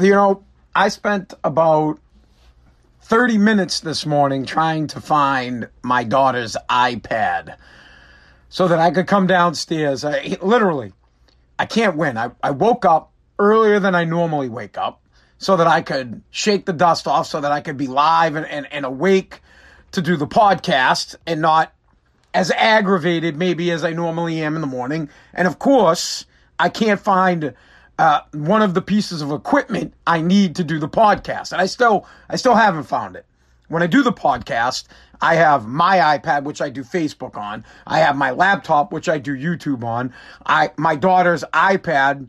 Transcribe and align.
You 0.00 0.12
know, 0.12 0.44
I 0.76 0.90
spent 0.90 1.34
about 1.42 1.98
30 3.02 3.38
minutes 3.38 3.80
this 3.80 4.06
morning 4.06 4.44
trying 4.44 4.86
to 4.88 5.00
find 5.00 5.68
my 5.82 6.04
daughter's 6.04 6.56
iPad 6.70 7.56
so 8.48 8.68
that 8.68 8.78
I 8.78 8.92
could 8.92 9.08
come 9.08 9.26
downstairs. 9.26 10.04
I, 10.04 10.36
literally, 10.40 10.92
I 11.58 11.66
can't 11.66 11.96
win. 11.96 12.16
I, 12.16 12.30
I 12.44 12.52
woke 12.52 12.84
up 12.84 13.10
earlier 13.40 13.80
than 13.80 13.96
I 13.96 14.04
normally 14.04 14.48
wake 14.48 14.78
up 14.78 15.00
so 15.38 15.56
that 15.56 15.66
I 15.66 15.82
could 15.82 16.22
shake 16.30 16.66
the 16.66 16.72
dust 16.72 17.08
off, 17.08 17.26
so 17.26 17.40
that 17.40 17.50
I 17.50 17.60
could 17.60 17.76
be 17.76 17.88
live 17.88 18.36
and, 18.36 18.46
and, 18.46 18.72
and 18.72 18.84
awake 18.84 19.40
to 19.92 20.02
do 20.02 20.16
the 20.16 20.28
podcast 20.28 21.16
and 21.26 21.40
not 21.40 21.72
as 22.34 22.52
aggravated 22.52 23.36
maybe 23.36 23.72
as 23.72 23.82
I 23.82 23.94
normally 23.94 24.42
am 24.42 24.54
in 24.54 24.60
the 24.60 24.68
morning. 24.68 25.08
And 25.34 25.48
of 25.48 25.58
course, 25.58 26.24
I 26.56 26.68
can't 26.68 27.00
find 27.00 27.54
uh, 27.98 28.20
one 28.32 28.62
of 28.62 28.74
the 28.74 28.82
pieces 28.82 29.22
of 29.22 29.32
equipment 29.32 29.92
I 30.06 30.20
need 30.20 30.56
to 30.56 30.64
do 30.64 30.78
the 30.78 30.88
podcast, 30.88 31.52
and 31.52 31.60
I 31.60 31.66
still 31.66 32.06
I 32.28 32.36
still 32.36 32.54
haven't 32.54 32.84
found 32.84 33.16
it. 33.16 33.26
When 33.68 33.82
I 33.82 33.86
do 33.86 34.02
the 34.02 34.12
podcast, 34.12 34.84
I 35.20 35.34
have 35.34 35.66
my 35.66 36.18
iPad, 36.18 36.44
which 36.44 36.62
I 36.62 36.70
do 36.70 36.82
Facebook 36.82 37.36
on. 37.36 37.64
I 37.86 37.98
have 37.98 38.16
my 38.16 38.30
laptop, 38.30 38.92
which 38.92 39.08
I 39.08 39.18
do 39.18 39.36
YouTube 39.36 39.82
on. 39.84 40.12
I 40.46 40.70
my 40.76 40.94
daughter's 40.94 41.42
iPad, 41.52 42.28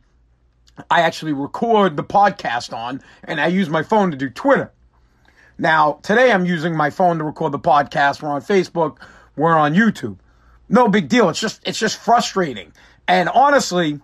I 0.90 1.02
actually 1.02 1.34
record 1.34 1.98
the 1.98 2.04
podcast 2.04 2.74
on, 2.74 3.02
and 3.24 3.40
I 3.40 3.48
use 3.48 3.70
my 3.70 3.84
phone 3.84 4.12
to 4.12 4.18
do 4.18 4.30
Twitter. 4.30 4.72
Now 5.58 6.00
today 6.02 6.32
I'm 6.32 6.46
using 6.46 6.76
my 6.76 6.90
phone 6.90 7.20
to 7.20 7.24
record 7.24 7.52
the 7.52 7.60
podcast. 7.60 8.24
We're 8.24 8.30
on 8.30 8.42
Facebook. 8.42 8.98
We're 9.36 9.56
on 9.56 9.76
YouTube. 9.76 10.18
No 10.68 10.88
big 10.88 11.10
deal. 11.10 11.30
It's 11.30 11.40
just 11.40 11.62
it's 11.66 11.80
just 11.80 11.98
frustrating. 11.98 12.74
And 13.08 13.30
honestly, 13.30 14.00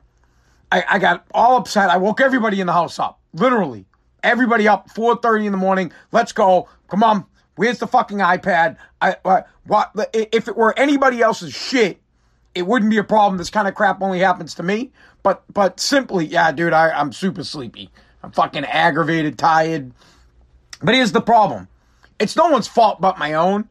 I, 0.71 0.83
I 0.89 0.99
got 0.99 1.25
all 1.33 1.57
upset. 1.57 1.89
I 1.89 1.97
woke 1.97 2.21
everybody 2.21 2.61
in 2.61 2.67
the 2.67 2.73
house 2.73 2.99
up. 2.99 3.19
Literally. 3.33 3.85
Everybody 4.23 4.67
up 4.67 4.89
4.30 4.89 5.45
in 5.45 5.51
the 5.51 5.57
morning. 5.57 5.91
Let's 6.11 6.31
go. 6.31 6.67
Come 6.87 7.03
on. 7.03 7.25
Where's 7.55 7.79
the 7.79 7.87
fucking 7.87 8.17
iPad? 8.17 8.77
I, 9.01 9.15
uh, 9.23 9.41
what, 9.65 9.91
if 10.13 10.47
it 10.47 10.57
were 10.57 10.77
anybody 10.77 11.21
else's 11.21 11.53
shit, 11.53 12.01
it 12.53 12.65
wouldn't 12.65 12.89
be 12.89 12.97
a 12.97 13.03
problem. 13.03 13.37
This 13.37 13.49
kind 13.49 13.67
of 13.67 13.75
crap 13.75 14.01
only 14.01 14.19
happens 14.19 14.55
to 14.55 14.63
me. 14.63 14.91
But 15.23 15.43
but 15.51 15.79
simply, 15.79 16.25
yeah, 16.25 16.51
dude, 16.51 16.73
I, 16.73 16.89
I'm 16.89 17.11
super 17.11 17.43
sleepy. 17.43 17.89
I'm 18.23 18.31
fucking 18.31 18.65
aggravated, 18.65 19.37
tired. 19.37 19.91
But 20.81 20.95
here's 20.95 21.11
the 21.11 21.21
problem. 21.21 21.67
It's 22.19 22.35
no 22.35 22.49
one's 22.49 22.67
fault 22.67 23.01
but 23.01 23.17
my 23.17 23.33
own. 23.33 23.67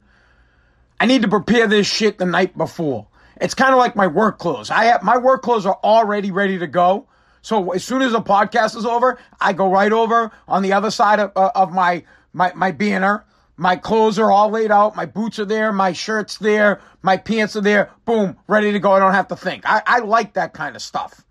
I 1.00 1.06
need 1.06 1.22
to 1.22 1.28
prepare 1.28 1.66
this 1.66 1.86
shit 1.86 2.18
the 2.18 2.26
night 2.26 2.56
before. 2.56 3.06
It's 3.40 3.54
kind 3.54 3.72
of 3.72 3.78
like 3.78 3.96
my 3.96 4.06
work 4.06 4.38
clothes. 4.38 4.70
I 4.70 4.84
have 4.84 5.02
my 5.02 5.18
work 5.18 5.42
clothes 5.42 5.66
are 5.66 5.78
already 5.82 6.30
ready 6.30 6.58
to 6.58 6.66
go. 6.66 7.06
So 7.42 7.72
as 7.72 7.84
soon 7.84 8.00
as 8.00 8.12
the 8.12 8.22
podcast 8.22 8.76
is 8.76 8.86
over, 8.86 9.18
I 9.40 9.52
go 9.52 9.70
right 9.70 9.92
over 9.92 10.30
on 10.48 10.62
the 10.62 10.72
other 10.72 10.90
side 10.90 11.20
of, 11.20 11.32
uh, 11.36 11.50
of 11.54 11.72
my, 11.72 12.04
my, 12.32 12.52
my 12.54 12.70
banner. 12.70 13.26
My 13.56 13.76
clothes 13.76 14.18
are 14.18 14.30
all 14.30 14.50
laid 14.50 14.70
out. 14.70 14.96
My 14.96 15.06
boots 15.06 15.38
are 15.38 15.44
there. 15.44 15.70
My 15.70 15.92
shirt's 15.92 16.38
there. 16.38 16.80
My 17.02 17.16
pants 17.18 17.54
are 17.54 17.60
there. 17.60 17.90
Boom, 18.06 18.36
ready 18.48 18.72
to 18.72 18.78
go. 18.78 18.92
I 18.92 18.98
don't 18.98 19.12
have 19.12 19.28
to 19.28 19.36
think. 19.36 19.62
I, 19.66 19.82
I 19.86 19.98
like 20.00 20.34
that 20.34 20.54
kind 20.54 20.74
of 20.74 20.82
stuff. 20.82 21.22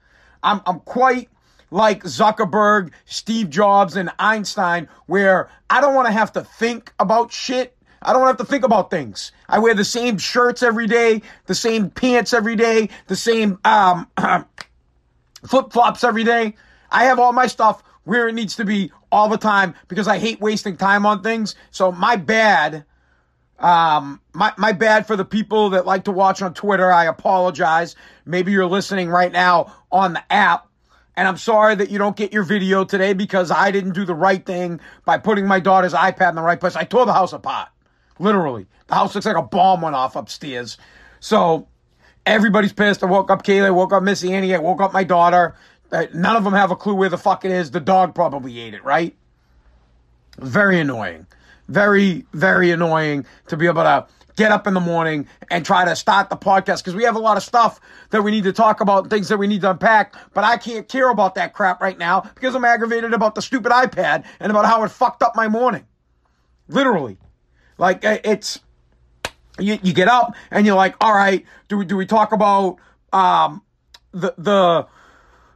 I'm, 0.43 0.61
I'm 0.65 0.81
quite 0.81 1.29
like 1.71 2.03
Zuckerberg, 2.03 2.91
Steve 3.05 3.49
Jobs, 3.49 3.95
and 3.95 4.11
Einstein, 4.19 4.87
where 5.07 5.49
I 5.69 5.81
don't 5.81 5.95
want 5.95 6.05
to 6.05 6.13
have 6.13 6.31
to 6.33 6.43
think 6.43 6.93
about 6.99 7.31
shit. 7.31 7.75
I 8.05 8.13
don't 8.13 8.27
have 8.27 8.37
to 8.37 8.45
think 8.45 8.63
about 8.63 8.89
things. 8.89 9.31
I 9.47 9.59
wear 9.59 9.73
the 9.73 9.85
same 9.85 10.17
shirts 10.17 10.63
every 10.63 10.87
day, 10.87 11.21
the 11.45 11.55
same 11.55 11.89
pants 11.89 12.33
every 12.33 12.55
day, 12.55 12.89
the 13.07 13.15
same 13.15 13.59
um, 13.63 14.07
flip 15.47 15.71
flops 15.71 16.03
every 16.03 16.23
day. 16.23 16.55
I 16.91 17.05
have 17.05 17.19
all 17.19 17.33
my 17.33 17.47
stuff 17.47 17.83
where 18.03 18.27
it 18.27 18.33
needs 18.33 18.55
to 18.57 18.65
be 18.65 18.91
all 19.11 19.29
the 19.29 19.37
time 19.37 19.75
because 19.87 20.07
I 20.07 20.17
hate 20.17 20.41
wasting 20.41 20.77
time 20.77 21.05
on 21.05 21.23
things. 21.23 21.55
So 21.71 21.91
my 21.91 22.15
bad. 22.15 22.85
Um, 23.59 24.19
my, 24.33 24.51
my 24.57 24.73
bad 24.73 25.07
for 25.07 25.15
the 25.15 25.23
people 25.23 25.69
that 25.69 25.85
like 25.85 26.03
to 26.05 26.11
watch 26.11 26.41
on 26.41 26.53
Twitter. 26.53 26.91
I 26.91 27.05
apologize. 27.05 27.95
Maybe 28.25 28.51
you're 28.51 28.65
listening 28.65 29.07
right 29.07 29.31
now 29.31 29.73
on 29.89 30.13
the 30.13 30.33
app. 30.33 30.67
And 31.15 31.27
I'm 31.27 31.37
sorry 31.37 31.75
that 31.75 31.89
you 31.89 31.97
don't 31.97 32.17
get 32.17 32.33
your 32.33 32.43
video 32.43 32.83
today 32.83 33.13
because 33.13 33.51
I 33.51 33.71
didn't 33.71 33.93
do 33.93 34.03
the 34.03 34.15
right 34.15 34.43
thing 34.43 34.81
by 35.05 35.17
putting 35.17 35.45
my 35.45 35.59
daughter's 35.59 35.93
iPad 35.93 36.29
in 36.29 36.35
the 36.35 36.41
right 36.41 36.59
place. 36.59 36.75
I 36.75 36.83
tore 36.83 37.05
the 37.05 37.13
house 37.13 37.31
apart. 37.31 37.69
Literally. 38.19 38.67
The 38.87 38.95
house 38.95 39.15
looks 39.15 39.25
like 39.25 39.37
a 39.37 39.41
bomb 39.41 39.81
went 39.81 39.95
off 39.95 40.15
upstairs. 40.15 40.77
So 41.19 41.67
everybody's 42.25 42.73
pissed. 42.73 43.03
I 43.03 43.07
woke 43.07 43.31
up 43.31 43.43
Kayla, 43.43 43.65
I 43.65 43.71
woke 43.71 43.93
up 43.93 44.03
Missy 44.03 44.33
Annie, 44.33 44.53
I 44.53 44.59
woke 44.59 44.81
up 44.81 44.93
my 44.93 45.03
daughter. 45.03 45.55
Uh, 45.91 46.05
none 46.13 46.35
of 46.35 46.43
them 46.43 46.53
have 46.53 46.71
a 46.71 46.75
clue 46.75 46.95
where 46.95 47.09
the 47.09 47.17
fuck 47.17 47.45
it 47.45 47.51
is. 47.51 47.71
The 47.71 47.79
dog 47.79 48.15
probably 48.15 48.59
ate 48.59 48.73
it, 48.73 48.83
right? 48.83 49.15
Very 50.39 50.79
annoying. 50.79 51.27
Very, 51.67 52.25
very 52.33 52.71
annoying 52.71 53.25
to 53.47 53.57
be 53.57 53.67
able 53.67 53.83
to 53.83 54.07
get 54.35 54.51
up 54.51 54.65
in 54.67 54.73
the 54.73 54.79
morning 54.79 55.27
and 55.51 55.65
try 55.65 55.85
to 55.85 55.95
start 55.95 56.29
the 56.29 56.35
podcast 56.35 56.79
because 56.79 56.95
we 56.95 57.03
have 57.03 57.15
a 57.15 57.19
lot 57.19 57.37
of 57.37 57.43
stuff 57.43 57.79
that 58.09 58.23
we 58.23 58.31
need 58.31 58.43
to 58.43 58.53
talk 58.53 58.81
about, 58.81 59.09
things 59.09 59.29
that 59.29 59.37
we 59.37 59.47
need 59.47 59.61
to 59.61 59.71
unpack. 59.71 60.15
But 60.33 60.43
I 60.43 60.57
can't 60.57 60.87
care 60.87 61.09
about 61.09 61.35
that 61.35 61.53
crap 61.53 61.81
right 61.81 61.97
now 61.97 62.21
because 62.21 62.55
I'm 62.55 62.65
aggravated 62.65 63.13
about 63.13 63.35
the 63.35 63.41
stupid 63.41 63.71
iPad 63.71 64.25
and 64.39 64.49
about 64.49 64.65
how 64.65 64.83
it 64.83 64.89
fucked 64.89 65.21
up 65.21 65.35
my 65.35 65.47
morning. 65.47 65.85
Literally. 66.67 67.17
Like 67.77 67.99
it's 68.03 68.59
you, 69.59 69.79
you 69.83 69.93
get 69.93 70.07
up 70.07 70.35
and 70.51 70.65
you're 70.65 70.75
like, 70.75 70.95
all 71.01 71.13
right, 71.13 71.45
do 71.67 71.77
we 71.77 71.85
do 71.85 71.97
we 71.97 72.05
talk 72.05 72.31
about 72.31 72.77
um 73.11 73.61
the 74.11 74.33
the 74.37 74.87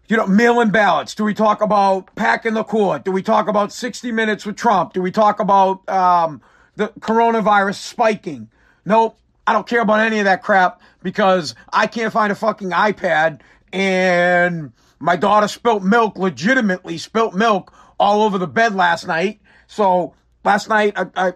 you 0.07 0.16
know, 0.16 0.25
mail-in 0.25 0.69
ballots? 0.69 1.16
Do 1.16 1.23
we 1.23 1.33
talk 1.33 1.61
about 1.61 2.16
packing 2.16 2.53
the 2.53 2.63
court? 2.63 3.03
Do 3.03 3.11
we 3.11 3.22
talk 3.22 3.47
about 3.47 3.73
60 3.73 4.11
minutes 4.11 4.45
with 4.45 4.56
Trump? 4.56 4.94
Do 4.94 5.01
we 5.01 5.11
talk 5.11 5.39
about 5.39 5.88
um, 5.89 6.41
the 6.75 6.89
coronavirus 7.00 7.75
spiking? 7.75 8.50
Nope. 8.85 9.17
I 9.45 9.53
don't 9.53 9.67
care 9.67 9.81
about 9.81 10.00
any 10.00 10.19
of 10.19 10.25
that 10.25 10.44
crap 10.44 10.81
because 11.03 11.56
I 11.72 11.88
can't 11.88 12.11
find 12.11 12.31
a 12.31 12.35
fucking 12.35 12.72
iPad 12.72 13.41
and 13.72 14.72
my 15.00 15.16
daughter 15.16 15.47
spilt 15.47 15.83
milk, 15.83 16.17
legitimately 16.17 16.97
spilt 16.97 17.33
milk 17.33 17.73
all 18.00 18.23
over 18.23 18.38
the 18.38 18.47
bed 18.47 18.75
last 18.75 19.07
night. 19.07 19.39
So 19.67 20.16
last 20.44 20.69
night 20.69 20.94
I, 20.95 21.07
I 21.16 21.33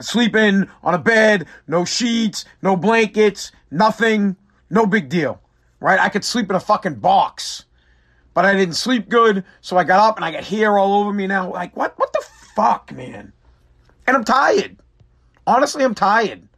sleeping 0.00 0.68
on 0.82 0.94
a 0.94 0.98
bed, 0.98 1.46
no 1.66 1.84
sheets, 1.84 2.44
no 2.62 2.76
blankets, 2.76 3.52
nothing, 3.70 4.36
no 4.70 4.86
big 4.86 5.08
deal, 5.08 5.40
right? 5.80 5.98
I 5.98 6.08
could 6.08 6.24
sleep 6.24 6.50
in 6.50 6.56
a 6.56 6.60
fucking 6.60 6.96
box, 6.96 7.64
but 8.34 8.44
I 8.44 8.54
didn't 8.54 8.74
sleep 8.74 9.08
good, 9.08 9.44
so 9.60 9.76
I 9.76 9.84
got 9.84 10.00
up 10.00 10.16
and 10.16 10.24
I 10.24 10.30
got 10.30 10.44
hair 10.44 10.78
all 10.78 11.00
over 11.00 11.12
me 11.12 11.26
now. 11.26 11.50
Like, 11.50 11.76
what, 11.76 11.98
what 11.98 12.12
the 12.12 12.24
fuck, 12.54 12.92
man? 12.92 13.32
And 14.06 14.16
I'm 14.16 14.24
tired. 14.24 14.76
Honestly, 15.46 15.84
I'm 15.84 15.94
tired. 15.94 16.48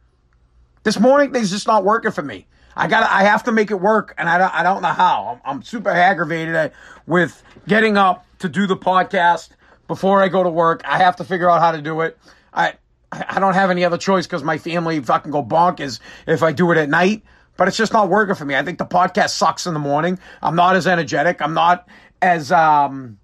This 0.83 0.99
morning 0.99 1.31
thing's 1.31 1.51
just 1.51 1.67
not 1.67 1.83
working 1.83 2.11
for 2.11 2.21
me. 2.21 2.47
I 2.75 2.87
got 2.87 3.09
I 3.09 3.23
have 3.23 3.43
to 3.43 3.51
make 3.51 3.69
it 3.69 3.79
work, 3.81 4.15
and 4.17 4.29
I 4.29 4.37
don't, 4.37 4.53
I 4.53 4.63
don't 4.63 4.81
know 4.81 4.89
how. 4.89 5.41
I'm, 5.45 5.57
I'm 5.57 5.63
super 5.63 5.89
aggravated 5.89 6.71
with 7.05 7.43
getting 7.67 7.97
up 7.97 8.25
to 8.39 8.49
do 8.49 8.65
the 8.65 8.77
podcast 8.77 9.49
before 9.87 10.21
I 10.21 10.29
go 10.29 10.43
to 10.43 10.49
work. 10.49 10.81
I 10.85 10.97
have 10.97 11.17
to 11.17 11.23
figure 11.23 11.49
out 11.49 11.59
how 11.59 11.71
to 11.71 11.81
do 11.81 12.01
it. 12.01 12.17
I 12.53 12.75
I 13.11 13.39
don't 13.39 13.53
have 13.53 13.69
any 13.69 13.83
other 13.83 13.97
choice 13.97 14.25
because 14.25 14.43
my 14.43 14.57
family 14.57 14.99
fucking 15.01 15.31
go 15.31 15.43
bonkers 15.43 15.99
if 16.27 16.43
I 16.43 16.51
do 16.51 16.71
it 16.71 16.77
at 16.77 16.89
night. 16.89 17.23
But 17.57 17.67
it's 17.67 17.77
just 17.77 17.93
not 17.93 18.09
working 18.09 18.35
for 18.35 18.45
me. 18.45 18.55
I 18.55 18.63
think 18.63 18.77
the 18.77 18.85
podcast 18.85 19.31
sucks 19.31 19.67
in 19.67 19.73
the 19.73 19.79
morning. 19.79 20.17
I'm 20.41 20.55
not 20.55 20.75
as 20.75 20.87
energetic. 20.87 21.41
I'm 21.41 21.53
not 21.53 21.87
as 22.21 22.51
um, 22.51 23.19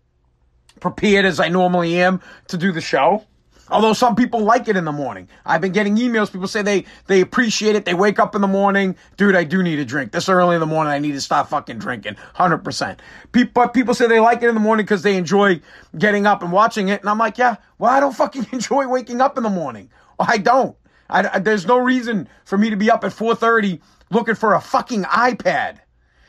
prepared 0.79 1.25
as 1.25 1.39
I 1.39 1.47
normally 1.47 2.01
am 2.01 2.21
to 2.49 2.57
do 2.57 2.71
the 2.71 2.81
show. 2.81 3.25
Although 3.69 3.93
some 3.93 4.15
people 4.15 4.41
like 4.41 4.67
it 4.67 4.77
in 4.77 4.85
the 4.85 4.91
morning. 4.91 5.27
I've 5.45 5.61
been 5.61 5.71
getting 5.73 5.97
emails. 5.97 6.31
People 6.31 6.47
say 6.47 6.61
they, 6.61 6.85
they 7.07 7.21
appreciate 7.21 7.75
it. 7.75 7.85
They 7.85 7.93
wake 7.93 8.19
up 8.19 8.35
in 8.35 8.41
the 8.41 8.47
morning. 8.47 8.95
Dude, 9.17 9.35
I 9.35 9.43
do 9.43 9.61
need 9.61 9.79
a 9.79 9.85
drink. 9.85 10.11
This 10.11 10.29
early 10.29 10.55
in 10.55 10.59
the 10.59 10.65
morning, 10.65 10.93
I 10.93 10.99
need 10.99 11.13
to 11.13 11.21
stop 11.21 11.49
fucking 11.49 11.77
drinking. 11.77 12.15
100%. 12.35 12.99
People, 13.31 13.67
people 13.69 13.93
say 13.93 14.07
they 14.07 14.19
like 14.19 14.41
it 14.41 14.47
in 14.49 14.55
the 14.55 14.61
morning 14.61 14.85
because 14.85 15.03
they 15.03 15.17
enjoy 15.17 15.61
getting 15.97 16.25
up 16.25 16.43
and 16.43 16.51
watching 16.51 16.89
it. 16.89 17.01
And 17.01 17.09
I'm 17.09 17.17
like, 17.17 17.37
yeah, 17.37 17.57
well, 17.77 17.91
I 17.91 17.99
don't 17.99 18.15
fucking 18.15 18.47
enjoy 18.51 18.87
waking 18.87 19.21
up 19.21 19.37
in 19.37 19.43
the 19.43 19.49
morning. 19.49 19.89
I 20.19 20.37
don't. 20.37 20.75
I, 21.09 21.35
I, 21.35 21.39
there's 21.39 21.65
no 21.65 21.77
reason 21.77 22.27
for 22.45 22.57
me 22.57 22.69
to 22.69 22.75
be 22.75 22.89
up 22.89 23.03
at 23.03 23.11
4.30 23.11 23.79
looking 24.11 24.35
for 24.35 24.53
a 24.53 24.61
fucking 24.61 25.03
iPad. 25.03 25.79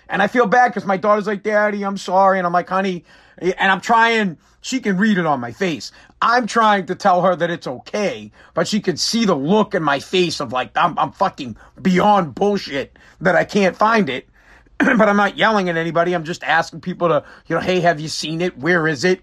And 0.09 0.23
I 0.23 0.27
feel 0.27 0.47
bad 0.47 0.69
because 0.69 0.87
my 0.87 0.97
daughter's 0.97 1.27
like, 1.27 1.43
Daddy, 1.43 1.85
I'm 1.85 1.99
sorry. 1.99 2.39
And 2.39 2.47
I'm 2.47 2.53
like, 2.53 2.69
honey, 2.69 3.05
and 3.41 3.71
I'm 3.71 3.81
trying, 3.81 4.39
she 4.69 4.81
can 4.81 4.99
read 4.99 5.17
it 5.17 5.25
on 5.25 5.41
my 5.41 5.51
face. 5.51 5.93
I'm 6.21 6.47
trying 6.47 6.85
to 6.87 6.95
tell 6.95 7.23
her 7.23 7.35
that 7.35 7.49
it's 7.49 7.67
okay, 7.67 8.31
but 8.53 8.69
she 8.69 8.81
can 8.81 8.99
see 8.99 9.25
the 9.25 9.35
look 9.35 9.75
in 9.75 9.83
my 9.83 9.99
face 9.99 10.41
of 10.41 10.53
like, 10.53 10.77
I'm, 10.77 10.99
I'm 10.99 11.13
fucking 11.13 11.57
beyond 11.81 12.35
bullshit 12.35 12.99
that 13.23 13.35
I 13.35 13.45
can't 13.45 13.75
find 13.75 14.11
it. 14.11 14.29
but 14.79 15.09
I'm 15.09 15.17
not 15.17 15.39
yelling 15.39 15.71
at 15.71 15.79
anybody. 15.79 16.13
I'm 16.13 16.25
just 16.25 16.45
asking 16.45 16.83
people 16.83 17.09
to, 17.09 17.25
you 17.47 17.57
know, 17.57 17.63
hey, 17.63 17.81
have 17.81 17.99
you 17.99 18.09
seen 18.09 18.43
it? 18.43 18.59
Where 18.59 18.87
is 18.87 19.05
it? 19.05 19.23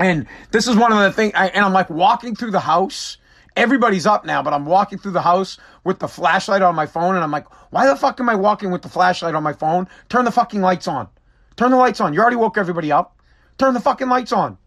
And 0.00 0.26
this 0.50 0.66
is 0.66 0.74
one 0.74 0.92
of 0.92 0.98
the 0.98 1.12
things, 1.12 1.32
I, 1.36 1.46
and 1.48 1.64
I'm 1.64 1.72
like 1.72 1.88
walking 1.88 2.34
through 2.34 2.50
the 2.50 2.60
house. 2.60 3.18
Everybody's 3.54 4.06
up 4.06 4.24
now, 4.24 4.42
but 4.42 4.52
I'm 4.52 4.66
walking 4.66 4.98
through 4.98 5.12
the 5.12 5.22
house 5.22 5.56
with 5.84 6.00
the 6.00 6.08
flashlight 6.08 6.62
on 6.62 6.74
my 6.74 6.86
phone, 6.86 7.14
and 7.14 7.22
I'm 7.22 7.30
like, 7.30 7.46
why 7.70 7.86
the 7.86 7.94
fuck 7.94 8.18
am 8.18 8.28
I 8.28 8.34
walking 8.34 8.72
with 8.72 8.82
the 8.82 8.88
flashlight 8.88 9.36
on 9.36 9.44
my 9.44 9.52
phone? 9.52 9.86
Turn 10.08 10.24
the 10.24 10.32
fucking 10.32 10.62
lights 10.62 10.88
on. 10.88 11.06
Turn 11.54 11.70
the 11.70 11.76
lights 11.76 12.00
on. 12.00 12.12
You 12.12 12.20
already 12.20 12.36
woke 12.36 12.58
everybody 12.58 12.90
up. 12.90 13.21
Turn 13.58 13.74
the 13.74 13.80
fucking 13.80 14.08
lights 14.08 14.32
on. 14.32 14.58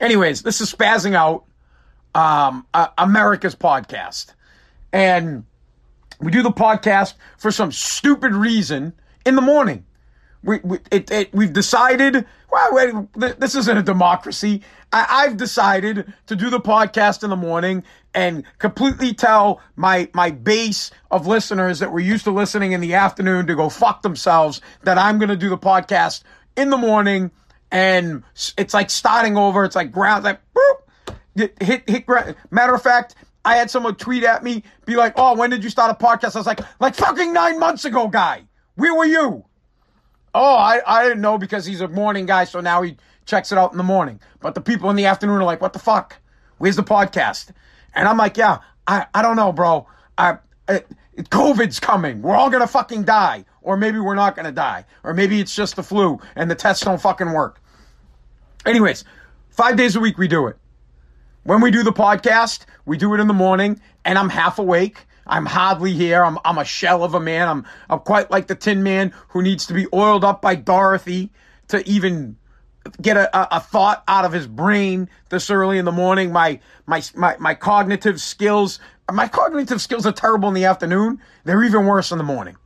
Anyways, 0.00 0.42
this 0.42 0.60
is 0.60 0.72
Spazzing 0.72 1.14
Out, 1.14 1.44
um, 2.14 2.66
uh, 2.74 2.88
America's 2.98 3.54
podcast. 3.54 4.34
And 4.92 5.44
we 6.20 6.30
do 6.30 6.42
the 6.42 6.50
podcast 6.50 7.14
for 7.38 7.50
some 7.50 7.72
stupid 7.72 8.34
reason 8.34 8.92
in 9.24 9.34
the 9.36 9.42
morning. 9.42 9.84
We, 10.42 10.60
we 10.62 10.78
it, 10.90 11.10
it, 11.10 11.34
we've 11.34 11.52
decided, 11.52 12.26
well, 12.52 12.68
wait, 12.72 13.40
this 13.40 13.54
isn't 13.54 13.78
a 13.78 13.82
democracy. 13.82 14.62
I, 14.92 15.06
I've 15.08 15.36
decided 15.36 16.12
to 16.26 16.36
do 16.36 16.50
the 16.50 16.60
podcast 16.60 17.24
in 17.24 17.30
the 17.30 17.36
morning 17.36 17.82
and 18.14 18.44
completely 18.58 19.14
tell 19.14 19.60
my, 19.76 20.08
my 20.12 20.30
base 20.30 20.90
of 21.10 21.26
listeners 21.26 21.78
that 21.78 21.90
were 21.92 22.00
used 22.00 22.24
to 22.24 22.30
listening 22.30 22.72
in 22.72 22.80
the 22.80 22.94
afternoon 22.94 23.46
to 23.46 23.54
go 23.54 23.68
fuck 23.68 24.02
themselves 24.02 24.60
that 24.82 24.98
I'm 24.98 25.18
going 25.18 25.30
to 25.30 25.36
do 25.36 25.48
the 25.48 25.58
podcast 25.58 26.22
in 26.56 26.70
the 26.70 26.76
morning. 26.76 27.30
And 27.74 28.22
it's 28.56 28.72
like 28.72 28.88
starting 28.88 29.36
over. 29.36 29.64
It's 29.64 29.74
like 29.74 29.90
ground, 29.90 30.22
like, 30.22 30.40
boop, 30.54 31.16
hit, 31.34 31.60
hit, 31.60 31.90
hit, 31.90 32.36
matter 32.52 32.72
of 32.72 32.80
fact, 32.80 33.16
I 33.44 33.56
had 33.56 33.68
someone 33.68 33.96
tweet 33.96 34.22
at 34.22 34.44
me, 34.44 34.62
be 34.86 34.94
like, 34.94 35.14
oh, 35.16 35.34
when 35.34 35.50
did 35.50 35.64
you 35.64 35.70
start 35.70 35.90
a 35.90 36.02
podcast? 36.02 36.36
I 36.36 36.38
was 36.38 36.46
like, 36.46 36.60
like 36.78 36.94
fucking 36.94 37.32
nine 37.32 37.58
months 37.58 37.84
ago, 37.84 38.06
guy. 38.06 38.44
Where 38.76 38.94
were 38.94 39.04
you? 39.04 39.44
Oh, 40.34 40.54
I, 40.54 40.82
I 40.86 41.02
didn't 41.02 41.20
know 41.20 41.36
because 41.36 41.66
he's 41.66 41.80
a 41.80 41.88
morning 41.88 42.26
guy, 42.26 42.44
so 42.44 42.60
now 42.60 42.80
he 42.82 42.96
checks 43.26 43.50
it 43.50 43.58
out 43.58 43.72
in 43.72 43.76
the 43.76 43.84
morning. 43.84 44.20
But 44.40 44.54
the 44.54 44.60
people 44.60 44.88
in 44.88 44.94
the 44.94 45.06
afternoon 45.06 45.36
are 45.36 45.44
like, 45.44 45.60
what 45.60 45.72
the 45.72 45.80
fuck? 45.80 46.16
Where's 46.58 46.76
the 46.76 46.84
podcast? 46.84 47.50
And 47.92 48.06
I'm 48.06 48.16
like, 48.16 48.36
yeah, 48.36 48.58
I, 48.86 49.06
I 49.12 49.20
don't 49.20 49.34
know, 49.34 49.50
bro. 49.50 49.88
I, 50.16 50.38
it, 50.68 50.88
COVID's 51.16 51.80
coming. 51.80 52.22
We're 52.22 52.36
all 52.36 52.50
gonna 52.50 52.68
fucking 52.68 53.02
die. 53.02 53.44
Or 53.62 53.76
maybe 53.76 53.98
we're 53.98 54.14
not 54.14 54.36
gonna 54.36 54.52
die. 54.52 54.84
Or 55.02 55.12
maybe 55.12 55.40
it's 55.40 55.54
just 55.54 55.74
the 55.74 55.82
flu 55.82 56.20
and 56.36 56.48
the 56.48 56.54
tests 56.54 56.84
don't 56.84 57.00
fucking 57.00 57.32
work. 57.32 57.60
Anyways, 58.66 59.04
five 59.50 59.76
days 59.76 59.96
a 59.96 60.00
week 60.00 60.18
we 60.18 60.28
do 60.28 60.46
it. 60.46 60.56
When 61.44 61.60
we 61.60 61.70
do 61.70 61.82
the 61.82 61.92
podcast, 61.92 62.64
we 62.86 62.96
do 62.96 63.14
it 63.14 63.20
in 63.20 63.28
the 63.28 63.34
morning 63.34 63.80
and 64.04 64.18
I'm 64.18 64.30
half 64.30 64.58
awake 64.58 65.06
I'm 65.26 65.46
hardly 65.46 65.92
here. 65.92 66.24
I'm, 66.24 66.38
I'm 66.44 66.58
a 66.58 66.64
shell 66.64 67.02
of 67.02 67.14
a 67.14 67.20
man. 67.20 67.48
I'm, 67.48 67.64
I'm 67.88 68.00
quite 68.00 68.30
like 68.30 68.46
the 68.46 68.54
Tin 68.54 68.82
Man 68.82 69.12
who 69.28 69.42
needs 69.42 69.66
to 69.66 69.74
be 69.74 69.86
oiled 69.92 70.24
up 70.24 70.42
by 70.42 70.54
Dorothy 70.54 71.30
to 71.68 71.86
even 71.88 72.36
get 73.00 73.16
a, 73.16 73.56
a, 73.56 73.60
thought 73.60 74.04
out 74.06 74.26
of 74.26 74.32
his 74.32 74.46
brain 74.46 75.08
this 75.30 75.48
early 75.48 75.78
in 75.78 75.86
the 75.86 75.92
morning. 75.92 76.32
My, 76.32 76.60
my, 76.86 77.02
my, 77.14 77.36
my 77.38 77.54
cognitive 77.54 78.20
skills, 78.20 78.78
my 79.10 79.26
cognitive 79.26 79.80
skills 79.80 80.04
are 80.04 80.12
terrible 80.12 80.48
in 80.48 80.54
the 80.54 80.66
afternoon. 80.66 81.20
They're 81.44 81.64
even 81.64 81.86
worse 81.86 82.12
in 82.12 82.18
the 82.18 82.24
morning. 82.24 82.56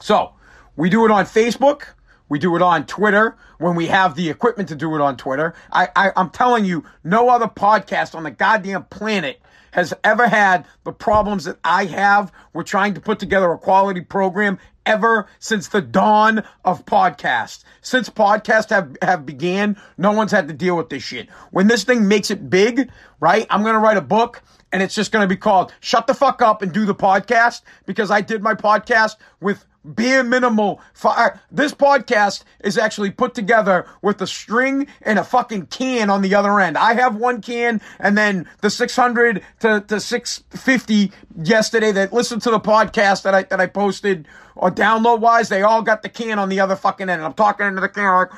So 0.00 0.34
we 0.76 0.88
do 0.88 1.04
it 1.04 1.10
on 1.10 1.24
Facebook. 1.24 1.82
We 2.28 2.38
do 2.38 2.54
it 2.56 2.62
on 2.62 2.86
Twitter 2.86 3.36
when 3.58 3.74
we 3.74 3.86
have 3.86 4.14
the 4.14 4.28
equipment 4.30 4.68
to 4.68 4.76
do 4.76 4.94
it 4.94 5.00
on 5.00 5.16
Twitter. 5.16 5.54
I, 5.72 5.88
I, 5.96 6.12
I'm 6.16 6.30
telling 6.30 6.64
you, 6.64 6.84
no 7.04 7.28
other 7.28 7.46
podcast 7.46 8.14
on 8.14 8.24
the 8.24 8.30
goddamn 8.30 8.84
planet 8.84 9.40
has 9.72 9.94
ever 10.02 10.26
had 10.26 10.66
the 10.84 10.92
problems 10.92 11.44
that 11.44 11.58
I 11.64 11.84
have. 11.86 12.32
We're 12.52 12.62
trying 12.62 12.94
to 12.94 13.00
put 13.00 13.18
together 13.18 13.50
a 13.52 13.58
quality 13.58 14.00
program 14.00 14.58
ever 14.86 15.28
since 15.38 15.68
the 15.68 15.82
dawn 15.82 16.42
of 16.64 16.86
podcasts. 16.86 17.64
Since 17.82 18.08
podcasts 18.08 18.70
have, 18.70 18.96
have 19.02 19.26
began, 19.26 19.76
no 19.98 20.12
one's 20.12 20.32
had 20.32 20.48
to 20.48 20.54
deal 20.54 20.76
with 20.76 20.88
this 20.88 21.02
shit. 21.02 21.28
When 21.50 21.66
this 21.66 21.84
thing 21.84 22.08
makes 22.08 22.30
it 22.30 22.48
big, 22.48 22.90
right? 23.20 23.46
I'm 23.50 23.62
going 23.62 23.74
to 23.74 23.80
write 23.80 23.98
a 23.98 24.02
book 24.02 24.42
and 24.72 24.82
it's 24.82 24.94
just 24.94 25.12
going 25.12 25.24
to 25.24 25.32
be 25.32 25.38
called 25.38 25.72
Shut 25.80 26.06
the 26.06 26.14
Fuck 26.14 26.42
Up 26.42 26.62
and 26.62 26.72
Do 26.72 26.86
the 26.86 26.94
Podcast 26.94 27.62
because 27.86 28.10
I 28.10 28.20
did 28.20 28.42
my 28.42 28.54
podcast 28.54 29.16
with 29.40 29.64
bare 29.94 30.22
minimal. 30.22 30.80
Fire. 30.92 31.34
Uh, 31.34 31.38
this 31.50 31.72
podcast 31.72 32.44
is 32.60 32.78
actually 32.78 33.10
put 33.10 33.34
together 33.34 33.86
with 34.02 34.20
a 34.20 34.26
string 34.26 34.86
and 35.02 35.18
a 35.18 35.24
fucking 35.24 35.66
can 35.66 36.10
on 36.10 36.22
the 36.22 36.34
other 36.34 36.60
end. 36.60 36.76
I 36.76 36.94
have 36.94 37.16
one 37.16 37.40
can, 37.40 37.80
and 37.98 38.16
then 38.16 38.48
the 38.60 38.70
600 38.70 39.42
to, 39.60 39.80
to 39.88 40.00
650 40.00 41.12
yesterday 41.42 41.92
that 41.92 42.12
listened 42.12 42.42
to 42.42 42.50
the 42.50 42.60
podcast 42.60 43.22
that 43.22 43.34
I 43.34 43.42
that 43.44 43.60
I 43.60 43.66
posted 43.66 44.28
or 44.56 44.70
download 44.70 45.20
wise, 45.20 45.48
they 45.48 45.62
all 45.62 45.82
got 45.82 46.02
the 46.02 46.08
can 46.08 46.38
on 46.38 46.48
the 46.48 46.60
other 46.60 46.76
fucking 46.76 47.08
end. 47.08 47.20
And 47.20 47.24
I'm 47.24 47.34
talking 47.34 47.66
into 47.66 47.80
the 47.80 47.88
can 47.88 48.04
like, 48.04 48.30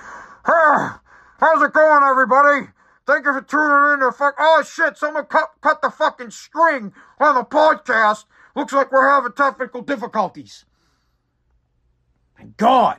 how's 0.45 1.63
it 1.63 1.73
going, 1.73 2.03
everybody? 2.05 2.69
Thank 3.07 3.25
you 3.25 3.33
for 3.33 3.43
tuning 3.43 3.95
in 3.95 4.01
to 4.01 4.13
fuck. 4.13 4.37
Oh 4.39 4.63
shit! 4.63 4.97
Someone 4.97 5.25
cut 5.25 5.51
cut 5.61 5.83
the 5.83 5.91
fucking 5.91 6.31
string 6.31 6.93
on 7.19 7.35
the 7.35 7.45
podcast. 7.45 8.25
Looks 8.55 8.73
like 8.73 8.93
we're 8.93 9.09
having 9.09 9.33
technical 9.33 9.83
difficulties. 9.83 10.65
God. 12.57 12.99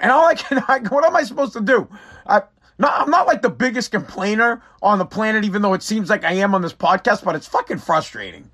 And 0.00 0.10
all 0.10 0.26
I 0.26 0.34
can, 0.36 0.62
I, 0.68 0.80
what 0.88 1.04
am 1.04 1.16
I 1.16 1.22
supposed 1.22 1.54
to 1.54 1.60
do? 1.60 1.88
I, 2.26 2.42
not, 2.78 3.00
I'm 3.00 3.10
not 3.10 3.26
like 3.26 3.42
the 3.42 3.50
biggest 3.50 3.90
complainer 3.90 4.62
on 4.82 4.98
the 4.98 5.04
planet, 5.04 5.44
even 5.44 5.62
though 5.62 5.74
it 5.74 5.82
seems 5.82 6.08
like 6.08 6.24
I 6.24 6.34
am 6.34 6.54
on 6.54 6.62
this 6.62 6.72
podcast, 6.72 7.24
but 7.24 7.34
it's 7.34 7.48
fucking 7.48 7.78
frustrating. 7.78 8.50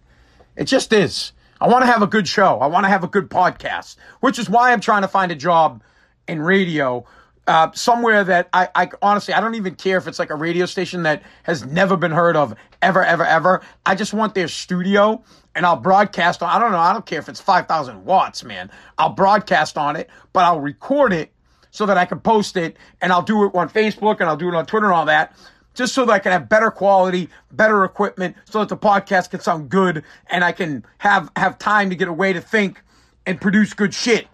It 0.57 0.65
just 0.65 0.93
is. 0.93 1.33
I 1.61 1.69
want 1.69 1.83
to 1.85 1.91
have 1.91 2.03
a 2.03 2.07
good 2.07 2.27
show. 2.27 2.59
I 2.61 2.67
want 2.67 2.85
to 2.85 2.89
have 2.89 3.05
a 3.05 3.09
good 3.09 3.29
podcast, 3.29 3.97
which 4.21 4.39
is 4.39 4.49
why 4.49 4.73
I'm 4.73 4.81
trying 4.81 5.03
to 5.03 5.09
find 5.09 5.31
a 5.31 5.35
job 5.35 5.83
in 6.27 6.41
radio, 6.41 7.05
uh, 7.47 7.71
somewhere 7.73 8.25
that 8.25 8.49
I, 8.53 8.69
I 8.75 8.91
honestly, 9.03 9.35
I 9.35 9.41
don't 9.41 9.55
even 9.55 9.75
care 9.75 9.99
if 9.99 10.07
it's 10.07 10.19
like 10.19 10.31
a 10.31 10.35
radio 10.35 10.67
station 10.67 11.03
that 11.03 11.23
has 11.43 11.65
never 11.65 11.97
been 11.97 12.13
heard 12.13 12.37
of 12.37 12.55
ever, 12.81 13.05
ever, 13.05 13.25
ever. 13.25 13.61
I 13.85 13.95
just 13.95 14.15
want 14.15 14.35
their 14.35 14.49
studio 14.49 15.23
and 15.55 15.65
I'll 15.65 15.77
broadcast 15.77 16.43
on. 16.43 16.49
I 16.49 16.59
don't 16.59 16.73
know. 16.73 16.79
I 16.79 16.93
don't 16.93 17.07
care 17.07 17.19
if 17.19 17.29
it's 17.29 17.41
5,000 17.41 18.05
watts, 18.05 18.45
man. 18.45 18.71
I'll 18.99 19.11
broadcast 19.11 19.79
on 19.79 19.97
it, 19.97 20.11
but 20.33 20.45
I'll 20.45 20.61
record 20.61 21.13
it 21.13 21.33
so 21.71 21.87
that 21.87 21.97
I 21.97 22.05
can 22.05 22.21
post 22.21 22.57
it 22.57 22.77
and 23.01 23.13
I'll 23.13 23.23
do 23.23 23.45
it 23.45 23.55
on 23.55 23.69
Facebook 23.69 24.21
and 24.21 24.29
I'll 24.29 24.37
do 24.37 24.49
it 24.49 24.55
on 24.55 24.67
Twitter 24.67 24.87
and 24.87 24.95
all 24.95 25.07
that 25.07 25.35
just 25.75 25.93
so 25.93 26.05
that 26.05 26.13
I 26.13 26.19
can 26.21 26.33
have 26.33 26.49
better 26.49 26.71
quality, 26.71 27.29
better 27.51 27.85
equipment 27.85 28.37
so 28.45 28.61
that 28.61 28.69
the 28.69 28.77
podcast 28.77 29.31
can 29.31 29.41
sound 29.41 29.69
good 29.69 30.05
and 30.29 30.45
I 30.45 30.53
can 30.53 30.85
have, 30.99 31.31
have 31.37 31.59
time 31.59 31.91
to 31.91 31.97
get 31.97 32.09
away 32.09 32.33
to 32.33 32.41
think 32.41 32.81
and 33.27 33.41
produce 33.41 33.75
good 33.75 33.93
shit. 33.93 34.29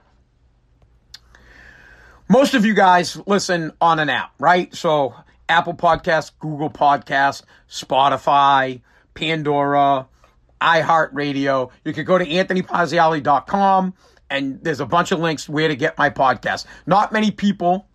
Most 2.28 2.55
of 2.55 2.64
you 2.64 2.75
guys 2.75 3.20
listen 3.26 3.72
on 3.81 3.99
an 3.99 4.08
app, 4.08 4.32
right? 4.38 4.72
So 4.75 5.14
Apple 5.49 5.75
Podcast, 5.75 6.32
Google 6.38 6.70
Podcast, 6.70 7.43
Spotify, 7.69 8.82
Pandora, 9.14 10.06
iHeartRadio. 10.60 11.70
You 11.84 11.92
can 11.92 12.04
go 12.04 12.18
to 12.18 12.24
anthonypazziali.com 12.24 13.94
and 14.28 14.62
there's 14.62 14.80
a 14.80 14.86
bunch 14.86 15.12
of 15.12 15.18
links 15.18 15.48
where 15.48 15.68
to 15.68 15.76
get 15.76 15.98
my 15.98 16.10
podcast. 16.10 16.66
Not 16.86 17.12
many 17.12 17.30
people 17.30 17.86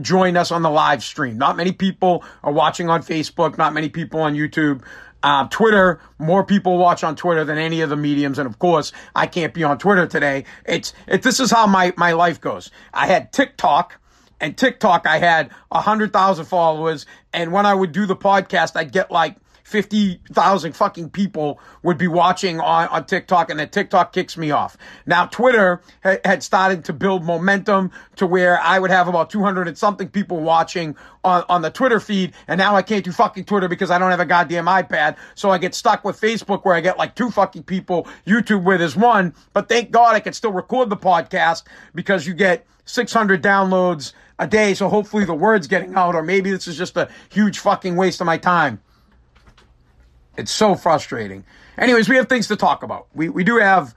join 0.00 0.36
us 0.36 0.50
on 0.50 0.62
the 0.62 0.70
live 0.70 1.02
stream. 1.02 1.38
Not 1.38 1.56
many 1.56 1.72
people 1.72 2.24
are 2.42 2.52
watching 2.52 2.90
on 2.90 3.02
Facebook. 3.02 3.58
Not 3.58 3.72
many 3.72 3.88
people 3.88 4.20
on 4.20 4.34
YouTube. 4.34 4.82
Uh, 5.22 5.48
Twitter, 5.48 6.00
more 6.18 6.44
people 6.44 6.78
watch 6.78 7.02
on 7.02 7.16
Twitter 7.16 7.44
than 7.44 7.58
any 7.58 7.80
of 7.80 7.90
the 7.90 7.96
mediums. 7.96 8.38
And 8.38 8.46
of 8.46 8.58
course, 8.58 8.92
I 9.16 9.26
can't 9.26 9.52
be 9.52 9.64
on 9.64 9.78
Twitter 9.78 10.06
today. 10.06 10.44
It's, 10.64 10.92
it, 11.08 11.22
this 11.22 11.40
is 11.40 11.50
how 11.50 11.66
my, 11.66 11.92
my 11.96 12.12
life 12.12 12.40
goes. 12.40 12.70
I 12.94 13.06
had 13.06 13.32
TikTok 13.32 13.98
and 14.40 14.56
TikTok, 14.56 15.06
I 15.06 15.18
had 15.18 15.50
a 15.70 15.80
hundred 15.80 16.12
thousand 16.12 16.44
followers. 16.44 17.06
And 17.32 17.52
when 17.52 17.66
I 17.66 17.74
would 17.74 17.92
do 17.92 18.06
the 18.06 18.16
podcast, 18.16 18.76
I'd 18.76 18.92
get 18.92 19.10
like 19.10 19.36
50,000 19.68 20.72
fucking 20.72 21.10
people 21.10 21.60
would 21.82 21.98
be 21.98 22.08
watching 22.08 22.58
on, 22.58 22.88
on 22.88 23.04
TikTok 23.04 23.50
and 23.50 23.60
then 23.60 23.68
TikTok 23.68 24.14
kicks 24.14 24.38
me 24.38 24.50
off. 24.50 24.78
Now 25.04 25.26
Twitter 25.26 25.82
ha- 26.02 26.16
had 26.24 26.42
started 26.42 26.86
to 26.86 26.94
build 26.94 27.22
momentum 27.22 27.90
to 28.16 28.26
where 28.26 28.58
I 28.60 28.78
would 28.78 28.90
have 28.90 29.08
about 29.08 29.28
200 29.28 29.68
and 29.68 29.76
something 29.76 30.08
people 30.08 30.40
watching 30.40 30.96
on, 31.22 31.44
on 31.50 31.60
the 31.60 31.70
Twitter 31.70 32.00
feed. 32.00 32.32
And 32.48 32.56
now 32.56 32.76
I 32.76 32.82
can't 32.82 33.04
do 33.04 33.12
fucking 33.12 33.44
Twitter 33.44 33.68
because 33.68 33.90
I 33.90 33.98
don't 33.98 34.10
have 34.10 34.20
a 34.20 34.24
goddamn 34.24 34.64
iPad. 34.64 35.18
So 35.34 35.50
I 35.50 35.58
get 35.58 35.74
stuck 35.74 36.02
with 36.02 36.18
Facebook 36.18 36.64
where 36.64 36.74
I 36.74 36.80
get 36.80 36.96
like 36.96 37.14
two 37.14 37.30
fucking 37.30 37.64
people, 37.64 38.08
YouTube 38.26 38.62
where 38.62 38.78
there's 38.78 38.96
one. 38.96 39.34
But 39.52 39.68
thank 39.68 39.90
God 39.90 40.14
I 40.14 40.20
can 40.20 40.32
still 40.32 40.52
record 40.52 40.88
the 40.88 40.96
podcast 40.96 41.64
because 41.94 42.26
you 42.26 42.32
get 42.32 42.66
600 42.86 43.42
downloads 43.42 44.14
a 44.38 44.46
day. 44.46 44.72
So 44.72 44.88
hopefully 44.88 45.26
the 45.26 45.34
word's 45.34 45.66
getting 45.66 45.94
out 45.94 46.14
or 46.14 46.22
maybe 46.22 46.50
this 46.50 46.66
is 46.66 46.78
just 46.78 46.96
a 46.96 47.10
huge 47.28 47.58
fucking 47.58 47.96
waste 47.96 48.22
of 48.22 48.26
my 48.26 48.38
time. 48.38 48.80
It's 50.38 50.52
so 50.52 50.76
frustrating. 50.76 51.44
Anyways, 51.76 52.08
we 52.08 52.16
have 52.16 52.28
things 52.28 52.46
to 52.48 52.56
talk 52.56 52.84
about. 52.84 53.08
We 53.12 53.28
we 53.28 53.42
do 53.42 53.58
have 53.58 53.94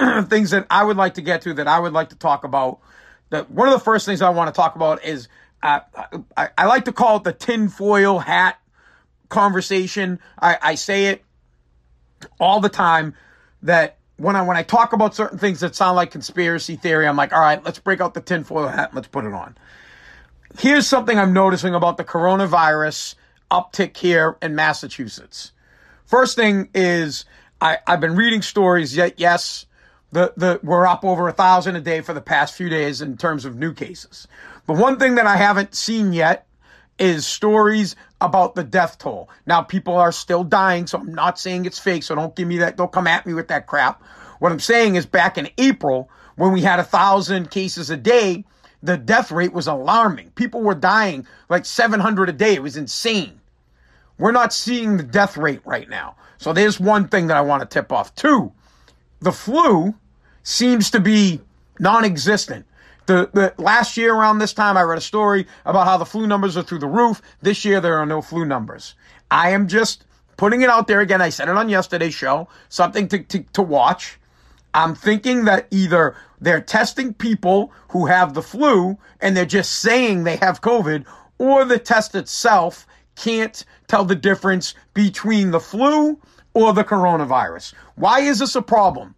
things 0.28 0.50
that 0.50 0.66
I 0.70 0.82
would 0.82 0.96
like 0.96 1.14
to 1.14 1.20
get 1.20 1.42
to 1.42 1.54
that 1.54 1.68
I 1.68 1.78
would 1.78 1.92
like 1.92 2.08
to 2.08 2.16
talk 2.16 2.42
about. 2.42 2.80
That 3.28 3.50
one 3.50 3.68
of 3.68 3.74
the 3.74 3.80
first 3.80 4.06
things 4.06 4.22
I 4.22 4.30
want 4.30 4.52
to 4.52 4.58
talk 4.58 4.76
about 4.76 5.04
is 5.04 5.28
uh, 5.62 5.80
I, 6.36 6.48
I 6.56 6.66
like 6.66 6.86
to 6.86 6.92
call 6.92 7.18
it 7.18 7.24
the 7.24 7.32
tinfoil 7.32 8.18
hat 8.18 8.58
conversation. 9.28 10.20
I, 10.40 10.58
I 10.62 10.74
say 10.74 11.06
it 11.06 11.22
all 12.40 12.60
the 12.60 12.70
time 12.70 13.14
that 13.62 13.98
when 14.16 14.36
I 14.36 14.42
when 14.42 14.56
I 14.56 14.62
talk 14.62 14.94
about 14.94 15.14
certain 15.14 15.38
things 15.38 15.60
that 15.60 15.74
sound 15.74 15.96
like 15.96 16.10
conspiracy 16.10 16.76
theory, 16.76 17.06
I'm 17.06 17.16
like, 17.16 17.34
all 17.34 17.40
right, 17.40 17.62
let's 17.62 17.78
break 17.78 18.00
out 18.00 18.14
the 18.14 18.22
tinfoil 18.22 18.68
hat 18.68 18.88
and 18.88 18.94
let's 18.94 19.08
put 19.08 19.26
it 19.26 19.34
on. 19.34 19.54
Here's 20.58 20.86
something 20.86 21.18
I'm 21.18 21.34
noticing 21.34 21.74
about 21.74 21.98
the 21.98 22.04
coronavirus 22.04 23.16
uptick 23.50 23.98
here 23.98 24.38
in 24.40 24.54
Massachusetts. 24.54 25.52
First 26.14 26.36
thing 26.36 26.68
is 26.74 27.24
I, 27.60 27.78
I've 27.88 28.00
been 28.00 28.14
reading 28.14 28.40
stories. 28.40 28.96
Yet, 28.96 29.14
yes, 29.16 29.66
the, 30.12 30.32
the, 30.36 30.60
we're 30.62 30.86
up 30.86 31.04
over 31.04 31.26
a 31.26 31.32
thousand 31.32 31.74
a 31.74 31.80
day 31.80 32.02
for 32.02 32.14
the 32.14 32.20
past 32.20 32.54
few 32.54 32.68
days 32.68 33.02
in 33.02 33.16
terms 33.16 33.44
of 33.44 33.56
new 33.56 33.74
cases. 33.74 34.28
The 34.68 34.74
one 34.74 35.00
thing 35.00 35.16
that 35.16 35.26
I 35.26 35.34
haven't 35.34 35.74
seen 35.74 36.12
yet 36.12 36.46
is 37.00 37.26
stories 37.26 37.96
about 38.20 38.54
the 38.54 38.62
death 38.62 38.98
toll. 38.98 39.28
Now, 39.44 39.62
people 39.62 39.96
are 39.96 40.12
still 40.12 40.44
dying, 40.44 40.86
so 40.86 40.98
I'm 40.98 41.12
not 41.12 41.36
saying 41.36 41.64
it's 41.64 41.80
fake, 41.80 42.04
so 42.04 42.14
don't 42.14 42.36
give 42.36 42.46
me 42.46 42.58
that, 42.58 42.76
don't 42.76 42.92
come 42.92 43.08
at 43.08 43.26
me 43.26 43.34
with 43.34 43.48
that 43.48 43.66
crap. 43.66 44.00
What 44.38 44.52
I'm 44.52 44.60
saying 44.60 44.94
is 44.94 45.06
back 45.06 45.36
in 45.36 45.48
April, 45.58 46.08
when 46.36 46.52
we 46.52 46.62
had 46.62 46.78
a 46.78 46.84
thousand 46.84 47.50
cases 47.50 47.90
a 47.90 47.96
day, 47.96 48.44
the 48.84 48.96
death 48.96 49.32
rate 49.32 49.52
was 49.52 49.66
alarming. 49.66 50.30
People 50.36 50.62
were 50.62 50.76
dying 50.76 51.26
like 51.48 51.64
700 51.64 52.28
a 52.28 52.32
day. 52.32 52.54
It 52.54 52.62
was 52.62 52.76
insane. 52.76 53.40
We're 54.18 54.32
not 54.32 54.52
seeing 54.52 54.96
the 54.96 55.02
death 55.02 55.36
rate 55.36 55.60
right 55.64 55.88
now. 55.88 56.16
So 56.38 56.52
there's 56.52 56.78
one 56.78 57.08
thing 57.08 57.28
that 57.28 57.36
I 57.36 57.40
want 57.40 57.62
to 57.62 57.68
tip 57.68 57.92
off. 57.92 58.14
Two, 58.14 58.52
the 59.20 59.32
flu 59.32 59.94
seems 60.42 60.90
to 60.90 61.00
be 61.00 61.40
non-existent. 61.78 62.66
The, 63.06 63.30
the 63.32 63.54
last 63.62 63.96
year 63.96 64.14
around 64.14 64.38
this 64.38 64.52
time, 64.52 64.76
I 64.76 64.82
read 64.82 64.98
a 64.98 65.02
story 65.02 65.46
about 65.66 65.86
how 65.86 65.96
the 65.96 66.06
flu 66.06 66.26
numbers 66.26 66.56
are 66.56 66.62
through 66.62 66.78
the 66.78 66.86
roof. 66.86 67.20
This 67.42 67.64
year, 67.64 67.80
there 67.80 67.98
are 67.98 68.06
no 68.06 68.22
flu 68.22 68.44
numbers. 68.44 68.94
I 69.30 69.50
am 69.50 69.68
just 69.68 70.04
putting 70.36 70.62
it 70.62 70.70
out 70.70 70.86
there 70.86 71.00
again. 71.00 71.20
I 71.20 71.28
said 71.28 71.48
it 71.48 71.56
on 71.56 71.68
yesterday's 71.68 72.14
show, 72.14 72.48
something 72.68 73.08
to, 73.08 73.22
to, 73.24 73.42
to 73.52 73.62
watch. 73.62 74.18
I'm 74.72 74.94
thinking 74.94 75.44
that 75.44 75.68
either 75.70 76.16
they're 76.40 76.60
testing 76.60 77.14
people 77.14 77.72
who 77.90 78.06
have 78.06 78.34
the 78.34 78.42
flu 78.42 78.98
and 79.20 79.36
they're 79.36 79.44
just 79.44 79.80
saying 79.80 80.24
they 80.24 80.36
have 80.36 80.60
COVID, 80.60 81.04
or 81.38 81.64
the 81.64 81.78
test 81.78 82.14
itself 82.14 82.86
can't 83.16 83.64
tell 83.86 84.04
the 84.04 84.14
difference 84.14 84.74
between 84.92 85.50
the 85.50 85.60
flu 85.60 86.18
or 86.54 86.72
the 86.72 86.84
coronavirus. 86.84 87.74
Why 87.96 88.20
is 88.20 88.38
this 88.38 88.54
a 88.54 88.62
problem? 88.62 89.14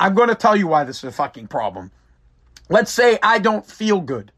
I'm 0.00 0.14
going 0.14 0.28
to 0.28 0.34
tell 0.34 0.56
you 0.56 0.66
why 0.66 0.84
this 0.84 0.98
is 0.98 1.04
a 1.04 1.12
fucking 1.12 1.48
problem. 1.48 1.90
Let's 2.68 2.90
say 2.90 3.18
I 3.22 3.38
don't 3.38 3.66
feel 3.66 4.00
good. 4.00 4.32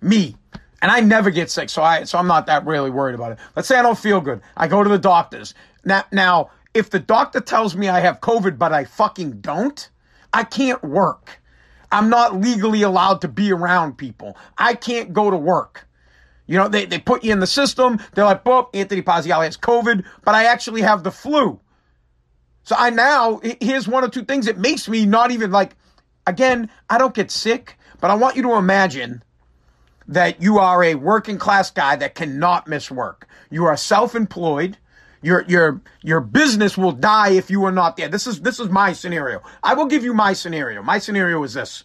Me. 0.00 0.36
And 0.82 0.90
I 0.90 1.00
never 1.00 1.30
get 1.30 1.50
sick, 1.50 1.70
so 1.70 1.82
I 1.82 2.04
so 2.04 2.18
I'm 2.18 2.26
not 2.26 2.46
that 2.46 2.66
really 2.66 2.90
worried 2.90 3.14
about 3.14 3.32
it. 3.32 3.38
Let's 3.56 3.66
say 3.66 3.78
I 3.78 3.82
don't 3.82 3.98
feel 3.98 4.20
good. 4.20 4.40
I 4.56 4.68
go 4.68 4.82
to 4.82 4.88
the 4.88 4.98
doctors. 4.98 5.54
Now 5.84 6.04
now 6.12 6.50
if 6.74 6.90
the 6.90 6.98
doctor 6.98 7.40
tells 7.40 7.74
me 7.74 7.88
I 7.88 8.00
have 8.00 8.20
COVID 8.20 8.58
but 8.58 8.72
I 8.72 8.84
fucking 8.84 9.40
don't, 9.40 9.88
I 10.32 10.44
can't 10.44 10.82
work. 10.84 11.40
I'm 11.90 12.10
not 12.10 12.38
legally 12.38 12.82
allowed 12.82 13.22
to 13.22 13.28
be 13.28 13.52
around 13.52 13.96
people. 13.96 14.36
I 14.58 14.74
can't 14.74 15.12
go 15.12 15.30
to 15.30 15.36
work. 15.36 15.86
You 16.46 16.58
know, 16.58 16.68
they, 16.68 16.86
they 16.86 16.98
put 16.98 17.24
you 17.24 17.32
in 17.32 17.40
the 17.40 17.46
system. 17.46 17.98
They're 18.14 18.24
like, 18.24 18.44
boop, 18.44 18.68
Anthony 18.74 19.02
Pazziali 19.02 19.44
has 19.44 19.56
COVID, 19.56 20.04
but 20.24 20.34
I 20.34 20.44
actually 20.44 20.82
have 20.82 21.02
the 21.02 21.10
flu. 21.10 21.60
So 22.62 22.76
I 22.78 22.90
now, 22.90 23.40
here's 23.60 23.88
one 23.88 24.04
or 24.04 24.08
two 24.08 24.24
things. 24.24 24.46
It 24.46 24.58
makes 24.58 24.88
me 24.88 25.06
not 25.06 25.30
even 25.30 25.50
like, 25.50 25.76
again, 26.26 26.70
I 26.90 26.98
don't 26.98 27.14
get 27.14 27.30
sick, 27.30 27.78
but 28.00 28.10
I 28.10 28.14
want 28.14 28.36
you 28.36 28.42
to 28.42 28.54
imagine 28.54 29.22
that 30.08 30.40
you 30.40 30.58
are 30.58 30.82
a 30.84 30.94
working 30.94 31.38
class 31.38 31.70
guy 31.70 31.96
that 31.96 32.14
cannot 32.14 32.68
miss 32.68 32.90
work. 32.90 33.28
You 33.50 33.64
are 33.66 33.76
self 33.76 34.14
employed. 34.14 34.76
Your 35.22 35.44
your 35.48 35.80
your 36.02 36.20
business 36.20 36.76
will 36.76 36.92
die 36.92 37.30
if 37.30 37.50
you 37.50 37.64
are 37.64 37.72
not 37.72 37.96
there. 37.96 38.08
This 38.08 38.26
is 38.26 38.40
this 38.42 38.60
is 38.60 38.68
my 38.68 38.92
scenario. 38.92 39.42
I 39.62 39.74
will 39.74 39.86
give 39.86 40.04
you 40.04 40.14
my 40.14 40.32
scenario. 40.32 40.82
My 40.82 40.98
scenario 40.98 41.42
is 41.42 41.54
this. 41.54 41.84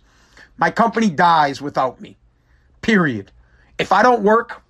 My 0.57 0.69
company 0.69 1.09
dies 1.09 1.61
without 1.61 2.01
me. 2.01 2.17
Period. 2.81 3.31
If 3.81 3.91
I 3.91 4.03
don't 4.03 4.21
work 4.21 4.61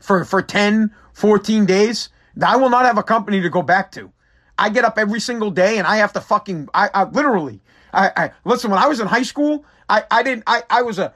for 0.00 0.24
for 0.24 0.42
10, 0.42 0.90
14 1.12 1.66
days, 1.66 2.08
I 2.42 2.56
will 2.56 2.70
not 2.70 2.86
have 2.86 2.98
a 2.98 3.02
company 3.02 3.40
to 3.42 3.50
go 3.50 3.62
back 3.62 3.92
to. 3.92 4.10
I 4.58 4.70
get 4.70 4.84
up 4.84 4.98
every 4.98 5.20
single 5.20 5.50
day 5.50 5.78
and 5.78 5.86
I 5.86 5.96
have 5.96 6.12
to 6.14 6.20
fucking 6.20 6.68
I, 6.72 6.88
I 6.94 7.04
literally 7.04 7.60
I, 7.92 8.10
I 8.16 8.30
listen 8.44 8.70
when 8.70 8.80
I 8.80 8.86
was 8.86 9.00
in 9.00 9.06
high 9.06 9.22
school, 9.22 9.64
I, 9.88 10.04
I 10.10 10.22
didn't 10.22 10.44
I, 10.46 10.62
I 10.70 10.82
was 10.82 10.98
a 10.98 11.12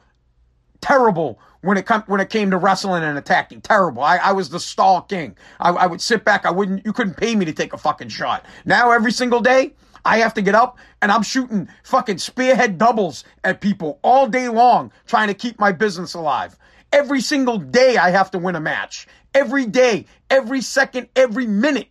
terrible 0.80 1.40
when 1.62 1.76
it 1.76 1.86
come 1.86 2.04
when 2.06 2.20
it 2.20 2.30
came 2.30 2.50
to 2.50 2.58
wrestling 2.58 3.02
and 3.02 3.16
attacking. 3.16 3.62
Terrible. 3.62 4.02
I, 4.02 4.18
I 4.18 4.32
was 4.32 4.50
the 4.50 4.60
stall 4.60 5.02
king. 5.02 5.36
I, 5.58 5.70
I 5.70 5.86
would 5.86 6.00
sit 6.00 6.24
back. 6.24 6.44
I 6.44 6.50
wouldn't. 6.50 6.84
You 6.84 6.92
couldn't 6.92 7.16
pay 7.16 7.34
me 7.34 7.44
to 7.46 7.52
take 7.52 7.72
a 7.72 7.78
fucking 7.78 8.08
shot. 8.08 8.44
Now 8.64 8.90
every 8.90 9.12
single 9.12 9.40
day. 9.40 9.72
I 10.04 10.18
have 10.18 10.32
to 10.34 10.42
get 10.42 10.54
up 10.54 10.78
and 11.02 11.12
I'm 11.12 11.22
shooting 11.22 11.68
fucking 11.82 12.18
spearhead 12.18 12.78
doubles 12.78 13.24
at 13.44 13.60
people 13.60 13.98
all 14.02 14.26
day 14.26 14.48
long 14.48 14.90
trying 15.06 15.28
to 15.28 15.34
keep 15.34 15.58
my 15.58 15.72
business 15.72 16.14
alive. 16.14 16.56
Every 16.92 17.20
single 17.20 17.58
day 17.58 17.96
I 17.96 18.10
have 18.10 18.30
to 18.32 18.38
win 18.38 18.56
a 18.56 18.60
match. 18.60 19.06
Every 19.34 19.66
day, 19.66 20.06
every 20.30 20.60
second, 20.60 21.08
every 21.14 21.46
minute 21.46 21.88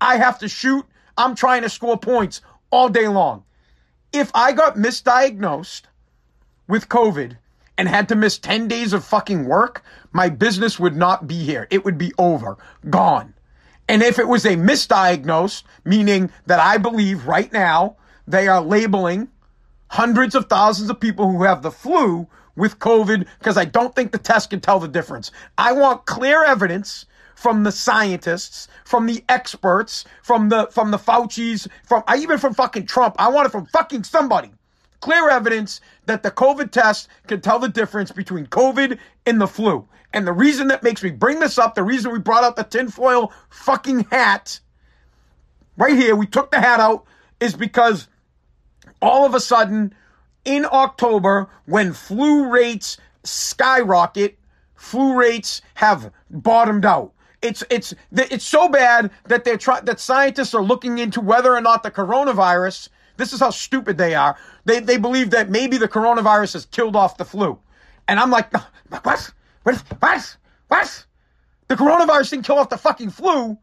I 0.00 0.16
have 0.16 0.38
to 0.40 0.48
shoot. 0.48 0.84
I'm 1.16 1.34
trying 1.34 1.62
to 1.62 1.68
score 1.68 1.98
points 1.98 2.40
all 2.70 2.88
day 2.88 3.08
long. 3.08 3.44
If 4.12 4.30
I 4.34 4.52
got 4.52 4.76
misdiagnosed 4.76 5.82
with 6.66 6.88
COVID 6.88 7.36
and 7.78 7.88
had 7.88 8.08
to 8.08 8.16
miss 8.16 8.38
10 8.38 8.68
days 8.68 8.92
of 8.92 9.04
fucking 9.04 9.44
work, 9.44 9.84
my 10.12 10.28
business 10.28 10.80
would 10.80 10.96
not 10.96 11.26
be 11.26 11.44
here. 11.44 11.66
It 11.70 11.84
would 11.84 11.98
be 11.98 12.12
over, 12.18 12.58
gone. 12.88 13.34
And 13.88 14.02
if 14.02 14.18
it 14.18 14.28
was 14.28 14.44
a 14.44 14.56
misdiagnosed, 14.56 15.62
meaning 15.84 16.30
that 16.46 16.60
I 16.60 16.78
believe 16.78 17.26
right 17.26 17.52
now 17.52 17.96
they 18.26 18.48
are 18.48 18.60
labeling 18.60 19.28
hundreds 19.88 20.34
of 20.34 20.46
thousands 20.48 20.90
of 20.90 21.00
people 21.00 21.30
who 21.30 21.42
have 21.42 21.62
the 21.62 21.70
flu 21.70 22.28
with 22.60 22.78
COVID 22.78 23.26
because 23.38 23.56
I 23.56 23.64
don't 23.64 23.94
think 23.94 24.12
the 24.12 24.18
test 24.18 24.50
can 24.50 24.60
tell 24.60 24.78
the 24.78 24.86
difference. 24.86 25.32
I 25.58 25.72
want 25.72 26.06
clear 26.06 26.44
evidence 26.44 27.06
from 27.34 27.64
the 27.64 27.72
scientists, 27.72 28.68
from 28.84 29.06
the 29.06 29.24
experts, 29.28 30.04
from 30.22 30.50
the 30.50 30.68
from 30.70 30.92
the 30.92 30.98
Fauci's, 30.98 31.66
from 31.84 32.04
I 32.06 32.18
even 32.18 32.38
from 32.38 32.54
fucking 32.54 32.86
Trump. 32.86 33.16
I 33.18 33.28
want 33.28 33.46
it 33.46 33.50
from 33.50 33.66
fucking 33.66 34.04
somebody 34.04 34.52
clear 35.00 35.30
evidence 35.30 35.80
that 36.06 36.22
the 36.22 36.30
COVID 36.30 36.70
test 36.70 37.08
can 37.26 37.40
tell 37.40 37.58
the 37.58 37.68
difference 37.68 38.12
between 38.12 38.46
COVID 38.46 38.98
and 39.26 39.40
the 39.40 39.46
flu. 39.46 39.86
And 40.12 40.26
the 40.26 40.32
reason 40.32 40.68
that 40.68 40.82
makes 40.82 41.02
me 41.02 41.10
bring 41.10 41.40
this 41.40 41.58
up, 41.58 41.74
the 41.74 41.82
reason 41.82 42.12
we 42.12 42.18
brought 42.18 42.44
out 42.44 42.56
the 42.56 42.64
tinfoil 42.64 43.32
fucking 43.48 44.06
hat 44.10 44.60
right 45.76 45.96
here, 45.96 46.14
we 46.16 46.26
took 46.26 46.50
the 46.50 46.60
hat 46.60 46.80
out, 46.80 47.06
is 47.40 47.54
because 47.54 48.08
all 49.00 49.24
of 49.24 49.34
a 49.34 49.40
sudden 49.40 49.94
in 50.44 50.66
October, 50.70 51.48
when 51.66 51.92
flu 51.92 52.48
rates 52.48 52.96
skyrocket, 53.24 54.38
flu 54.74 55.18
rates 55.18 55.62
have 55.74 56.12
bottomed 56.30 56.84
out. 56.84 57.12
It's 57.42 57.64
it's 57.70 57.94
it's 58.12 58.44
so 58.44 58.68
bad 58.68 59.10
that 59.24 59.44
they're 59.44 59.56
trying 59.56 59.84
that 59.86 59.98
scientists 59.98 60.54
are 60.54 60.62
looking 60.62 60.98
into 60.98 61.20
whether 61.20 61.54
or 61.54 61.60
not 61.60 61.82
the 61.82 61.90
coronavirus 61.90 62.88
this 63.20 63.34
is 63.34 63.40
how 63.40 63.50
stupid 63.50 63.98
they 63.98 64.14
are. 64.14 64.36
They, 64.64 64.80
they 64.80 64.96
believe 64.96 65.30
that 65.30 65.50
maybe 65.50 65.76
the 65.76 65.88
coronavirus 65.88 66.54
has 66.54 66.64
killed 66.64 66.96
off 66.96 67.18
the 67.18 67.24
flu. 67.26 67.58
And 68.08 68.18
I'm 68.18 68.30
like, 68.30 68.50
what? 68.88 69.32
What? 69.62 69.82
What? 70.00 70.36
What? 70.68 71.06
The 71.68 71.76
coronavirus 71.76 72.30
didn't 72.30 72.46
kill 72.46 72.58
off 72.58 72.70
the 72.70 72.78
fucking 72.78 73.10
flu. 73.10 73.58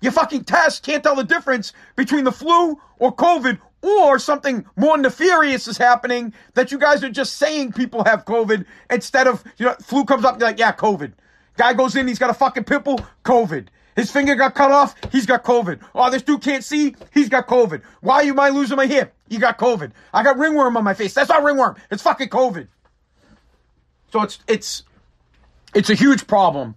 Your 0.00 0.12
fucking 0.12 0.44
test 0.44 0.84
can't 0.84 1.02
tell 1.02 1.16
the 1.16 1.24
difference 1.24 1.72
between 1.96 2.22
the 2.22 2.32
flu 2.32 2.80
or 3.00 3.14
COVID 3.14 3.58
or 3.82 4.18
something 4.18 4.66
more 4.76 4.98
nefarious 4.98 5.66
is 5.66 5.78
happening 5.78 6.34
that 6.54 6.70
you 6.70 6.78
guys 6.78 7.02
are 7.02 7.10
just 7.10 7.36
saying 7.36 7.72
people 7.72 8.04
have 8.04 8.24
COVID 8.24 8.66
instead 8.90 9.26
of, 9.26 9.42
you 9.56 9.66
know, 9.66 9.74
flu 9.82 10.04
comes 10.04 10.24
up, 10.24 10.38
you're 10.38 10.48
like, 10.48 10.58
yeah, 10.58 10.72
COVID. 10.72 11.12
Guy 11.56 11.74
goes 11.74 11.96
in, 11.96 12.06
he's 12.08 12.18
got 12.18 12.30
a 12.30 12.34
fucking 12.34 12.64
pimple, 12.64 13.00
COVID. 13.24 13.68
His 13.96 14.10
finger 14.10 14.34
got 14.34 14.54
cut 14.54 14.70
off. 14.70 14.94
He's 15.12 15.26
got 15.26 15.44
COVID. 15.44 15.80
Oh, 15.94 16.10
this 16.10 16.22
dude 16.22 16.42
can't 16.42 16.64
see. 16.64 16.94
He's 17.12 17.28
got 17.28 17.46
COVID. 17.46 17.82
Why 18.00 18.22
you 18.22 18.34
mind 18.34 18.54
losing 18.54 18.76
my 18.76 18.86
hip? 18.86 19.14
You 19.28 19.38
got 19.38 19.58
COVID. 19.58 19.92
I 20.14 20.22
got 20.22 20.38
ringworm 20.38 20.76
on 20.76 20.84
my 20.84 20.94
face. 20.94 21.12
That's 21.12 21.28
not 21.28 21.42
ringworm. 21.42 21.76
It's 21.90 22.02
fucking 22.02 22.28
COVID. 22.28 22.68
So 24.12 24.22
it's 24.22 24.38
it's 24.46 24.84
it's 25.74 25.90
a 25.90 25.94
huge 25.94 26.26
problem. 26.26 26.76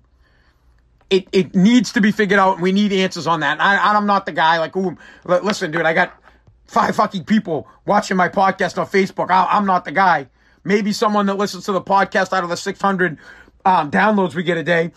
It 1.09 1.27
it 1.31 1.55
needs 1.55 1.93
to 1.93 2.01
be 2.01 2.11
figured 2.11 2.39
out, 2.39 2.55
and 2.55 2.63
we 2.63 2.71
need 2.71 2.91
answers 2.91 3.27
on 3.27 3.41
that. 3.41 3.61
I, 3.61 3.93
I'm 3.93 4.05
not 4.05 4.25
the 4.25 4.31
guy 4.31 4.59
like, 4.59 4.75
ooh, 4.75 4.97
listen, 5.25 5.71
dude, 5.71 5.85
I 5.85 5.93
got 5.93 6.13
five 6.73 6.95
fucking 6.95 7.23
people 7.25 7.67
watching 7.85 8.17
my 8.17 8.29
podcast 8.29 8.77
on 8.77 8.87
Facebook. 8.87 9.29
I, 9.29 9.57
am 9.57 9.65
not 9.65 9.85
the 9.85 9.91
guy. 9.91 10.27
Maybe 10.63 10.91
someone 10.91 11.25
that 11.27 11.35
listens 11.35 11.65
to 11.65 11.71
the 11.71 11.81
podcast 11.81 12.33
out 12.33 12.43
of 12.43 12.49
the 12.49 12.57
600 12.57 13.17
um, 13.65 13.91
downloads 13.91 14.35
we 14.35 14.43
get 14.43 14.57
a 14.57 14.63
day 14.63 14.91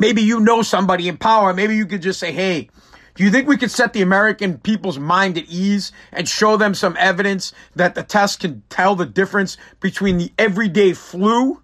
Maybe 0.00 0.22
you 0.22 0.40
know 0.40 0.62
somebody 0.62 1.08
in 1.08 1.18
power. 1.18 1.52
Maybe 1.52 1.76
you 1.76 1.84
could 1.84 2.02
just 2.02 2.18
say, 2.20 2.32
hey, 2.32 2.70
do 3.16 3.24
you 3.24 3.30
think 3.30 3.46
we 3.46 3.58
could 3.58 3.70
set 3.70 3.92
the 3.92 4.00
American 4.00 4.56
people's 4.56 4.98
mind 4.98 5.36
at 5.36 5.44
ease 5.46 5.92
and 6.10 6.26
show 6.26 6.56
them 6.56 6.74
some 6.74 6.96
evidence 6.98 7.52
that 7.76 7.94
the 7.94 8.02
test 8.02 8.40
can 8.40 8.62
tell 8.70 8.94
the 8.94 9.04
difference 9.04 9.58
between 9.80 10.16
the 10.16 10.32
everyday 10.38 10.94
flu 10.94 11.60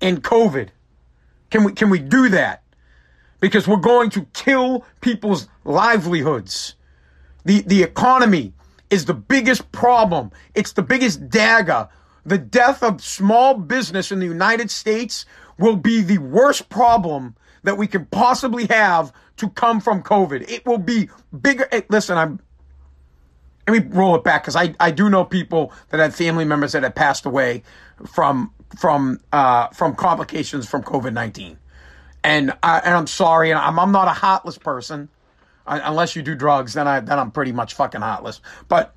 and 0.00 0.22
COVID? 0.22 0.68
Can 1.50 1.64
we, 1.64 1.72
can 1.72 1.90
we 1.90 1.98
do 1.98 2.30
that? 2.30 2.62
Because 3.40 3.68
we're 3.68 3.76
going 3.76 4.08
to 4.10 4.24
kill 4.32 4.86
people's 5.02 5.48
livelihoods. 5.64 6.76
The, 7.48 7.62
the 7.62 7.82
economy 7.82 8.52
is 8.90 9.06
the 9.06 9.14
biggest 9.14 9.72
problem. 9.72 10.32
It's 10.54 10.72
the 10.72 10.82
biggest 10.82 11.30
dagger. 11.30 11.88
The 12.26 12.36
death 12.36 12.82
of 12.82 13.00
small 13.02 13.54
business 13.54 14.12
in 14.12 14.18
the 14.18 14.26
United 14.26 14.70
States 14.70 15.24
will 15.58 15.76
be 15.76 16.02
the 16.02 16.18
worst 16.18 16.68
problem 16.68 17.36
that 17.62 17.78
we 17.78 17.86
can 17.86 18.04
possibly 18.04 18.66
have 18.66 19.14
to 19.38 19.48
come 19.48 19.80
from 19.80 20.02
COVID. 20.02 20.50
It 20.50 20.66
will 20.66 20.76
be 20.76 21.08
bigger. 21.40 21.66
Listen, 21.88 22.18
I'm. 22.18 22.38
let 23.66 23.82
me 23.82 23.88
roll 23.96 24.14
it 24.14 24.24
back 24.24 24.42
because 24.42 24.54
I, 24.54 24.74
I 24.78 24.90
do 24.90 25.08
know 25.08 25.24
people 25.24 25.72
that 25.88 26.00
had 26.00 26.14
family 26.14 26.44
members 26.44 26.72
that 26.72 26.82
had 26.82 26.94
passed 26.94 27.24
away 27.24 27.62
from 28.06 28.52
from 28.78 29.20
uh, 29.32 29.68
from 29.68 29.94
complications 29.94 30.68
from 30.68 30.82
COVID 30.82 31.14
nineteen, 31.14 31.58
and 32.22 32.52
I, 32.62 32.80
and 32.80 32.94
I'm 32.94 33.06
sorry, 33.06 33.50
and 33.50 33.58
I'm 33.58 33.78
I'm 33.78 33.92
not 33.92 34.06
a 34.06 34.12
heartless 34.12 34.58
person, 34.58 35.08
I, 35.68 35.88
unless 35.88 36.16
you 36.16 36.22
do 36.22 36.34
drugs, 36.34 36.74
then 36.74 36.88
I 36.88 37.00
then 37.00 37.18
I'm 37.18 37.30
pretty 37.30 37.52
much 37.52 37.74
fucking 37.74 38.00
heartless. 38.00 38.40
But 38.68 38.94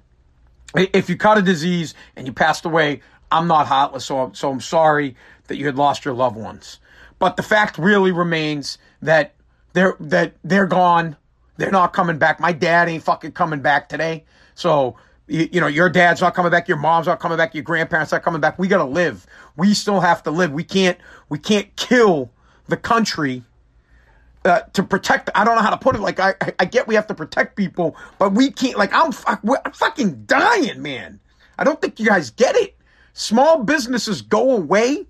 if 0.76 1.10
you 1.10 1.18
caught 1.18 1.38
a 1.38 1.42
disease 1.42 1.94
and 2.16 2.26
you 2.26 2.34
passed 2.34 2.66
away, 2.66 3.02
I'm 3.32 3.48
not 3.48 3.68
heartless, 3.68 4.06
so 4.06 4.32
so 4.34 4.52
I'm 4.52 4.62
sorry 4.62 5.16
that 5.48 5.58
you 5.58 5.66
had 5.66 5.76
lost 5.76 6.06
your 6.06 6.14
loved 6.14 6.38
ones. 6.38 6.80
But 7.20 7.38
the 7.38 7.44
fact 7.44 7.78
really 7.78 8.12
remains 8.12 8.78
that 9.02 9.36
they're 9.74 9.96
that 10.00 10.34
they're 10.44 10.66
gone. 10.66 11.18
They're 11.58 11.72
not 11.72 11.94
coming 11.94 12.18
back. 12.18 12.40
My 12.40 12.54
dad 12.54 12.90
ain't 12.90 13.04
fucking 13.04 13.34
coming 13.34 13.62
back 13.62 13.90
today. 13.90 14.26
So 14.56 14.96
you, 15.28 15.48
you, 15.52 15.62
know, 15.62 15.68
your 15.68 15.90
dad's 15.90 16.22
not 16.22 16.34
coming 16.34 16.52
back, 16.52 16.68
your 16.68 16.78
mom's 16.78 17.08
not 17.08 17.20
coming 17.20 17.38
back, 17.38 17.54
your 17.54 17.64
grandparents 17.64 18.12
not 18.12 18.24
coming 18.24 18.42
back. 18.42 18.58
We 18.58 18.68
gotta 18.68 18.86
live. 18.86 19.26
We 19.56 19.74
still 19.74 20.00
have 20.00 20.24
to 20.24 20.32
live. 20.32 20.52
We 20.52 20.64
can't 20.64 20.98
we 21.30 21.38
can't 21.38 21.76
kill 21.76 22.32
the 22.68 22.78
country 22.78 23.44
uh, 24.46 24.62
to 24.74 24.84
protect. 24.84 25.30
I 25.36 25.44
don't 25.44 25.56
know 25.56 25.62
how 25.62 25.70
to 25.70 25.78
put 25.78 25.96
it. 25.96 26.02
Like 26.02 26.20
I, 26.20 26.36
I 26.60 26.66
get 26.66 26.88
we 26.88 26.96
have 26.96 27.08
to 27.08 27.14
protect 27.14 27.56
people, 27.56 27.96
but 28.18 28.34
we 28.34 28.52
can't. 28.52 28.78
Like 28.78 28.94
I'm, 28.94 29.12
I'm 29.28 29.72
fucking 29.72 30.26
dying, 30.26 30.82
man. 30.82 31.20
I 31.58 31.64
don't 31.64 31.80
think 31.82 32.00
you 32.00 32.06
guys 32.06 32.32
get 32.32 32.56
it. 32.56 32.78
Small 33.14 33.64
businesses 33.64 34.22
go 34.22 34.56
away 34.56 35.06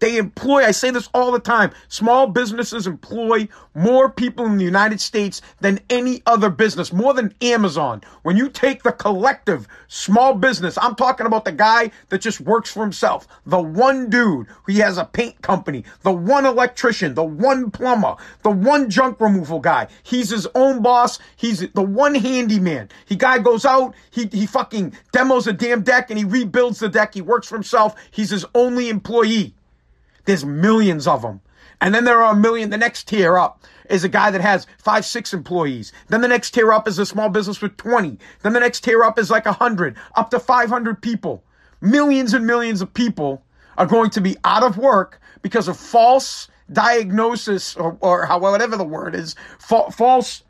they 0.00 0.16
employ, 0.16 0.64
I 0.64 0.70
say 0.70 0.90
this 0.90 1.08
all 1.14 1.32
the 1.32 1.40
time, 1.40 1.70
small 1.88 2.26
businesses 2.26 2.86
employ 2.86 3.48
more 3.74 4.10
people 4.10 4.46
in 4.46 4.56
the 4.56 4.64
United 4.64 5.00
States 5.00 5.40
than 5.60 5.80
any 5.90 6.22
other 6.26 6.50
business, 6.50 6.92
more 6.92 7.14
than 7.14 7.34
Amazon. 7.40 8.02
When 8.22 8.36
you 8.36 8.48
take 8.48 8.82
the 8.82 8.92
collective 8.92 9.66
small 9.88 10.34
business, 10.34 10.78
I'm 10.80 10.94
talking 10.94 11.26
about 11.26 11.44
the 11.44 11.52
guy 11.52 11.90
that 12.08 12.20
just 12.20 12.40
works 12.40 12.70
for 12.72 12.82
himself, 12.82 13.26
the 13.46 13.60
one 13.60 14.10
dude 14.10 14.46
who 14.64 14.72
has 14.74 14.98
a 14.98 15.04
paint 15.04 15.40
company, 15.42 15.84
the 16.02 16.12
one 16.12 16.46
electrician, 16.46 17.14
the 17.14 17.24
one 17.24 17.70
plumber, 17.70 18.16
the 18.42 18.50
one 18.50 18.90
junk 18.90 19.20
removal 19.20 19.60
guy. 19.60 19.88
He's 20.02 20.30
his 20.30 20.46
own 20.54 20.82
boss. 20.82 21.18
He's 21.36 21.68
the 21.72 21.82
one 21.82 22.14
handyman. 22.14 22.88
He 23.06 23.16
guy 23.16 23.38
goes 23.38 23.64
out, 23.64 23.94
he, 24.10 24.26
he 24.26 24.46
fucking 24.46 24.94
demos 25.12 25.46
a 25.46 25.52
damn 25.52 25.82
deck 25.82 26.10
and 26.10 26.18
he 26.18 26.24
rebuilds 26.24 26.78
the 26.78 26.88
deck. 26.88 27.14
He 27.14 27.22
works 27.22 27.48
for 27.48 27.56
himself. 27.56 27.94
He's 28.10 28.30
his 28.30 28.44
only 28.54 28.88
employee. 28.88 29.54
There's 30.28 30.44
millions 30.44 31.06
of 31.06 31.22
them. 31.22 31.40
And 31.80 31.94
then 31.94 32.04
there 32.04 32.22
are 32.22 32.34
a 32.34 32.36
million. 32.36 32.68
The 32.68 32.76
next 32.76 33.08
tier 33.08 33.38
up 33.38 33.64
is 33.88 34.04
a 34.04 34.10
guy 34.10 34.30
that 34.30 34.42
has 34.42 34.66
five, 34.76 35.06
six 35.06 35.32
employees. 35.32 35.90
Then 36.08 36.20
the 36.20 36.28
next 36.28 36.50
tier 36.50 36.70
up 36.70 36.86
is 36.86 36.98
a 36.98 37.06
small 37.06 37.30
business 37.30 37.62
with 37.62 37.78
20. 37.78 38.18
Then 38.42 38.52
the 38.52 38.60
next 38.60 38.84
tier 38.84 39.02
up 39.02 39.18
is 39.18 39.30
like 39.30 39.46
100, 39.46 39.96
up 40.16 40.28
to 40.28 40.38
500 40.38 41.00
people. 41.00 41.42
Millions 41.80 42.34
and 42.34 42.46
millions 42.46 42.82
of 42.82 42.92
people 42.92 43.42
are 43.78 43.86
going 43.86 44.10
to 44.10 44.20
be 44.20 44.36
out 44.44 44.62
of 44.62 44.76
work 44.76 45.18
because 45.40 45.66
of 45.66 45.78
false 45.78 46.48
diagnosis 46.70 47.74
or, 47.74 47.96
or 48.02 48.26
how, 48.26 48.38
whatever 48.38 48.76
the 48.76 48.84
word 48.84 49.14
is, 49.14 49.34
fa- 49.58 49.90
false 49.90 50.42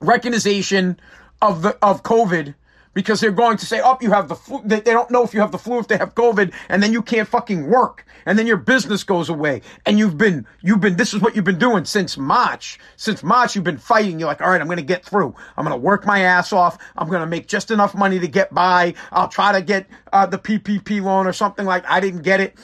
recognition 0.00 0.98
of 1.42 1.60
the, 1.60 1.76
of 1.84 2.02
COVID 2.04 2.54
because 2.94 3.20
they're 3.20 3.32
going 3.32 3.56
to 3.58 3.66
say, 3.66 3.80
oh, 3.84 3.98
you 4.00 4.12
have 4.12 4.28
the 4.28 4.36
flu. 4.36 4.62
They, 4.64 4.80
they 4.80 4.92
don't 4.92 5.10
know 5.10 5.22
if 5.24 5.34
you 5.34 5.40
have 5.40 5.52
the 5.52 5.58
flu, 5.58 5.78
if 5.80 5.88
they 5.88 5.98
have 5.98 6.14
COVID, 6.14 6.52
and 6.68 6.82
then 6.82 6.92
you 6.92 7.02
can't 7.02 7.28
fucking 7.28 7.68
work. 7.68 8.06
And 8.24 8.38
then 8.38 8.46
your 8.46 8.56
business 8.56 9.04
goes 9.04 9.28
away. 9.28 9.60
And 9.84 9.98
you've 9.98 10.16
been, 10.16 10.46
you've 10.62 10.80
been, 10.80 10.96
this 10.96 11.12
is 11.12 11.20
what 11.20 11.36
you've 11.36 11.44
been 11.44 11.58
doing 11.58 11.84
since 11.84 12.16
March. 12.16 12.78
Since 12.96 13.22
March, 13.22 13.54
you've 13.54 13.64
been 13.64 13.78
fighting. 13.78 14.18
You're 14.18 14.28
like, 14.28 14.40
all 14.40 14.50
right, 14.50 14.60
I'm 14.60 14.66
going 14.66 14.78
to 14.78 14.82
get 14.82 15.04
through. 15.04 15.34
I'm 15.56 15.64
going 15.64 15.76
to 15.76 15.80
work 15.80 16.06
my 16.06 16.20
ass 16.20 16.52
off. 16.52 16.78
I'm 16.96 17.08
going 17.08 17.20
to 17.20 17.26
make 17.26 17.48
just 17.48 17.70
enough 17.70 17.94
money 17.94 18.18
to 18.20 18.28
get 18.28 18.54
by. 18.54 18.94
I'll 19.12 19.28
try 19.28 19.52
to 19.52 19.60
get 19.60 19.86
uh, 20.12 20.26
the 20.26 20.38
PPP 20.38 21.02
loan 21.02 21.26
or 21.26 21.32
something 21.32 21.66
like 21.66 21.84
I 21.86 22.00
didn't 22.00 22.22
get 22.22 22.40
it. 22.40 22.56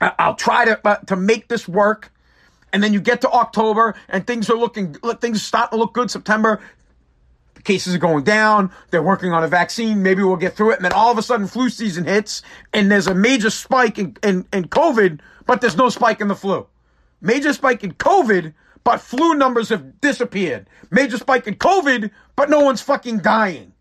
I'll 0.00 0.36
try 0.36 0.64
to, 0.64 0.80
uh, 0.86 0.96
to 1.06 1.16
make 1.16 1.48
this 1.48 1.68
work 1.68 2.12
and 2.74 2.82
then 2.82 2.92
you 2.92 3.00
get 3.00 3.20
to 3.22 3.30
October 3.30 3.94
and 4.08 4.26
things 4.26 4.50
are 4.50 4.56
looking 4.56 4.94
things 5.20 5.42
start 5.42 5.70
to 5.70 5.76
look 5.76 5.94
good 5.94 6.10
September 6.10 6.60
cases 7.64 7.94
are 7.94 7.98
going 7.98 8.24
down. 8.24 8.70
They're 8.90 9.02
working 9.02 9.32
on 9.32 9.42
a 9.42 9.48
vaccine. 9.48 10.02
Maybe 10.02 10.22
we'll 10.22 10.36
get 10.36 10.56
through 10.56 10.72
it. 10.72 10.76
And 10.76 10.84
then 10.84 10.92
all 10.92 11.10
of 11.10 11.18
a 11.18 11.22
sudden 11.22 11.46
flu 11.46 11.68
season 11.68 12.04
hits 12.04 12.42
and 12.72 12.90
there's 12.90 13.06
a 13.06 13.14
major 13.14 13.50
spike 13.50 13.98
in, 13.98 14.16
in, 14.22 14.46
in 14.52 14.68
COVID, 14.68 15.20
but 15.46 15.60
there's 15.60 15.76
no 15.76 15.88
spike 15.88 16.20
in 16.20 16.28
the 16.28 16.36
flu. 16.36 16.66
Major 17.20 17.52
spike 17.52 17.82
in 17.82 17.92
COVID, 17.94 18.52
but 18.84 19.00
flu 19.00 19.34
numbers 19.34 19.70
have 19.70 20.00
disappeared. 20.00 20.68
Major 20.90 21.16
spike 21.16 21.46
in 21.46 21.54
COVID, 21.54 22.10
but 22.36 22.50
no 22.50 22.60
one's 22.60 22.82
fucking 22.82 23.18
dying. 23.18 23.72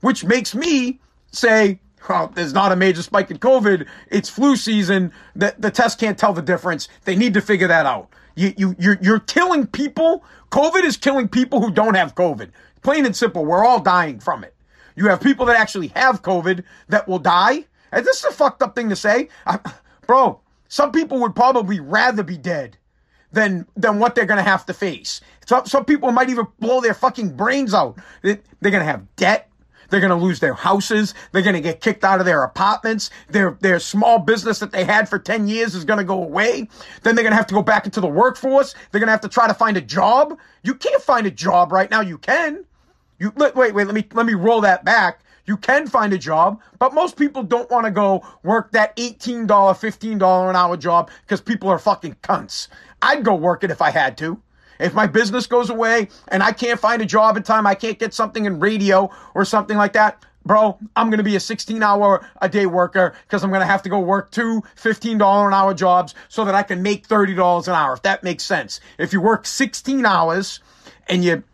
Which 0.00 0.24
makes 0.24 0.54
me 0.54 1.00
say, 1.32 1.80
well, 2.08 2.28
there's 2.34 2.52
not 2.52 2.72
a 2.72 2.76
major 2.76 3.02
spike 3.02 3.30
in 3.30 3.38
COVID. 3.38 3.86
It's 4.10 4.28
flu 4.28 4.56
season. 4.56 5.12
The, 5.34 5.54
the 5.58 5.70
test 5.70 5.98
can't 5.98 6.18
tell 6.18 6.32
the 6.32 6.42
difference. 6.42 6.88
They 7.04 7.16
need 7.16 7.34
to 7.34 7.40
figure 7.40 7.68
that 7.68 7.86
out. 7.86 8.08
You, 8.34 8.54
you, 8.56 8.76
you're, 8.78 8.98
you're 9.00 9.20
killing 9.20 9.66
people. 9.66 10.24
COVID 10.50 10.84
is 10.84 10.96
killing 10.96 11.28
people 11.28 11.60
who 11.60 11.70
don't 11.70 11.94
have 11.94 12.14
COVID. 12.14 12.50
Plain 12.82 13.06
and 13.06 13.16
simple. 13.16 13.44
We're 13.44 13.64
all 13.64 13.80
dying 13.80 14.20
from 14.20 14.44
it. 14.44 14.54
You 14.96 15.06
have 15.08 15.20
people 15.20 15.46
that 15.46 15.56
actually 15.56 15.88
have 15.88 16.22
COVID 16.22 16.64
that 16.88 17.06
will 17.08 17.18
die. 17.18 17.64
And 17.92 18.04
this 18.04 18.18
is 18.18 18.24
a 18.24 18.32
fucked 18.32 18.62
up 18.62 18.74
thing 18.74 18.88
to 18.88 18.96
say. 18.96 19.28
I, 19.46 19.58
bro, 20.06 20.40
some 20.68 20.92
people 20.92 21.20
would 21.20 21.34
probably 21.34 21.80
rather 21.80 22.22
be 22.22 22.36
dead 22.36 22.76
than 23.32 23.66
than 23.76 23.98
what 23.98 24.14
they're 24.14 24.26
gonna 24.26 24.42
have 24.42 24.66
to 24.66 24.74
face. 24.74 25.20
Some 25.46 25.66
some 25.66 25.84
people 25.84 26.10
might 26.12 26.30
even 26.30 26.46
blow 26.58 26.80
their 26.80 26.94
fucking 26.94 27.36
brains 27.36 27.74
out. 27.74 27.98
They're 28.22 28.40
gonna 28.60 28.84
have 28.84 29.04
debt. 29.16 29.47
They're 29.90 30.00
going 30.00 30.10
to 30.10 30.16
lose 30.16 30.40
their 30.40 30.54
houses. 30.54 31.14
They're 31.32 31.42
going 31.42 31.54
to 31.54 31.60
get 31.60 31.80
kicked 31.80 32.04
out 32.04 32.20
of 32.20 32.26
their 32.26 32.42
apartments. 32.42 33.10
Their, 33.28 33.56
their 33.60 33.80
small 33.80 34.18
business 34.18 34.58
that 34.58 34.72
they 34.72 34.84
had 34.84 35.08
for 35.08 35.18
10 35.18 35.48
years 35.48 35.74
is 35.74 35.84
going 35.84 35.98
to 35.98 36.04
go 36.04 36.22
away. 36.22 36.68
Then 37.02 37.14
they're 37.14 37.24
going 37.24 37.32
to 37.32 37.36
have 37.36 37.46
to 37.48 37.54
go 37.54 37.62
back 37.62 37.86
into 37.86 38.00
the 38.00 38.08
workforce. 38.08 38.74
They're 38.90 39.00
going 39.00 39.08
to 39.08 39.12
have 39.12 39.20
to 39.22 39.28
try 39.28 39.46
to 39.46 39.54
find 39.54 39.76
a 39.76 39.82
job. 39.82 40.38
You 40.62 40.74
can't 40.74 41.02
find 41.02 41.26
a 41.26 41.30
job 41.30 41.72
right 41.72 41.90
now. 41.90 42.00
You 42.00 42.18
can. 42.18 42.64
You, 43.18 43.32
wait, 43.36 43.54
wait, 43.54 43.74
let 43.74 43.94
me, 43.94 44.06
let 44.12 44.26
me 44.26 44.34
roll 44.34 44.60
that 44.60 44.84
back. 44.84 45.20
You 45.48 45.56
can 45.56 45.86
find 45.86 46.12
a 46.12 46.18
job, 46.18 46.60
but 46.78 46.92
most 46.92 47.16
people 47.16 47.42
don't 47.42 47.70
want 47.70 47.86
to 47.86 47.90
go 47.90 48.22
work 48.42 48.70
that 48.72 48.94
$18, 48.96 49.46
$15 49.46 50.50
an 50.50 50.56
hour 50.56 50.76
job 50.76 51.10
because 51.22 51.40
people 51.40 51.70
are 51.70 51.78
fucking 51.78 52.16
cunts. 52.22 52.68
I'd 53.00 53.24
go 53.24 53.34
work 53.34 53.64
it 53.64 53.70
if 53.70 53.80
I 53.80 53.90
had 53.90 54.18
to. 54.18 54.40
If 54.78 54.94
my 54.94 55.06
business 55.06 55.46
goes 55.46 55.70
away 55.70 56.08
and 56.28 56.42
I 56.42 56.52
can't 56.52 56.78
find 56.78 57.02
a 57.02 57.06
job 57.06 57.36
in 57.36 57.42
time, 57.42 57.66
I 57.66 57.74
can't 57.74 57.98
get 57.98 58.14
something 58.14 58.44
in 58.44 58.60
radio 58.60 59.10
or 59.34 59.44
something 59.44 59.76
like 59.76 59.92
that, 59.94 60.24
bro, 60.44 60.78
I'm 60.96 61.08
going 61.10 61.18
to 61.18 61.24
be 61.24 61.36
a 61.36 61.40
16 61.40 61.82
hour 61.82 62.26
a 62.40 62.48
day 62.48 62.66
worker 62.66 63.14
because 63.22 63.44
I'm 63.44 63.50
going 63.50 63.60
to 63.60 63.66
have 63.66 63.82
to 63.82 63.88
go 63.88 64.00
work 64.00 64.30
two 64.30 64.62
$15 64.76 65.46
an 65.46 65.54
hour 65.54 65.74
jobs 65.74 66.14
so 66.28 66.44
that 66.44 66.54
I 66.54 66.62
can 66.62 66.82
make 66.82 67.06
$30 67.06 67.68
an 67.68 67.74
hour, 67.74 67.92
if 67.92 68.02
that 68.02 68.24
makes 68.24 68.44
sense. 68.44 68.80
If 68.98 69.12
you 69.12 69.20
work 69.20 69.46
16 69.46 70.04
hours 70.04 70.60
and 71.06 71.24
you, 71.24 71.44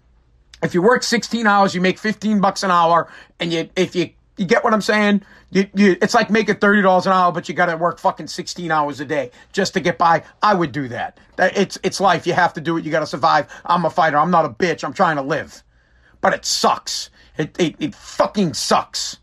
if 0.63 0.73
you 0.75 0.81
work 0.83 1.03
16 1.03 1.47
hours, 1.47 1.75
you 1.75 1.81
make 1.81 1.99
15 1.99 2.41
bucks 2.41 2.63
an 2.63 2.71
hour 2.71 3.09
and 3.41 3.53
you, 3.53 3.69
if 3.77 3.95
you, 3.95 4.11
you 4.37 4.45
get 4.45 4.65
what 4.65 4.75
I'm 4.75 4.81
saying? 4.81 5.23
You, 5.51 5.69
you, 5.75 5.97
it's 6.03 6.15
like 6.15 6.31
making 6.31 6.57
thirty 6.57 6.83
dollars 6.83 7.07
an 7.07 7.13
hour, 7.13 7.31
but 7.31 7.49
you 7.49 7.55
got 7.55 7.67
to 7.67 7.77
work 7.77 7.99
fucking 7.99 8.27
sixteen 8.27 8.71
hours 8.71 8.99
a 9.01 9.05
day 9.05 9.31
just 9.53 9.75
to 9.75 9.81
get 9.81 9.99
by. 9.99 10.25
I 10.43 10.55
would 10.55 10.73
do 10.73 10.89
that. 10.89 11.19
It's 11.39 11.79
it's 11.83 12.01
life. 12.01 12.27
You 12.27 12.33
have 12.33 12.53
to 12.55 12.61
do 12.61 12.77
it. 12.77 12.85
You 12.85 12.91
got 12.91 13.01
to 13.01 13.07
survive. 13.07 13.47
I'm 13.65 13.85
a 13.85 13.91
fighter. 13.91 14.19
I'm 14.19 14.31
not 14.31 14.45
a 14.45 14.49
bitch. 14.49 14.83
I'm 14.83 14.93
trying 14.93 15.17
to 15.17 15.23
live, 15.23 15.63
but 16.21 16.35
it 16.35 16.45
sucks. 16.45 17.11
It 17.39 17.55
it, 17.61 17.77
it 17.79 17.95
fucking 17.95 18.55
sucks. 18.55 19.19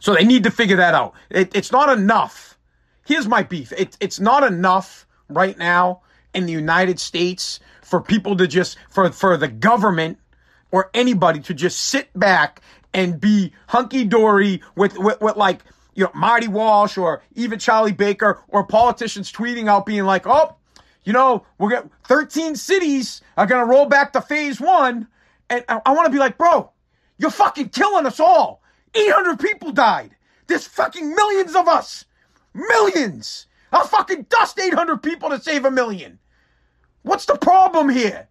So 0.00 0.14
they 0.14 0.24
need 0.24 0.44
to 0.44 0.50
figure 0.50 0.76
that 0.76 0.94
out. 0.94 1.14
It, 1.30 1.56
it's 1.56 1.72
not 1.72 1.96
enough. 1.96 2.58
Here's 3.06 3.26
my 3.26 3.42
beef. 3.42 3.72
It, 3.72 3.96
it's 4.00 4.20
not 4.20 4.44
enough 4.44 5.06
right 5.28 5.56
now 5.56 6.02
in 6.34 6.46
the 6.46 6.52
United 6.52 7.00
States 7.00 7.60
for 7.82 8.00
people 8.00 8.36
to 8.36 8.46
just 8.46 8.76
for 8.90 9.10
for 9.10 9.36
the 9.36 9.48
government 9.48 10.18
or 10.70 10.90
anybody 10.92 11.40
to 11.40 11.54
just 11.54 11.78
sit 11.78 12.10
back 12.18 12.60
and 12.96 13.20
be 13.20 13.52
hunky 13.68 14.04
dory 14.04 14.62
with, 14.74 14.98
with, 14.98 15.20
with 15.20 15.36
like, 15.36 15.60
you 15.94 16.04
know, 16.04 16.10
Marty 16.14 16.48
Walsh 16.48 16.96
or 16.96 17.22
even 17.34 17.58
Charlie 17.58 17.92
Baker 17.92 18.42
or 18.48 18.66
politicians 18.66 19.30
tweeting 19.30 19.68
out 19.68 19.86
being 19.86 20.04
like, 20.04 20.26
oh, 20.26 20.56
you 21.04 21.12
know, 21.12 21.44
we're 21.58 21.70
going 21.70 21.90
13 22.04 22.56
cities 22.56 23.20
are 23.36 23.46
going 23.46 23.64
to 23.64 23.70
roll 23.70 23.86
back 23.86 24.14
to 24.14 24.20
phase 24.22 24.60
one. 24.60 25.06
And 25.50 25.62
I, 25.68 25.80
I 25.86 25.92
want 25.92 26.06
to 26.06 26.10
be 26.12 26.18
like, 26.18 26.38
bro, 26.38 26.72
you're 27.18 27.30
fucking 27.30 27.68
killing 27.68 28.06
us 28.06 28.18
all. 28.18 28.62
800 28.94 29.38
people 29.38 29.72
died. 29.72 30.16
There's 30.46 30.66
fucking 30.66 31.14
millions 31.14 31.54
of 31.54 31.68
us. 31.68 32.06
Millions. 32.54 33.46
I'll 33.72 33.86
fucking 33.86 34.26
dust 34.30 34.58
800 34.58 35.02
people 35.02 35.28
to 35.28 35.40
save 35.40 35.66
a 35.66 35.70
million. 35.70 36.18
What's 37.02 37.26
the 37.26 37.36
problem 37.36 37.90
here? 37.90 38.26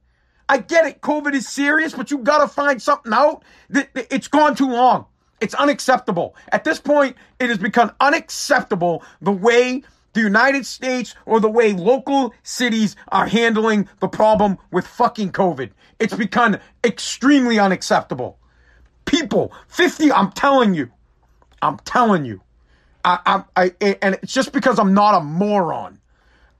I 0.47 0.59
get 0.59 0.85
it. 0.85 1.01
COVID 1.01 1.33
is 1.33 1.47
serious, 1.47 1.93
but 1.93 2.11
you 2.11 2.19
got 2.19 2.39
to 2.39 2.47
find 2.47 2.81
something 2.81 3.13
out. 3.13 3.43
It's 3.69 4.27
gone 4.27 4.55
too 4.55 4.69
long. 4.69 5.05
It's 5.41 5.53
unacceptable. 5.53 6.35
At 6.51 6.63
this 6.63 6.79
point, 6.79 7.15
it 7.39 7.49
has 7.49 7.57
become 7.57 7.91
unacceptable 7.99 9.03
the 9.21 9.31
way 9.31 9.83
the 10.13 10.21
United 10.21 10.65
States 10.65 11.13
or 11.25 11.39
the 11.39 11.49
way 11.49 11.73
local 11.73 12.33
cities 12.43 12.95
are 13.09 13.27
handling 13.27 13.89
the 13.99 14.07
problem 14.07 14.57
with 14.71 14.87
fucking 14.87 15.31
COVID. 15.33 15.71
It's 15.99 16.13
become 16.13 16.57
extremely 16.83 17.59
unacceptable. 17.59 18.37
people, 19.05 19.53
50, 19.67 20.11
I'm 20.11 20.31
telling 20.31 20.73
you, 20.73 20.91
I'm 21.61 21.77
telling 21.79 22.25
you, 22.25 22.41
I, 23.03 23.43
I, 23.55 23.71
I, 23.81 23.97
and 24.01 24.15
it's 24.21 24.33
just 24.33 24.51
because 24.51 24.79
I'm 24.79 24.93
not 24.93 25.15
a 25.15 25.23
moron. 25.23 25.99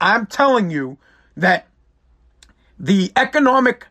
I'm 0.00 0.26
telling 0.26 0.70
you 0.70 0.98
that 1.36 1.66
the 2.78 3.12
economic 3.16 3.86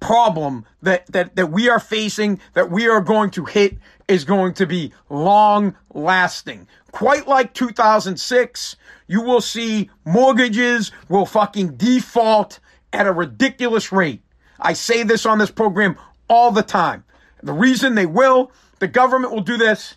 problem 0.00 0.64
that, 0.82 1.06
that, 1.06 1.36
that 1.36 1.50
we 1.50 1.68
are 1.68 1.80
facing, 1.80 2.40
that 2.54 2.70
we 2.70 2.88
are 2.88 3.00
going 3.00 3.30
to 3.30 3.44
hit, 3.44 3.76
is 4.08 4.24
going 4.24 4.54
to 4.54 4.66
be 4.66 4.92
long 5.08 5.76
lasting. 5.94 6.66
Quite 6.92 7.28
like 7.28 7.54
2006, 7.54 8.76
you 9.06 9.22
will 9.22 9.40
see 9.40 9.90
mortgages 10.04 10.90
will 11.08 11.26
fucking 11.26 11.76
default 11.76 12.58
at 12.92 13.06
a 13.06 13.12
ridiculous 13.12 13.92
rate. 13.92 14.22
I 14.58 14.72
say 14.72 15.02
this 15.02 15.26
on 15.26 15.38
this 15.38 15.50
program 15.50 15.96
all 16.28 16.50
the 16.50 16.62
time. 16.62 17.04
The 17.42 17.52
reason 17.52 17.94
they 17.94 18.06
will, 18.06 18.52
the 18.78 18.88
government 18.88 19.32
will 19.32 19.40
do 19.40 19.56
this, 19.56 19.96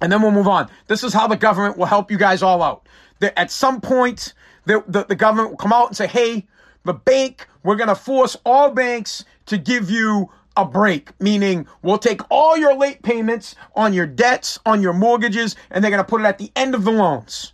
and 0.00 0.10
then 0.10 0.22
we'll 0.22 0.30
move 0.30 0.48
on. 0.48 0.68
This 0.86 1.04
is 1.04 1.12
how 1.12 1.26
the 1.26 1.36
government 1.36 1.76
will 1.76 1.86
help 1.86 2.10
you 2.10 2.18
guys 2.18 2.42
all 2.42 2.62
out. 2.62 2.88
at 3.20 3.50
some 3.50 3.80
point, 3.80 4.32
the, 4.64 4.82
the, 4.86 5.04
the 5.04 5.16
government 5.16 5.50
will 5.50 5.56
come 5.56 5.72
out 5.72 5.88
and 5.88 5.96
say, 5.96 6.06
hey, 6.06 6.46
the 6.88 6.94
bank, 6.94 7.46
we're 7.62 7.76
going 7.76 7.88
to 7.88 7.94
force 7.94 8.36
all 8.44 8.70
banks 8.70 9.24
to 9.46 9.58
give 9.58 9.90
you 9.90 10.30
a 10.56 10.64
break, 10.64 11.10
meaning 11.20 11.66
we'll 11.82 11.98
take 11.98 12.20
all 12.30 12.56
your 12.56 12.74
late 12.74 13.02
payments 13.02 13.54
on 13.76 13.92
your 13.92 14.06
debts, 14.06 14.58
on 14.66 14.82
your 14.82 14.92
mortgages, 14.92 15.54
and 15.70 15.84
they're 15.84 15.90
going 15.90 16.02
to 16.02 16.08
put 16.08 16.20
it 16.20 16.24
at 16.24 16.38
the 16.38 16.50
end 16.56 16.74
of 16.74 16.84
the 16.84 16.90
loans. 16.90 17.52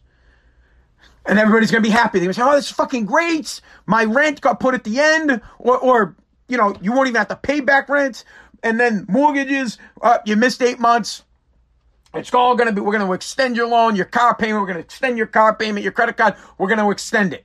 And 1.27 1.38
everybody's 1.38 1.70
going 1.70 1.83
to 1.83 1.88
be 1.88 1.92
happy. 1.92 2.18
They're 2.18 2.27
going 2.27 2.35
to 2.35 2.40
say, 2.40 2.47
oh, 2.47 2.55
this 2.55 2.66
is 2.66 2.70
fucking 2.70 3.07
great. 3.07 3.61
My 3.87 4.05
rent 4.05 4.40
got 4.40 4.61
put 4.61 4.75
at 4.75 4.85
the 4.85 5.01
end, 5.01 5.40
or, 5.59 5.79
or, 5.79 6.16
you 6.49 6.57
know, 6.57 6.75
you 6.81 6.92
won't 6.92 7.09
even 7.09 7.18
have 7.18 7.29
to 7.29 7.37
pay 7.37 7.61
back 7.61 7.88
rent. 7.88 8.25
And 8.62 8.79
then 8.79 9.05
mortgages, 9.09 9.79
uh, 10.01 10.18
you 10.25 10.37
missed 10.37 10.62
eight 10.62 10.79
months. 10.79 11.25
It's 12.14 12.33
all 12.33 12.55
going 12.55 12.68
to 12.68 12.73
be, 12.73 12.81
we're 12.81 12.97
going 12.97 13.07
to 13.07 13.12
extend 13.12 13.57
your 13.57 13.66
loan, 13.66 13.97
your 13.97 14.05
car 14.05 14.37
payment, 14.37 14.61
we're 14.61 14.66
going 14.66 14.79
to 14.79 14.85
extend 14.85 15.18
your 15.18 15.27
car 15.27 15.55
payment, 15.55 15.83
your 15.83 15.92
credit 15.92 16.16
card, 16.16 16.37
we're 16.57 16.68
going 16.68 16.79
to 16.79 16.90
extend 16.90 17.35
it. 17.35 17.44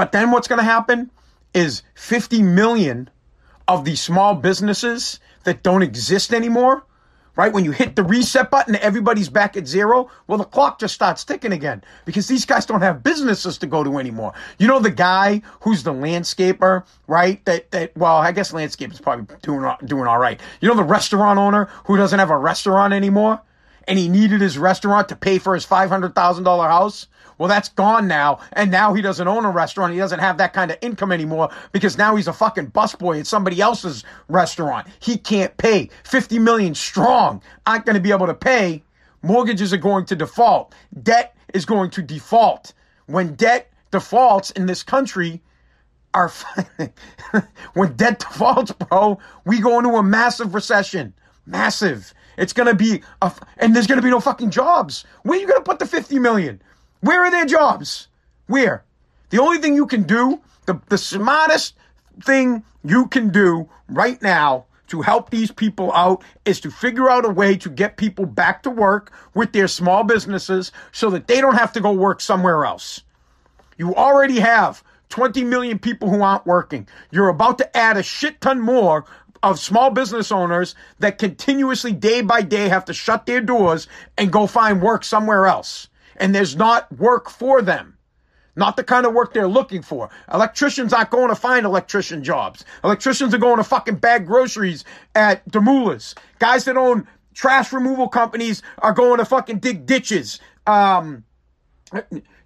But 0.00 0.12
then 0.12 0.30
what's 0.30 0.48
going 0.48 0.60
to 0.60 0.64
happen 0.64 1.10
is 1.52 1.82
50 1.94 2.42
million 2.42 3.10
of 3.68 3.84
these 3.84 4.00
small 4.00 4.34
businesses 4.34 5.20
that 5.44 5.62
don't 5.62 5.82
exist 5.82 6.32
anymore, 6.32 6.86
right? 7.36 7.52
When 7.52 7.66
you 7.66 7.72
hit 7.72 7.96
the 7.96 8.02
reset 8.02 8.50
button, 8.50 8.76
everybody's 8.76 9.28
back 9.28 9.58
at 9.58 9.66
zero. 9.66 10.10
Well, 10.26 10.38
the 10.38 10.44
clock 10.44 10.80
just 10.80 10.94
starts 10.94 11.22
ticking 11.22 11.52
again 11.52 11.84
because 12.06 12.28
these 12.28 12.46
guys 12.46 12.64
don't 12.64 12.80
have 12.80 13.02
businesses 13.02 13.58
to 13.58 13.66
go 13.66 13.84
to 13.84 13.98
anymore. 13.98 14.32
You 14.58 14.68
know, 14.68 14.78
the 14.78 14.90
guy 14.90 15.42
who's 15.60 15.82
the 15.82 15.92
landscaper, 15.92 16.86
right? 17.06 17.44
That, 17.44 17.70
that, 17.72 17.94
well, 17.94 18.16
I 18.16 18.32
guess 18.32 18.54
landscape 18.54 18.92
is 18.92 19.02
probably 19.02 19.36
doing, 19.42 19.70
doing 19.84 20.06
all 20.06 20.18
right. 20.18 20.40
You 20.62 20.68
know, 20.70 20.76
the 20.76 20.82
restaurant 20.82 21.38
owner 21.38 21.66
who 21.84 21.98
doesn't 21.98 22.18
have 22.18 22.30
a 22.30 22.38
restaurant 22.38 22.94
anymore? 22.94 23.42
and 23.90 23.98
he 23.98 24.08
needed 24.08 24.40
his 24.40 24.56
restaurant 24.56 25.08
to 25.08 25.16
pay 25.16 25.38
for 25.38 25.54
his 25.54 25.66
$500,000 25.66 26.68
house. 26.68 27.08
Well, 27.40 27.48
that's 27.48 27.70
gone 27.70 28.06
now. 28.06 28.40
And 28.52 28.70
now 28.70 28.92
he 28.92 29.00
doesn't 29.00 29.26
own 29.26 29.46
a 29.46 29.50
restaurant. 29.50 29.94
He 29.94 29.98
doesn't 29.98 30.18
have 30.18 30.36
that 30.36 30.52
kind 30.52 30.70
of 30.70 30.76
income 30.82 31.10
anymore 31.10 31.48
because 31.72 31.96
now 31.96 32.14
he's 32.14 32.28
a 32.28 32.34
fucking 32.34 32.72
busboy 32.72 33.20
at 33.20 33.26
somebody 33.26 33.62
else's 33.62 34.04
restaurant. 34.28 34.86
He 35.00 35.16
can't 35.16 35.56
pay. 35.56 35.88
50 36.04 36.38
million 36.38 36.74
strong 36.74 37.40
aren't 37.66 37.86
going 37.86 37.94
to 37.94 38.00
be 38.00 38.10
able 38.12 38.26
to 38.26 38.34
pay. 38.34 38.82
Mortgages 39.22 39.72
are 39.72 39.78
going 39.78 40.04
to 40.04 40.16
default. 40.16 40.74
Debt 41.02 41.34
is 41.54 41.64
going 41.64 41.88
to 41.92 42.02
default. 42.02 42.74
When 43.06 43.36
debt 43.36 43.72
defaults 43.90 44.50
in 44.50 44.66
this 44.66 44.82
country, 44.82 45.40
our 46.12 46.30
when 47.72 47.94
debt 47.96 48.18
defaults, 48.18 48.72
bro, 48.72 49.18
we 49.46 49.62
go 49.62 49.78
into 49.78 49.92
a 49.92 50.02
massive 50.02 50.54
recession. 50.54 51.14
Massive. 51.46 52.12
It's 52.36 52.52
gonna 52.52 52.74
be 52.74 53.02
a, 53.22 53.32
and 53.56 53.74
there's 53.74 53.86
gonna 53.86 54.02
be 54.02 54.10
no 54.10 54.20
fucking 54.20 54.50
jobs. 54.50 55.06
Where 55.22 55.38
are 55.38 55.40
you 55.40 55.48
gonna 55.48 55.62
put 55.62 55.78
the 55.78 55.86
50 55.86 56.18
million? 56.18 56.60
Where 57.00 57.24
are 57.24 57.30
their 57.30 57.46
jobs? 57.46 58.08
Where? 58.46 58.84
The 59.30 59.40
only 59.40 59.58
thing 59.58 59.74
you 59.74 59.86
can 59.86 60.02
do, 60.02 60.40
the, 60.66 60.80
the 60.88 60.98
smartest 60.98 61.74
thing 62.22 62.64
you 62.84 63.06
can 63.06 63.30
do 63.30 63.68
right 63.88 64.20
now 64.20 64.66
to 64.88 65.02
help 65.02 65.30
these 65.30 65.52
people 65.52 65.92
out 65.92 66.22
is 66.44 66.60
to 66.60 66.70
figure 66.70 67.08
out 67.08 67.24
a 67.24 67.28
way 67.28 67.56
to 67.56 67.70
get 67.70 67.96
people 67.96 68.26
back 68.26 68.64
to 68.64 68.70
work 68.70 69.12
with 69.34 69.52
their 69.52 69.68
small 69.68 70.02
businesses 70.02 70.72
so 70.90 71.10
that 71.10 71.28
they 71.28 71.40
don't 71.40 71.54
have 71.54 71.72
to 71.72 71.80
go 71.80 71.92
work 71.92 72.20
somewhere 72.20 72.64
else. 72.64 73.02
You 73.78 73.94
already 73.94 74.40
have 74.40 74.82
20 75.10 75.44
million 75.44 75.78
people 75.78 76.10
who 76.10 76.22
aren't 76.22 76.44
working. 76.44 76.88
You're 77.10 77.28
about 77.28 77.58
to 77.58 77.76
add 77.76 77.96
a 77.96 78.02
shit 78.02 78.40
ton 78.40 78.60
more 78.60 79.04
of 79.42 79.58
small 79.58 79.90
business 79.90 80.32
owners 80.32 80.74
that 80.98 81.18
continuously 81.18 81.92
day 81.92 82.20
by 82.20 82.42
day 82.42 82.68
have 82.68 82.84
to 82.86 82.92
shut 82.92 83.26
their 83.26 83.40
doors 83.40 83.86
and 84.18 84.32
go 84.32 84.46
find 84.46 84.82
work 84.82 85.04
somewhere 85.04 85.46
else. 85.46 85.88
And 86.20 86.34
there's 86.34 86.54
not 86.54 86.92
work 86.98 87.30
for 87.30 87.62
them. 87.62 87.96
Not 88.56 88.76
the 88.76 88.84
kind 88.84 89.06
of 89.06 89.14
work 89.14 89.32
they're 89.32 89.48
looking 89.48 89.80
for. 89.80 90.10
Electricians 90.32 90.92
aren't 90.92 91.10
going 91.10 91.28
to 91.28 91.34
find 91.34 91.64
electrician 91.64 92.22
jobs. 92.22 92.64
Electricians 92.84 93.32
are 93.32 93.38
going 93.38 93.56
to 93.56 93.64
fucking 93.64 93.96
bag 93.96 94.26
groceries 94.26 94.84
at 95.14 95.48
Demoulas. 95.50 96.14
Guys 96.38 96.64
that 96.66 96.76
own 96.76 97.08
trash 97.32 97.72
removal 97.72 98.08
companies 98.08 98.62
are 98.78 98.92
going 98.92 99.18
to 99.18 99.24
fucking 99.24 99.60
dig 99.60 99.86
ditches. 99.86 100.40
Um, 100.66 101.24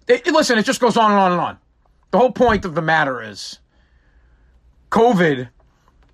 it, 0.07 0.25
listen, 0.27 0.57
it 0.57 0.65
just 0.65 0.79
goes 0.79 0.95
on 0.95 1.11
and 1.11 1.19
on 1.19 1.31
and 1.33 1.41
on. 1.41 1.57
The 2.11 2.17
whole 2.17 2.31
point 2.31 2.63
of 2.63 2.75
the 2.75 2.81
matter 2.81 3.21
is 3.21 3.59
COVID 4.91 5.49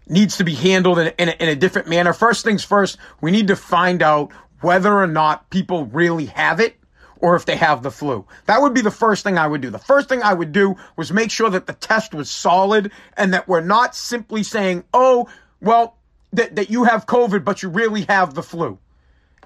needs 0.07 0.37
to 0.37 0.43
be 0.43 0.55
handled 0.55 0.97
in, 0.97 1.13
in, 1.19 1.29
a, 1.29 1.31
in 1.33 1.49
a 1.49 1.55
different 1.55 1.87
manner. 1.87 2.13
First 2.13 2.43
things 2.43 2.63
first, 2.63 2.97
we 3.21 3.29
need 3.29 3.49
to 3.49 3.55
find 3.55 4.01
out 4.01 4.31
whether 4.61 4.93
or 4.93 5.07
not 5.07 5.49
people 5.51 5.85
really 5.85 6.25
have 6.25 6.59
it 6.59 6.75
or 7.21 7.35
if 7.35 7.45
they 7.45 7.55
have 7.55 7.83
the 7.83 7.91
flu. 7.91 8.25
That 8.47 8.61
would 8.61 8.73
be 8.73 8.81
the 8.81 8.91
first 8.91 9.23
thing 9.23 9.37
I 9.37 9.47
would 9.47 9.61
do. 9.61 9.69
The 9.69 9.79
first 9.79 10.09
thing 10.09 10.21
I 10.23 10.33
would 10.33 10.51
do 10.51 10.75
was 10.97 11.13
make 11.13 11.31
sure 11.31 11.49
that 11.49 11.67
the 11.67 11.73
test 11.73 12.13
was 12.13 12.29
solid 12.29 12.91
and 13.15 13.33
that 13.33 13.47
we're 13.47 13.61
not 13.61 13.95
simply 13.95 14.43
saying, 14.43 14.83
oh, 14.93 15.29
well, 15.61 15.95
that, 16.33 16.55
that 16.55 16.69
you 16.69 16.83
have 16.83 17.05
COVID, 17.05 17.45
but 17.45 17.61
you 17.61 17.69
really 17.69 18.03
have 18.03 18.33
the 18.33 18.43
flu. 18.43 18.77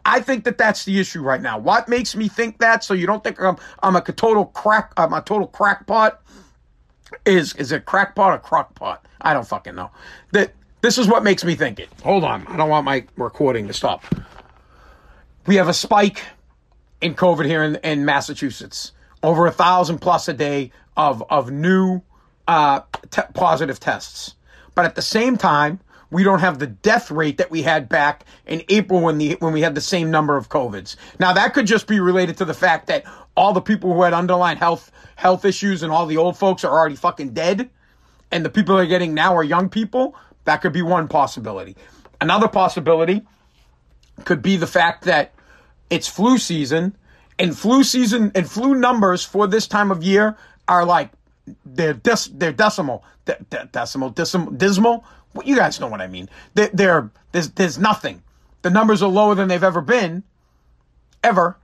I 0.06 0.22
think 0.22 0.44
that 0.46 0.58
that's 0.58 0.86
the 0.86 1.00
issue 1.00 1.22
right 1.22 1.42
now. 1.42 1.58
What 1.58 1.90
makes 1.90 2.16
me 2.16 2.28
think 2.28 2.60
that, 2.60 2.84
so 2.84 2.94
you 2.94 3.08
don't 3.08 3.24
think 3.24 3.42
I'm, 3.42 3.58
I'm 3.82 3.96
a 3.96 4.02
total 4.02 4.46
crack, 4.46 4.94
I'm 4.98 5.14
a 5.14 5.22
total 5.22 5.48
crackpot, 5.48 6.22
is 7.26 7.54
is 7.56 7.72
it 7.72 7.86
crackpot 7.86 8.34
or 8.34 8.40
crockpot? 8.40 9.00
I 9.22 9.34
don't 9.34 9.48
fucking 9.48 9.76
know. 9.76 9.92
That 10.32 10.54
this 10.82 10.98
is 10.98 11.08
what 11.08 11.24
makes 11.24 11.44
me 11.44 11.56
think 11.56 11.80
it. 11.80 11.90
Hold 12.04 12.24
on, 12.24 12.46
I 12.48 12.58
don't 12.58 12.70
want 12.70 12.86
my 12.86 13.06
recording 13.16 13.68
to 13.68 13.74
stop. 13.74 14.04
We 15.48 15.56
have 15.56 15.68
a 15.68 15.74
spike 15.74 16.24
in 17.06 17.14
COVID 17.14 17.46
here 17.46 17.64
in, 17.64 17.76
in 17.78 18.04
Massachusetts. 18.04 18.92
Over 19.22 19.46
a 19.46 19.52
thousand 19.52 20.00
plus 20.00 20.28
a 20.28 20.34
day 20.34 20.72
of 20.98 21.24
of 21.30 21.52
new 21.52 22.02
uh, 22.48 22.82
positive 23.34 23.80
tests. 23.80 24.36
But 24.74 24.86
at 24.86 24.96
the 24.96 25.02
same 25.02 25.38
time, 25.38 25.80
we 26.10 26.24
don't 26.24 26.40
have 26.40 26.60
the 26.60 26.68
death 26.68 27.12
rate 27.12 27.38
that 27.38 27.52
we 27.52 27.62
had 27.62 27.88
back 27.88 28.26
in 28.48 28.64
April 28.70 29.02
when 29.02 29.20
the 29.20 29.34
when 29.40 29.54
we 29.54 29.62
had 29.62 29.76
the 29.76 29.82
same 29.82 30.10
number 30.10 30.36
of 30.36 30.50
COVIDs. 30.50 30.96
Now 31.20 31.34
that 31.34 31.54
could 31.54 31.68
just 31.68 31.88
be 31.88 32.00
related 32.00 32.38
to 32.38 32.46
the 32.46 32.54
fact 32.54 32.88
that 32.88 33.04
all 33.38 33.54
the 33.54 33.62
people 33.62 33.94
who 33.94 34.02
had 34.02 34.14
underlying 34.14 34.58
health 34.58 34.92
health 35.16 35.46
issues 35.46 35.84
and 35.84 35.92
all 35.92 36.08
the 36.08 36.18
old 36.18 36.38
folks 36.38 36.64
are 36.64 36.72
already 36.72 36.96
fucking 36.96 37.34
dead, 37.34 37.70
and 38.32 38.44
the 38.44 38.50
people 38.50 38.76
they're 38.78 38.88
getting 38.88 39.14
now 39.14 39.36
are 39.36 39.44
young 39.44 39.70
people. 39.70 40.16
That 40.46 40.58
could 40.62 40.74
be 40.74 40.82
one 40.82 41.08
possibility. 41.08 41.76
Another 42.20 42.48
possibility 42.48 43.22
could 44.24 44.42
be 44.42 44.58
the 44.58 44.68
fact 44.68 45.04
that 45.06 45.35
it's 45.90 46.08
flu 46.08 46.38
season, 46.38 46.96
and 47.38 47.58
flu 47.58 47.84
season 47.84 48.32
and 48.36 48.50
flu 48.50 48.76
numbers 48.76 49.24
for 49.24 49.48
this 49.48 49.68
time 49.68 49.92
of 49.92 50.04
year 50.04 50.38
are 50.68 50.86
like 50.86 51.12
they're 51.66 51.94
des- 51.94 52.32
they're 52.32 52.52
decimal, 52.52 53.04
de- 53.26 53.38
de- 53.50 53.70
decimal, 53.72 54.10
dismal. 54.10 55.06
Well, 55.34 55.46
you 55.46 55.56
guys 55.56 55.80
know 55.80 55.88
what 55.88 56.02
I 56.02 56.08
mean. 56.08 56.30
They're, 56.54 56.70
they're 56.74 57.12
there's 57.32 57.52
there's 57.52 57.78
nothing. 57.78 58.24
The 58.62 58.70
numbers 58.70 59.04
are 59.04 59.10
lower 59.10 59.36
than 59.36 59.48
they've 59.48 59.64
ever 59.64 59.82
been, 59.82 60.24
ever. 61.24 61.58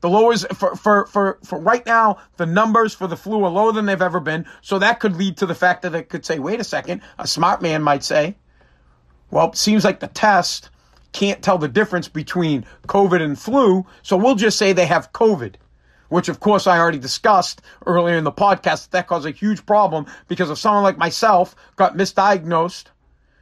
The 0.00 0.10
lowest 0.10 0.46
for, 0.54 0.76
for, 0.76 1.06
for, 1.06 1.38
for 1.44 1.58
right 1.58 1.84
now, 1.84 2.18
the 2.36 2.46
numbers 2.46 2.94
for 2.94 3.06
the 3.06 3.16
flu 3.16 3.42
are 3.44 3.50
lower 3.50 3.72
than 3.72 3.86
they've 3.86 4.00
ever 4.00 4.20
been. 4.20 4.46
So 4.62 4.78
that 4.78 5.00
could 5.00 5.16
lead 5.16 5.38
to 5.38 5.46
the 5.46 5.54
fact 5.54 5.82
that 5.82 5.94
it 5.94 6.08
could 6.08 6.24
say, 6.24 6.38
wait 6.38 6.60
a 6.60 6.64
second, 6.64 7.00
a 7.18 7.26
smart 7.26 7.60
man 7.60 7.82
might 7.82 8.04
say, 8.04 8.36
well, 9.30 9.48
it 9.48 9.56
seems 9.56 9.84
like 9.84 10.00
the 10.00 10.06
test 10.06 10.70
can't 11.16 11.42
tell 11.42 11.56
the 11.56 11.66
difference 11.66 12.08
between 12.08 12.66
COVID 12.88 13.22
and 13.22 13.38
flu. 13.38 13.86
So 14.02 14.18
we'll 14.18 14.34
just 14.34 14.58
say 14.58 14.72
they 14.74 14.84
have 14.84 15.12
COVID, 15.12 15.54
which 16.10 16.28
of 16.28 16.40
course 16.40 16.66
I 16.66 16.78
already 16.78 16.98
discussed 16.98 17.62
earlier 17.86 18.18
in 18.18 18.24
the 18.24 18.30
podcast. 18.30 18.90
That 18.90 19.08
caused 19.08 19.26
a 19.26 19.30
huge 19.30 19.64
problem 19.64 20.04
because 20.28 20.50
if 20.50 20.58
someone 20.58 20.82
like 20.82 20.98
myself 20.98 21.56
got 21.76 21.96
misdiagnosed 21.96 22.84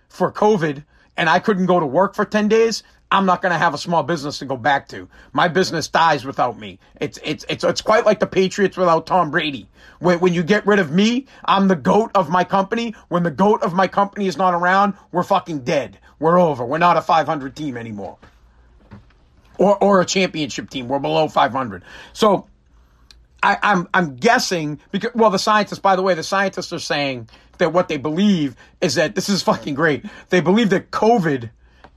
for 0.09 0.31
COVID 0.31 0.85
and 1.17 1.29
I 1.29 1.41
couldn't 1.41 1.67
go 1.67 1.81
to 1.81 1.87
work 1.87 2.15
for 2.15 2.25
10 2.25 2.47
days, 2.47 2.85
I'm 3.11 3.27
not 3.27 3.43
going 3.43 3.53
to 3.53 3.59
have 3.59 3.75
a 3.75 3.79
small 3.79 4.03
business 4.03 4.39
to 4.39 4.45
go 4.45 4.57
back 4.57 4.89
to. 4.89 5.09
My 5.33 5.49
business 5.49 5.89
dies 5.89 6.25
without 6.25 6.59
me. 6.59 6.79
It's 7.01 7.19
it's 7.23 7.45
it's 7.49 7.63
it's 7.63 7.81
quite 7.81 8.05
like 8.05 8.19
the 8.19 8.27
Patriots 8.27 8.77
without 8.77 9.07
Tom 9.07 9.31
Brady. 9.31 9.69
When 10.01 10.19
when 10.21 10.35
you 10.35 10.43
get 10.43 10.67
rid 10.67 10.79
of 10.81 10.91
me, 10.91 11.27
I'm 11.45 11.69
the 11.69 11.77
goat 11.77 12.11
of 12.15 12.29
my 12.29 12.45
company. 12.45 12.95
When 13.09 13.23
the 13.23 13.31
goat 13.31 13.63
of 13.63 13.73
my 13.73 13.87
company 13.87 14.27
is 14.27 14.37
not 14.37 14.55
around, 14.55 14.95
we're 15.13 15.23
fucking 15.23 15.61
dead. 15.61 15.99
We're 16.19 16.41
over. 16.41 16.65
We're 16.65 16.79
not 16.79 16.97
a 16.97 17.03
500 17.03 17.55
team 17.55 17.77
anymore. 17.77 18.17
Or 19.59 19.83
or 19.83 20.01
a 20.01 20.05
championship 20.05 20.71
team. 20.71 20.89
We're 20.89 20.99
below 20.99 21.29
500. 21.29 21.85
So 22.13 22.49
I, 23.45 23.59
I'm 23.63 23.89
I'm 23.95 24.17
guessing 24.17 24.81
because 24.91 25.15
well 25.15 25.31
the 25.31 25.39
scientists 25.39 25.79
by 25.79 25.95
the 25.95 26.03
way 26.03 26.15
the 26.15 26.23
scientists 26.23 26.73
are 26.73 26.79
saying 26.81 27.29
that 27.59 27.73
what 27.73 27.89
they 27.89 27.99
believe 27.99 28.57
is 28.81 28.97
that 28.97 29.15
this 29.15 29.29
is 29.29 29.43
fucking 29.43 29.75
great. 29.75 30.05
They 30.31 30.41
believe 30.41 30.71
that 30.71 30.91
COVID 30.91 31.51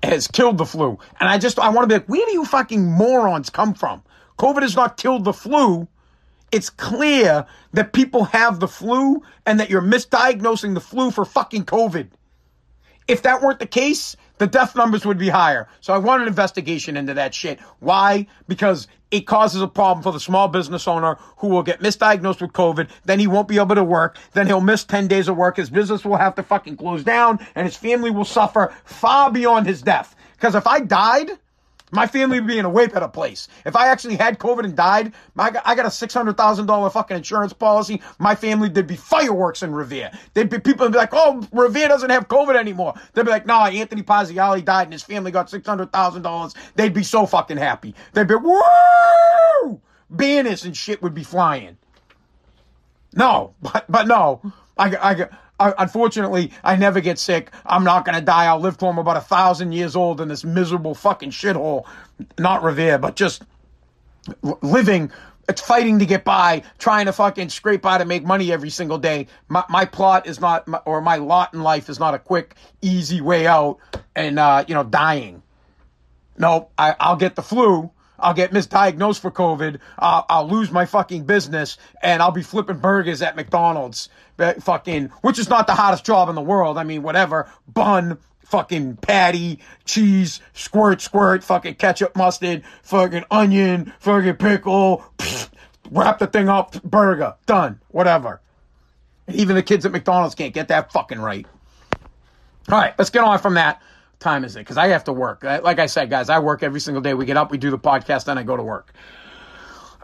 has 0.03 0.27
killed 0.27 0.57
the 0.57 0.65
flu. 0.65 0.99
And 1.19 1.29
I 1.29 1.37
just, 1.37 1.59
I 1.59 1.69
want 1.69 1.89
to 1.89 1.93
be 1.93 1.99
like, 1.99 2.09
where 2.09 2.25
do 2.25 2.33
you 2.33 2.45
fucking 2.45 2.85
morons 2.85 3.49
come 3.49 3.73
from? 3.73 4.03
COVID 4.37 4.61
has 4.61 4.75
not 4.75 4.97
killed 4.97 5.23
the 5.23 5.33
flu. 5.33 5.87
It's 6.51 6.69
clear 6.69 7.45
that 7.73 7.93
people 7.93 8.25
have 8.25 8.59
the 8.59 8.67
flu 8.67 9.21
and 9.45 9.59
that 9.59 9.69
you're 9.69 9.81
misdiagnosing 9.81 10.75
the 10.75 10.81
flu 10.81 11.11
for 11.11 11.25
fucking 11.25 11.65
COVID. 11.65 12.09
If 13.07 13.23
that 13.23 13.41
weren't 13.41 13.59
the 13.59 13.65
case, 13.65 14.15
the 14.37 14.47
death 14.47 14.75
numbers 14.75 15.05
would 15.05 15.17
be 15.17 15.29
higher. 15.29 15.67
So 15.81 15.93
I 15.93 15.97
want 15.97 16.21
an 16.21 16.27
investigation 16.27 16.97
into 16.97 17.13
that 17.15 17.33
shit. 17.33 17.59
Why? 17.79 18.27
Because 18.47 18.87
it 19.09 19.21
causes 19.21 19.61
a 19.61 19.67
problem 19.67 20.03
for 20.03 20.11
the 20.11 20.19
small 20.19 20.47
business 20.47 20.87
owner 20.87 21.17
who 21.37 21.47
will 21.47 21.63
get 21.63 21.79
misdiagnosed 21.79 22.41
with 22.41 22.51
COVID. 22.51 22.89
Then 23.05 23.19
he 23.19 23.27
won't 23.27 23.47
be 23.47 23.57
able 23.57 23.75
to 23.75 23.83
work. 23.83 24.17
Then 24.33 24.47
he'll 24.47 24.61
miss 24.61 24.83
10 24.83 25.07
days 25.07 25.27
of 25.27 25.37
work. 25.37 25.57
His 25.57 25.69
business 25.69 26.03
will 26.03 26.17
have 26.17 26.35
to 26.35 26.43
fucking 26.43 26.77
close 26.77 27.03
down 27.03 27.39
and 27.55 27.65
his 27.65 27.77
family 27.77 28.11
will 28.11 28.25
suffer 28.25 28.73
far 28.83 29.31
beyond 29.31 29.65
his 29.65 29.81
death. 29.81 30.15
Because 30.33 30.55
if 30.55 30.67
I 30.67 30.81
died, 30.81 31.31
my 31.91 32.05
family 32.05 32.39
would 32.39 32.47
be 32.47 32.59
in 32.59 32.65
a 32.65 32.69
way 32.69 32.87
better 32.87 33.07
place. 33.07 33.47
If 33.65 33.75
I 33.75 33.87
actually 33.87 34.17
had 34.17 34.39
COVID 34.39 34.65
and 34.65 34.75
died, 34.75 35.13
I 35.37 35.51
got, 35.51 35.65
a 35.65 35.89
$600,000 35.89 36.91
fucking 36.91 37.17
insurance 37.17 37.53
policy. 37.53 38.01
My 38.19 38.35
family, 38.35 38.67
there'd 38.67 38.87
be 38.87 38.97
fireworks 38.97 39.63
in 39.63 39.73
Revere. 39.73 40.11
There'd 40.33 40.49
be 40.49 40.59
people 40.59 40.89
be 40.89 40.97
like, 40.97 41.13
oh, 41.13 41.47
Revere 41.53 41.87
doesn't 41.87 42.09
have 42.09 42.27
COVID 42.27 42.55
anymore. 42.55 42.93
They'd 43.13 43.23
be 43.23 43.31
like, 43.31 43.45
nah, 43.45 43.67
Anthony 43.67 44.03
Pazziali 44.03 44.65
died 44.65 44.83
and 44.83 44.93
his 44.93 45.03
family 45.03 45.31
got 45.31 45.47
$600,000. 45.47 46.55
They'd 46.75 46.93
be 46.93 47.03
so 47.03 47.25
fucking 47.25 47.57
happy. 47.57 47.95
They'd 48.13 48.27
be, 48.27 48.35
woo! 48.35 49.81
Banners 50.09 50.65
and 50.65 50.75
shit 50.75 51.01
would 51.01 51.13
be 51.13 51.23
flying. 51.23 51.77
No, 53.13 53.53
but, 53.61 53.85
but 53.89 54.07
no. 54.07 54.41
I, 54.77 54.95
I, 54.95 55.27
Unfortunately, 55.59 56.51
I 56.63 56.75
never 56.75 57.01
get 57.01 57.17
sick. 57.17 57.51
I'm 57.65 57.83
not 57.83 58.05
gonna 58.05 58.21
die. 58.21 58.45
I'll 58.45 58.59
live 58.59 58.77
till 58.77 58.89
I'm 58.89 58.99
about 58.99 59.17
a 59.17 59.21
thousand 59.21 59.71
years 59.71 59.95
old 59.95 60.21
in 60.21 60.27
this 60.27 60.43
miserable 60.43 60.93
fucking 60.93 61.31
shithole. 61.31 61.85
Not 62.37 62.63
Revere, 62.63 62.97
but 62.99 63.15
just 63.15 63.43
living, 64.61 65.11
it's 65.49 65.61
fighting 65.61 65.99
to 65.99 66.05
get 66.05 66.23
by, 66.23 66.63
trying 66.77 67.05
to 67.05 67.13
fucking 67.13 67.49
scrape 67.49 67.85
out 67.85 68.01
and 68.01 68.07
make 68.07 68.23
money 68.23 68.51
every 68.51 68.69
single 68.69 68.97
day. 68.97 69.27
My, 69.47 69.63
my 69.69 69.85
plot 69.85 70.27
is 70.27 70.39
not, 70.39 70.67
or 70.85 71.01
my 71.01 71.15
lot 71.15 71.53
in 71.53 71.61
life 71.63 71.89
is 71.89 71.99
not 71.99 72.13
a 72.13 72.19
quick, 72.19 72.55
easy 72.81 73.21
way 73.21 73.47
out 73.47 73.79
and, 74.15 74.37
uh, 74.37 74.65
you 74.67 74.75
know, 74.75 74.83
dying. 74.83 75.41
No, 76.37 76.69
I, 76.77 76.95
I'll 76.99 77.15
get 77.15 77.35
the 77.35 77.41
flu. 77.41 77.89
I'll 78.19 78.33
get 78.33 78.51
misdiagnosed 78.51 79.19
for 79.19 79.31
COVID. 79.31 79.79
Uh, 79.97 80.23
I'll 80.29 80.47
lose 80.47 80.71
my 80.71 80.85
fucking 80.85 81.25
business 81.25 81.77
and 82.01 82.21
I'll 82.21 82.31
be 82.31 82.43
flipping 82.43 82.77
burgers 82.77 83.21
at 83.21 83.35
McDonald's. 83.35 84.09
Fucking, 84.37 85.09
which 85.21 85.39
is 85.39 85.49
not 85.49 85.65
the 85.65 85.73
hottest 85.73 86.05
job 86.05 86.29
in 86.29 86.35
the 86.35 86.41
world. 86.41 86.77
I 86.77 86.83
mean, 86.83 87.01
whatever. 87.01 87.51
Bun, 87.67 88.19
fucking 88.47 88.97
patty, 88.97 89.59
cheese, 89.85 90.41
squirt, 90.53 91.01
squirt, 91.01 91.43
fucking 91.43 91.75
ketchup, 91.75 92.15
mustard, 92.15 92.63
fucking 92.83 93.25
onion, 93.29 93.93
fucking 93.99 94.35
pickle, 94.35 95.03
pfft, 95.17 95.49
wrap 95.91 96.19
the 96.19 96.27
thing 96.27 96.49
up, 96.49 96.81
burger, 96.83 97.35
done, 97.45 97.79
whatever. 97.89 98.41
Even 99.27 99.55
the 99.55 99.63
kids 99.63 99.85
at 99.85 99.91
McDonald's 99.91 100.35
can't 100.35 100.53
get 100.53 100.69
that 100.69 100.91
fucking 100.93 101.19
right. 101.19 101.45
All 102.69 102.79
right, 102.79 102.93
let's 102.97 103.09
get 103.09 103.23
on 103.23 103.39
from 103.39 103.55
that 103.55 103.81
time 104.19 104.43
is 104.43 104.55
it? 104.55 104.59
Because 104.59 104.77
I 104.77 104.87
have 104.89 105.03
to 105.05 105.13
work. 105.13 105.43
Like 105.43 105.79
I 105.79 105.85
said, 105.85 106.09
guys, 106.09 106.29
I 106.29 106.39
work 106.39 106.63
every 106.63 106.79
single 106.79 107.01
day. 107.01 107.13
We 107.13 107.25
get 107.25 107.37
up, 107.37 107.51
we 107.51 107.57
do 107.57 107.71
the 107.71 107.79
podcast, 107.79 108.25
then 108.25 108.37
I 108.37 108.43
go 108.43 108.57
to 108.57 108.63
work. 108.63 108.93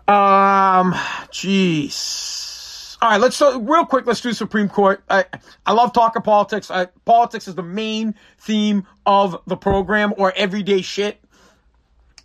Um, 0.08 0.94
jeez. 1.32 2.98
All 3.02 3.10
right, 3.10 3.20
let's 3.20 3.36
so 3.36 3.60
real 3.60 3.86
quick. 3.86 4.06
Let's 4.06 4.22
do 4.22 4.32
Supreme 4.32 4.70
Court. 4.70 5.04
I 5.10 5.26
I 5.66 5.74
love 5.74 5.92
talking 5.92 6.22
politics. 6.22 6.72
I, 6.72 6.86
politics 7.04 7.50
is 7.50 7.56
the 7.56 7.64
main 7.64 8.16
theme 8.40 8.88
of 9.06 9.42
the 9.46 9.58
program 9.58 10.14
or 10.16 10.32
everyday 10.38 10.82
shit 10.82 11.20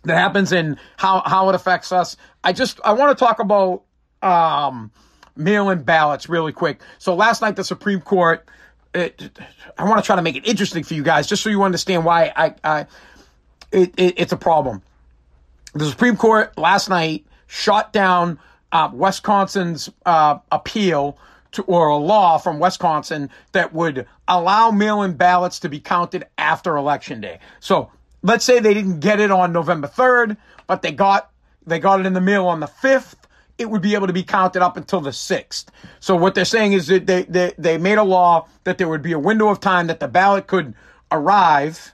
that 0.03 0.17
happens 0.17 0.53
and 0.53 0.77
how 0.95 1.21
how 1.25 1.49
it 1.49 1.55
affects 1.55 1.91
us. 1.91 2.15
I 2.45 2.53
just 2.53 2.79
I 2.85 2.93
want 2.93 3.17
to 3.17 3.21
talk 3.21 3.39
about 3.39 3.83
um 4.21 4.91
mail-in 5.35 5.83
ballots 5.83 6.29
really 6.29 6.53
quick. 6.53 6.81
So 6.97 7.13
last 7.13 7.41
night 7.41 7.57
the 7.57 7.65
Supreme 7.65 7.99
Court 7.99 8.47
it, 8.93 9.29
I 9.77 9.83
want 9.83 9.99
to 9.99 10.05
try 10.05 10.15
to 10.15 10.21
make 10.21 10.35
it 10.35 10.47
interesting 10.47 10.83
for 10.83 10.93
you 10.93 11.03
guys, 11.03 11.27
just 11.27 11.43
so 11.43 11.49
you 11.49 11.63
understand 11.63 12.05
why 12.05 12.31
I, 12.35 12.55
I 12.63 12.79
it, 13.71 13.93
it, 13.97 14.13
it's 14.17 14.31
a 14.31 14.37
problem. 14.37 14.81
The 15.73 15.85
Supreme 15.85 16.17
Court 16.17 16.57
last 16.57 16.89
night 16.89 17.25
shot 17.47 17.93
down 17.93 18.39
uh, 18.71 18.89
Wisconsin's 18.91 19.89
uh, 20.05 20.39
appeal 20.51 21.17
to, 21.51 21.63
or 21.63 21.87
a 21.87 21.97
law 21.97 22.37
from 22.37 22.59
Wisconsin 22.59 23.29
that 23.51 23.73
would 23.73 24.07
allow 24.27 24.71
mail-in 24.71 25.13
ballots 25.13 25.59
to 25.59 25.69
be 25.69 25.79
counted 25.79 26.25
after 26.37 26.75
Election 26.75 27.21
Day. 27.21 27.39
So 27.59 27.91
let's 28.21 28.45
say 28.45 28.59
they 28.59 28.73
didn't 28.73 28.99
get 28.99 29.19
it 29.19 29.31
on 29.31 29.51
November 29.51 29.87
3rd, 29.87 30.37
but 30.67 30.81
they 30.81 30.91
got 30.91 31.31
they 31.65 31.79
got 31.79 31.99
it 31.99 32.05
in 32.05 32.13
the 32.13 32.21
mail 32.21 32.47
on 32.47 32.61
the 32.61 32.67
5th 32.67 33.15
it 33.59 33.69
would 33.69 33.81
be 33.81 33.93
able 33.93 34.07
to 34.07 34.13
be 34.13 34.23
counted 34.23 34.61
up 34.61 34.77
until 34.77 35.01
the 35.01 35.09
6th. 35.09 35.65
So 35.99 36.15
what 36.15 36.33
they're 36.33 36.45
saying 36.45 36.73
is 36.73 36.87
that 36.87 37.05
they, 37.05 37.23
they, 37.23 37.53
they 37.57 37.77
made 37.77 37.97
a 37.97 38.03
law 38.03 38.47
that 38.63 38.77
there 38.77 38.87
would 38.87 39.01
be 39.01 39.11
a 39.11 39.19
window 39.19 39.49
of 39.49 39.59
time 39.59 39.87
that 39.87 39.99
the 39.99 40.07
ballot 40.07 40.47
could 40.47 40.73
arrive 41.11 41.93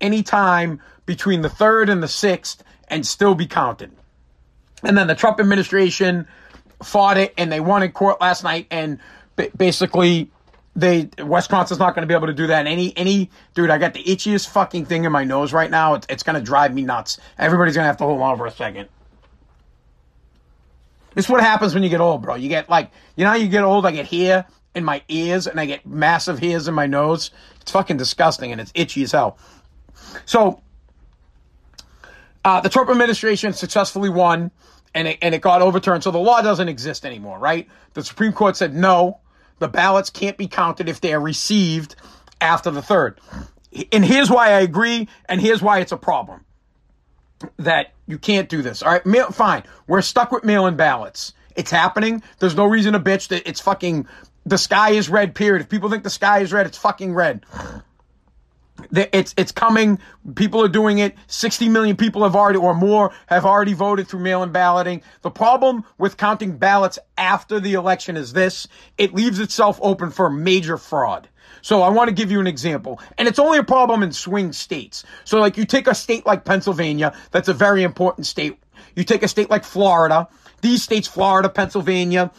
anytime 0.00 0.80
between 1.06 1.40
the 1.40 1.48
3rd 1.48 1.90
and 1.90 2.02
the 2.02 2.06
6th 2.06 2.58
and 2.88 3.06
still 3.06 3.34
be 3.34 3.46
counted. 3.46 3.90
And 4.84 4.98
then 4.98 5.06
the 5.06 5.14
Trump 5.14 5.40
administration 5.40 6.28
fought 6.82 7.16
it 7.16 7.32
and 7.38 7.50
they 7.50 7.60
won 7.60 7.82
in 7.82 7.92
court 7.92 8.20
last 8.20 8.44
night 8.44 8.66
and 8.70 9.00
basically 9.56 10.30
they 10.74 11.08
Wisconsin's 11.18 11.78
not 11.78 11.94
going 11.94 12.02
to 12.02 12.06
be 12.06 12.14
able 12.14 12.26
to 12.26 12.34
do 12.34 12.48
that. 12.48 12.66
Any 12.66 12.96
any 12.96 13.30
dude, 13.54 13.70
I 13.70 13.78
got 13.78 13.94
the 13.94 14.02
itchiest 14.02 14.48
fucking 14.48 14.86
thing 14.86 15.04
in 15.04 15.12
my 15.12 15.24
nose 15.24 15.52
right 15.52 15.70
now. 15.70 15.94
It's, 15.94 16.06
it's 16.08 16.22
going 16.22 16.36
to 16.36 16.42
drive 16.42 16.74
me 16.74 16.82
nuts. 16.82 17.18
Everybody's 17.38 17.74
going 17.74 17.84
to 17.84 17.88
have 17.88 17.98
to 17.98 18.04
hold 18.04 18.20
on 18.20 18.36
for 18.36 18.46
a 18.46 18.50
second. 18.50 18.88
This 21.14 21.26
is 21.26 21.30
what 21.30 21.40
happens 21.40 21.74
when 21.74 21.82
you 21.82 21.88
get 21.88 22.00
old, 22.00 22.22
bro. 22.22 22.34
You 22.34 22.48
get 22.48 22.68
like, 22.68 22.90
you 23.16 23.24
know, 23.24 23.34
you 23.34 23.48
get 23.48 23.64
old. 23.64 23.86
I 23.86 23.92
get 23.92 24.06
hair 24.06 24.46
in 24.74 24.84
my 24.84 25.02
ears 25.08 25.46
and 25.46 25.60
I 25.60 25.66
get 25.66 25.86
massive 25.86 26.38
hairs 26.38 26.68
in 26.68 26.74
my 26.74 26.86
nose. 26.86 27.30
It's 27.60 27.70
fucking 27.70 27.96
disgusting 27.96 28.52
and 28.52 28.60
it's 28.60 28.72
itchy 28.74 29.02
as 29.02 29.12
hell. 29.12 29.38
So, 30.24 30.62
uh, 32.44 32.60
the 32.60 32.68
Trump 32.68 32.90
administration 32.90 33.52
successfully 33.52 34.08
won 34.08 34.50
and 34.94 35.08
it, 35.08 35.18
and 35.22 35.34
it 35.34 35.40
got 35.40 35.62
overturned. 35.62 36.02
So 36.02 36.10
the 36.10 36.18
law 36.18 36.42
doesn't 36.42 36.68
exist 36.68 37.04
anymore, 37.04 37.38
right? 37.38 37.68
The 37.94 38.02
Supreme 38.02 38.32
Court 38.32 38.56
said 38.56 38.74
no, 38.74 39.20
the 39.58 39.68
ballots 39.68 40.10
can't 40.10 40.36
be 40.36 40.48
counted 40.48 40.88
if 40.88 41.00
they 41.00 41.12
are 41.12 41.20
received 41.20 41.94
after 42.40 42.70
the 42.70 42.82
third. 42.82 43.20
And 43.92 44.04
here's 44.04 44.30
why 44.30 44.48
I 44.48 44.60
agree, 44.60 45.08
and 45.28 45.40
here's 45.40 45.62
why 45.62 45.78
it's 45.78 45.92
a 45.92 45.96
problem 45.96 46.44
that 47.58 47.92
you 48.06 48.18
can't 48.18 48.48
do 48.48 48.62
this. 48.62 48.82
All 48.82 48.92
right, 48.92 49.04
mail, 49.06 49.30
fine. 49.30 49.62
We're 49.86 50.02
stuck 50.02 50.32
with 50.32 50.44
mail-in 50.44 50.76
ballots. 50.76 51.34
It's 51.56 51.70
happening. 51.70 52.22
There's 52.38 52.56
no 52.56 52.66
reason 52.66 52.94
to 52.94 53.00
bitch 53.00 53.28
that 53.28 53.48
it's 53.48 53.60
fucking 53.60 54.06
the 54.44 54.58
sky 54.58 54.90
is 54.90 55.08
red. 55.08 55.34
Period. 55.34 55.62
If 55.62 55.68
people 55.68 55.90
think 55.90 56.02
the 56.02 56.10
sky 56.10 56.40
is 56.40 56.52
red, 56.52 56.66
it's 56.66 56.78
fucking 56.78 57.14
red. 57.14 57.44
It's 58.90 59.34
it's 59.36 59.52
coming. 59.52 59.98
People 60.34 60.62
are 60.62 60.68
doing 60.68 60.98
it. 60.98 61.14
60 61.28 61.68
million 61.68 61.96
people 61.96 62.24
have 62.24 62.34
already 62.34 62.58
or 62.58 62.74
more 62.74 63.12
have 63.26 63.44
already 63.44 63.74
voted 63.74 64.08
through 64.08 64.20
mail-in 64.20 64.50
balloting. 64.50 65.02
The 65.20 65.30
problem 65.30 65.84
with 65.98 66.16
counting 66.16 66.56
ballots 66.56 66.98
after 67.16 67.60
the 67.60 67.74
election 67.74 68.16
is 68.16 68.32
this: 68.32 68.66
it 68.98 69.14
leaves 69.14 69.38
itself 69.38 69.78
open 69.82 70.10
for 70.10 70.30
major 70.30 70.78
fraud. 70.78 71.28
So 71.62 71.82
I 71.82 71.88
want 71.88 72.08
to 72.08 72.14
give 72.14 72.30
you 72.30 72.40
an 72.40 72.46
example. 72.46 73.00
And 73.16 73.26
it's 73.26 73.38
only 73.38 73.58
a 73.58 73.64
problem 73.64 74.02
in 74.02 74.12
swing 74.12 74.52
states. 74.52 75.04
So 75.24 75.38
like 75.38 75.56
you 75.56 75.64
take 75.64 75.86
a 75.86 75.94
state 75.94 76.26
like 76.26 76.44
Pennsylvania, 76.44 77.16
that's 77.30 77.48
a 77.48 77.54
very 77.54 77.82
important 77.82 78.26
state. 78.26 78.58
You 78.94 79.04
take 79.04 79.22
a 79.22 79.28
state 79.28 79.48
like 79.48 79.64
Florida. 79.64 80.28
These 80.60 80.82
states, 80.82 81.08
Florida, 81.08 81.48
Pennsylvania, 81.48 82.30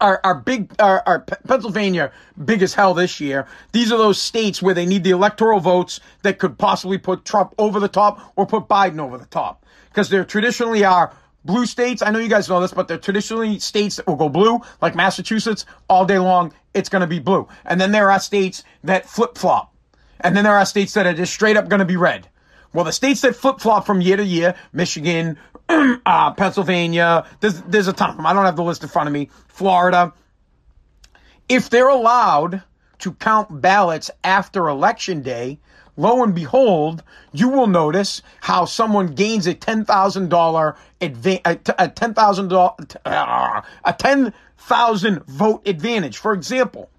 are, 0.00 0.20
are, 0.24 0.34
big, 0.36 0.72
are, 0.78 1.02
are 1.06 1.20
Pennsylvania 1.20 2.12
big 2.42 2.62
as 2.62 2.74
hell 2.74 2.94
this 2.94 3.20
year. 3.20 3.46
These 3.72 3.92
are 3.92 3.98
those 3.98 4.20
states 4.20 4.62
where 4.62 4.74
they 4.74 4.86
need 4.86 5.04
the 5.04 5.10
electoral 5.10 5.60
votes 5.60 6.00
that 6.22 6.38
could 6.38 6.56
possibly 6.56 6.98
put 6.98 7.24
Trump 7.24 7.54
over 7.58 7.80
the 7.80 7.88
top 7.88 8.32
or 8.36 8.46
put 8.46 8.68
Biden 8.68 9.00
over 9.00 9.18
the 9.18 9.26
top. 9.26 9.64
Because 9.88 10.08
there 10.08 10.24
traditionally 10.24 10.84
are 10.84 11.12
Blue 11.46 11.64
states, 11.64 12.02
I 12.02 12.10
know 12.10 12.18
you 12.18 12.28
guys 12.28 12.48
know 12.48 12.60
this, 12.60 12.72
but 12.72 12.88
they're 12.88 12.98
traditionally 12.98 13.60
states 13.60 13.96
that 13.96 14.06
will 14.06 14.16
go 14.16 14.28
blue, 14.28 14.60
like 14.82 14.96
Massachusetts, 14.96 15.64
all 15.88 16.04
day 16.04 16.18
long, 16.18 16.52
it's 16.74 16.88
going 16.88 17.00
to 17.00 17.06
be 17.06 17.20
blue. 17.20 17.48
And 17.64 17.80
then 17.80 17.92
there 17.92 18.10
are 18.10 18.18
states 18.18 18.64
that 18.84 19.08
flip 19.08 19.38
flop. 19.38 19.72
And 20.20 20.36
then 20.36 20.44
there 20.44 20.56
are 20.56 20.66
states 20.66 20.94
that 20.94 21.06
are 21.06 21.14
just 21.14 21.32
straight 21.32 21.56
up 21.56 21.68
going 21.68 21.78
to 21.78 21.86
be 21.86 21.96
red. 21.96 22.28
Well, 22.72 22.84
the 22.84 22.92
states 22.92 23.20
that 23.20 23.36
flip 23.36 23.60
flop 23.60 23.86
from 23.86 24.00
year 24.00 24.16
to 24.16 24.24
year, 24.24 24.56
Michigan, 24.72 25.38
uh, 25.68 26.32
Pennsylvania, 26.32 27.26
there's, 27.40 27.62
there's 27.62 27.88
a 27.88 27.92
ton 27.92 28.10
of 28.10 28.16
them. 28.16 28.26
I 28.26 28.32
don't 28.32 28.44
have 28.44 28.56
the 28.56 28.64
list 28.64 28.82
in 28.82 28.88
front 28.88 29.06
of 29.06 29.12
me. 29.12 29.30
Florida. 29.46 30.12
If 31.48 31.70
they're 31.70 31.88
allowed 31.88 32.62
to 32.98 33.12
count 33.12 33.60
ballots 33.60 34.10
after 34.24 34.68
election 34.68 35.22
day, 35.22 35.60
lo 35.96 36.22
and 36.22 36.34
behold, 36.34 37.02
you 37.32 37.48
will 37.48 37.66
notice 37.66 38.22
how 38.40 38.64
someone 38.64 39.14
gains 39.14 39.46
a 39.46 39.54
ten 39.54 39.84
thousand 39.84 40.28
dollar 40.28 40.76
a 41.00 41.08
ten 41.10 42.14
thousand 42.14 42.52
uh, 42.52 43.62
a 43.84 43.92
ten 43.92 44.32
thousand 44.58 45.24
vote 45.24 45.66
advantage. 45.66 46.18
For 46.18 46.32
example, 46.32 46.90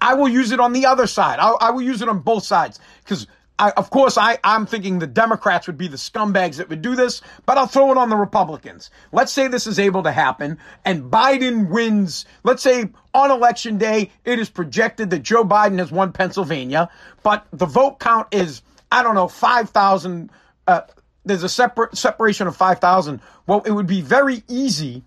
I 0.00 0.14
will 0.14 0.28
use 0.28 0.52
it 0.52 0.60
on 0.60 0.72
the 0.72 0.86
other 0.86 1.06
side. 1.06 1.38
I, 1.38 1.50
I 1.60 1.70
will 1.70 1.82
use 1.82 2.02
it 2.02 2.08
on 2.08 2.20
both 2.20 2.44
sides 2.44 2.78
because. 3.04 3.26
I, 3.62 3.70
of 3.76 3.90
course, 3.90 4.18
I, 4.18 4.38
I'm 4.42 4.66
thinking 4.66 4.98
the 4.98 5.06
Democrats 5.06 5.68
would 5.68 5.78
be 5.78 5.86
the 5.86 5.96
scumbags 5.96 6.56
that 6.56 6.68
would 6.68 6.82
do 6.82 6.96
this, 6.96 7.22
but 7.46 7.56
I'll 7.56 7.68
throw 7.68 7.92
it 7.92 7.96
on 7.96 8.10
the 8.10 8.16
Republicans. 8.16 8.90
Let's 9.12 9.30
say 9.30 9.46
this 9.46 9.68
is 9.68 9.78
able 9.78 10.02
to 10.02 10.10
happen 10.10 10.58
and 10.84 11.04
Biden 11.12 11.68
wins. 11.70 12.24
Let's 12.42 12.60
say 12.60 12.90
on 13.14 13.30
election 13.30 13.78
day, 13.78 14.10
it 14.24 14.40
is 14.40 14.50
projected 14.50 15.10
that 15.10 15.20
Joe 15.20 15.44
Biden 15.44 15.78
has 15.78 15.92
won 15.92 16.10
Pennsylvania, 16.10 16.90
but 17.22 17.46
the 17.52 17.66
vote 17.66 18.00
count 18.00 18.26
is, 18.32 18.62
I 18.90 19.04
don't 19.04 19.14
know, 19.14 19.28
5,000. 19.28 20.30
Uh, 20.66 20.80
there's 21.24 21.44
a 21.44 21.48
separate 21.48 21.96
separation 21.96 22.48
of 22.48 22.56
5,000. 22.56 23.20
Well, 23.46 23.60
it 23.60 23.70
would 23.70 23.86
be 23.86 24.00
very 24.00 24.42
easy 24.48 25.04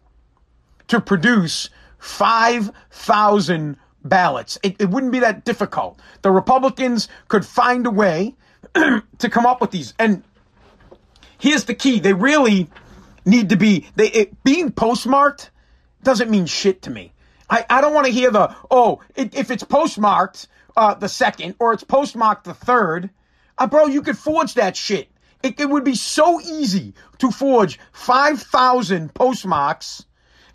to 0.87 1.01
produce 1.01 1.69
5,000 1.97 3.75
ballots. 4.05 4.57
It, 4.63 4.77
it 4.79 4.89
wouldn't 4.89 5.11
be 5.11 5.19
that 5.19 5.43
difficult. 5.43 5.99
The 6.21 6.31
Republicans 6.31 7.09
could 7.27 7.45
find 7.45 7.85
a 7.85 7.91
way 7.91 8.33
to 9.19 9.29
come 9.29 9.45
up 9.45 9.61
with 9.61 9.71
these. 9.71 9.93
And 9.97 10.23
here's 11.39 11.65
the 11.65 11.73
key: 11.73 11.99
they 11.99 12.13
really 12.13 12.69
need 13.25 13.49
to 13.49 13.57
be. 13.57 13.87
They 13.95 14.07
it, 14.09 14.43
being 14.43 14.71
postmarked 14.71 15.51
doesn't 16.03 16.29
mean 16.29 16.45
shit 16.45 16.83
to 16.83 16.89
me. 16.91 17.13
I, 17.49 17.65
I 17.69 17.81
don't 17.81 17.93
want 17.93 18.07
to 18.07 18.13
hear 18.13 18.31
the 18.31 18.55
oh 18.69 19.01
it, 19.15 19.35
if 19.35 19.51
it's 19.51 19.63
postmarked 19.63 20.47
uh, 20.75 20.93
the 20.95 21.09
second 21.09 21.55
or 21.59 21.73
it's 21.73 21.83
postmarked 21.83 22.45
the 22.45 22.53
third, 22.53 23.09
uh, 23.57 23.67
bro. 23.67 23.85
You 23.85 24.01
could 24.01 24.17
forge 24.17 24.55
that 24.55 24.75
shit. 24.75 25.09
It, 25.43 25.59
it 25.59 25.69
would 25.69 25.83
be 25.83 25.95
so 25.95 26.41
easy 26.41 26.93
to 27.19 27.31
forge 27.31 27.79
five 27.91 28.41
thousand 28.41 29.13
postmarks 29.13 30.05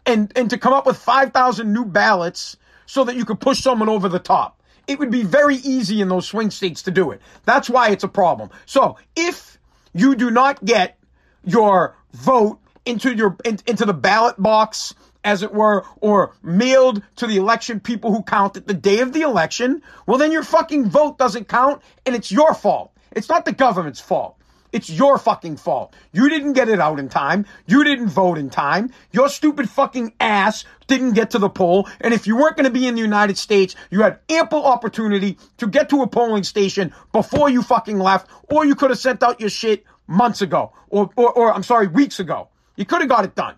and 0.05 0.33
and 0.37 0.51
to 0.51 0.59
come 0.59 0.73
up 0.73 0.87
with 0.87 0.97
five 0.97 1.33
thousand 1.33 1.73
new 1.73 1.85
ballots 1.85 2.57
so 2.87 3.05
that 3.05 3.17
you 3.17 3.25
could 3.25 3.41
push 3.41 3.61
someone 3.61 3.89
over 3.89 4.09
the 4.09 4.19
top. 4.19 4.60
It 4.91 4.99
would 4.99 5.13
be 5.13 5.23
very 5.23 5.55
easy 5.55 6.01
in 6.01 6.09
those 6.09 6.27
swing 6.27 6.51
states 6.51 6.83
to 6.83 6.91
do 6.91 7.13
it. 7.13 7.23
That's 7.45 7.71
why 7.71 7.91
it's 7.91 8.03
a 8.03 8.09
problem. 8.09 8.51
So 8.67 8.97
if 9.15 9.57
you 9.95 10.17
do 10.17 10.33
not 10.33 10.65
get 10.65 10.99
your 11.45 11.97
vote 12.13 12.59
into 12.85 13.15
your 13.15 13.37
in, 13.45 13.61
into 13.69 13.85
the 13.85 13.95
ballot 13.95 14.35
box 14.43 14.93
as 15.23 15.45
it 15.45 15.55
were, 15.55 15.85
or 16.01 16.35
mailed 16.43 17.03
to 17.15 17.29
the 17.29 17.37
election 17.37 17.79
people 17.79 18.13
who 18.13 18.25
count 18.25 18.57
it 18.57 18.67
the 18.67 18.75
day 18.75 18.99
of 18.99 19.13
the 19.13 19.21
election, 19.21 19.81
well, 20.07 20.19
then 20.19 20.33
your 20.33 20.43
fucking 20.43 20.91
vote 20.91 21.19
doesn't 21.19 21.47
count 21.47 21.83
and 22.05 22.17
it's 22.17 22.33
your 22.33 22.53
fault. 22.53 22.91
It's 23.13 23.29
not 23.29 23.45
the 23.45 23.53
government's 23.53 24.01
fault. 24.01 24.40
It's 24.73 24.89
your 24.89 25.19
fucking 25.19 25.57
fault. 25.57 25.95
You 26.13 26.29
didn't 26.29 26.53
get 26.53 26.69
it 26.69 26.81
out 26.81 26.99
in 26.99 27.09
time. 27.09 27.47
You 27.67 27.85
didn't 27.85 28.09
vote 28.09 28.39
in 28.39 28.51
time. 28.51 28.93
Your 29.13 29.29
stupid 29.29 29.69
fucking 29.69 30.15
ass 30.21 30.65
didn't 30.87 31.13
get 31.13 31.31
to 31.31 31.39
the 31.39 31.49
poll. 31.49 31.89
And 32.01 32.15
if 32.15 32.27
you 32.27 32.37
weren't 32.37 32.57
going 32.57 32.65
to 32.65 32.71
be 32.71 32.87
in 32.87 32.95
the 32.95 33.01
United 33.01 33.37
States, 33.39 33.75
you 33.91 34.03
had 34.03 34.19
ample 34.29 34.65
opportunity 34.65 35.39
to 35.59 35.67
get 35.67 35.89
to 35.91 36.03
a 36.03 36.07
polling 36.07 36.45
station 36.45 36.93
before 37.13 37.51
you 37.51 37.63
fucking 37.63 37.99
left, 37.99 38.31
or 38.51 38.65
you 38.65 38.75
could 38.75 38.91
have 38.91 38.99
sent 38.99 39.23
out 39.23 39.41
your 39.41 39.51
shit 39.51 39.85
months 40.07 40.43
ago, 40.43 40.73
or, 40.89 41.11
or, 41.17 41.33
or 41.33 41.55
I'm 41.55 41.63
sorry, 41.63 41.87
weeks 41.87 42.21
ago. 42.21 42.49
You 42.77 42.85
could 42.85 43.01
have 43.01 43.09
got 43.09 43.25
it 43.25 43.35
done. 43.35 43.57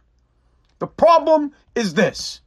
The 0.79 0.87
problem 0.87 1.53
is 1.75 1.95
this. 1.95 2.41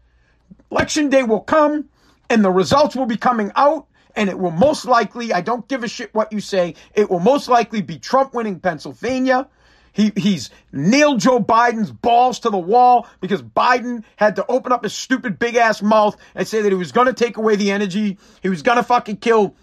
Election 0.71 1.09
day 1.09 1.23
will 1.23 1.39
come 1.39 1.89
and 2.29 2.43
the 2.43 2.51
results 2.51 2.95
will 2.95 3.05
be 3.05 3.17
coming 3.17 3.51
out 3.55 3.87
and 4.15 4.29
it 4.29 4.37
will 4.37 4.51
most 4.51 4.85
likely, 4.85 5.33
I 5.33 5.41
don't 5.41 5.67
give 5.67 5.83
a 5.83 5.87
shit 5.87 6.13
what 6.13 6.31
you 6.31 6.39
say, 6.39 6.75
it 6.93 7.09
will 7.09 7.19
most 7.19 7.47
likely 7.47 7.81
be 7.81 7.97
Trump 7.99 8.33
winning 8.33 8.59
Pennsylvania. 8.59 9.47
He, 9.93 10.11
he's 10.17 10.49
nailed 10.73 11.21
Joe 11.21 11.39
Biden's 11.39 11.91
balls 11.91 12.39
to 12.39 12.49
the 12.49 12.57
wall 12.57 13.07
because 13.21 13.41
Biden 13.41 14.03
had 14.17 14.35
to 14.35 14.45
open 14.47 14.73
up 14.73 14.83
his 14.83 14.93
stupid 14.93 15.39
big 15.39 15.55
ass 15.55 15.81
mouth 15.81 16.17
and 16.35 16.45
say 16.45 16.61
that 16.61 16.69
he 16.69 16.75
was 16.75 16.91
going 16.91 17.07
to 17.07 17.13
take 17.13 17.37
away 17.37 17.55
the 17.55 17.71
energy. 17.71 18.17
He 18.43 18.49
was 18.49 18.61
going 18.61 18.75
to 18.75 18.83
fucking 18.83 19.17
kill 19.17 19.55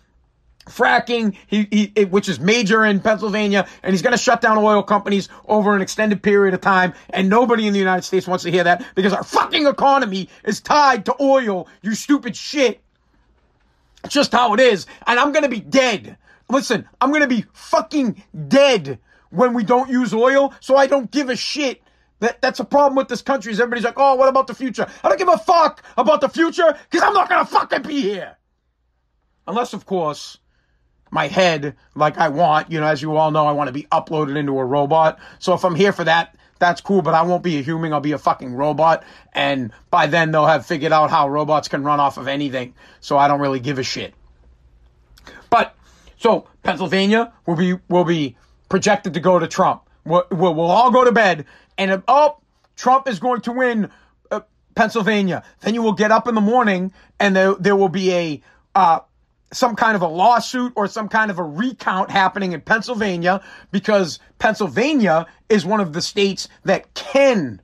fracking, 0.67 1.37
he, 1.47 1.91
he, 1.95 2.05
which 2.05 2.29
is 2.29 2.41
major 2.41 2.85
in 2.85 3.01
Pennsylvania, 3.01 3.67
and 3.83 3.93
he's 3.93 4.03
going 4.03 4.13
to 4.13 4.23
shut 4.23 4.41
down 4.41 4.59
oil 4.59 4.83
companies 4.83 5.29
over 5.47 5.75
an 5.75 5.83
extended 5.83 6.23
period 6.23 6.55
of 6.55 6.61
time. 6.61 6.95
And 7.11 7.29
nobody 7.29 7.67
in 7.67 7.73
the 7.73 7.79
United 7.79 8.03
States 8.03 8.27
wants 8.27 8.45
to 8.45 8.51
hear 8.51 8.65
that 8.65 8.85
because 8.95 9.13
our 9.13 9.25
fucking 9.25 9.67
economy 9.67 10.29
is 10.45 10.61
tied 10.61 11.07
to 11.07 11.17
oil, 11.21 11.69
you 11.83 11.95
stupid 11.95 12.37
shit. 12.37 12.81
Just 14.09 14.33
how 14.33 14.55
it 14.55 14.61
is. 14.61 14.87
And 15.07 15.19
I'm 15.19 15.33
going 15.33 15.45
to 15.45 15.49
be 15.49 15.61
dead. 15.61 16.17
Listen, 16.51 16.89
I'm 17.01 17.11
going 17.11 17.23
to 17.23 17.29
be 17.29 17.45
fucking 17.53 18.23
dead 18.49 18.99
when 19.31 19.55
we 19.55 19.65
don't 19.65 19.91
use 19.91 20.13
oil. 20.13 20.53
So 20.61 20.77
I 20.77 20.87
don't 20.87 21.11
give 21.11 21.31
a 21.31 21.37
shit. 21.37 21.83
That, 22.21 22.41
that's 22.41 22.61
a 22.61 22.65
problem 22.65 22.95
with 22.95 23.09
this 23.09 23.23
country 23.23 23.53
is 23.53 23.59
everybody's 23.59 23.85
like, 23.85 23.99
oh, 23.99 24.15
what 24.15 24.29
about 24.29 24.47
the 24.47 24.55
future? 24.55 24.87
I 25.03 25.09
don't 25.09 25.19
give 25.19 25.29
a 25.29 25.39
fuck 25.39 25.83
about 25.97 26.21
the 26.21 26.29
future 26.29 26.77
because 26.91 27.03
I'm 27.03 27.15
not 27.15 27.29
going 27.29 27.45
to 27.45 27.51
fucking 27.51 27.83
be 27.83 28.01
here. 28.01 28.37
Unless, 29.49 29.73
of 29.73 29.87
course, 29.87 30.39
my 31.11 31.27
head, 31.27 31.77
like 31.95 32.19
I 32.19 32.29
want, 32.29 32.71
you 32.71 32.81
know, 32.81 32.87
as 32.87 33.03
you 33.03 33.17
all 33.17 33.31
know, 33.31 33.47
I 33.47 33.53
want 33.53 33.69
to 33.69 33.73
be 33.73 33.85
uploaded 33.93 34.37
into 34.37 34.59
a 34.59 34.65
robot. 34.65 35.19
So 35.41 35.53
if 35.53 35.65
I'm 35.65 35.75
here 35.75 35.93
for 35.93 36.05
that, 36.05 36.37
that's 36.63 36.81
cool, 36.81 37.03
but 37.03 37.13
I 37.13 37.23
won't 37.23 37.43
be 37.43 37.59
a 37.59 37.63
human. 37.63 37.93
I'll 37.93 38.01
be 38.01 38.13
a 38.13 38.19
fucking 38.19 38.55
robot. 38.55 39.03
And 39.33 39.73
by 39.91 40.07
then 40.07 40.31
they'll 40.31 40.47
have 40.47 40.65
figured 40.65 40.93
out 40.93 41.11
how 41.11 41.29
robots 41.29 41.67
can 41.67 41.83
run 41.83 41.99
off 41.99 42.19
of 42.19 42.29
anything. 42.29 42.75
So 43.01 43.19
I 43.19 43.27
don't 43.27 43.41
really 43.41 43.59
give 43.59 43.79
a 43.79 43.83
shit. 43.83 44.15
But 45.51 45.75
so 46.19 46.49
Pennsylvania 46.63 47.33
will 47.47 47.57
be 47.57 47.79
will 47.89 48.05
be 48.05 48.37
projected 48.69 49.15
to 49.15 49.21
go 49.21 49.39
to 49.41 49.49
Trump. 49.49 49.83
We'll, 50.05 50.25
we'll, 50.31 50.55
we'll 50.55 50.71
all 50.71 50.91
go 50.91 51.05
to 51.05 51.13
bed, 51.13 51.47
and 51.77 52.03
oh, 52.09 52.39
Trump 52.77 53.09
is 53.09 53.19
going 53.19 53.41
to 53.43 53.53
win 53.53 53.91
uh, 54.31 54.41
Pennsylvania. 54.75 55.43
Then 55.61 55.75
you 55.75 55.83
will 55.83 55.93
get 55.93 56.11
up 56.11 56.27
in 56.29 56.35
the 56.35 56.41
morning, 56.41 56.93
and 57.19 57.35
there 57.37 57.55
there 57.55 57.77
will 57.77 57.89
be 57.89 58.13
a 58.13 58.43
uh, 58.75 59.01
some 59.53 59.77
kind 59.77 59.97
of 59.97 60.03
a 60.03 60.09
lawsuit 60.09 60.73
or 60.77 60.87
some 60.87 61.09
kind 61.09 61.31
of 61.31 61.39
a 61.39 61.43
recount 61.43 62.11
happening 62.11 62.53
in 62.53 62.61
Pennsylvania 62.61 63.43
because 63.71 64.19
Pennsylvania 64.39 65.27
is 65.49 65.65
one 65.65 65.81
of 65.81 65.93
the 65.93 66.03
states 66.03 66.49
that 66.65 66.93
can 66.95 67.61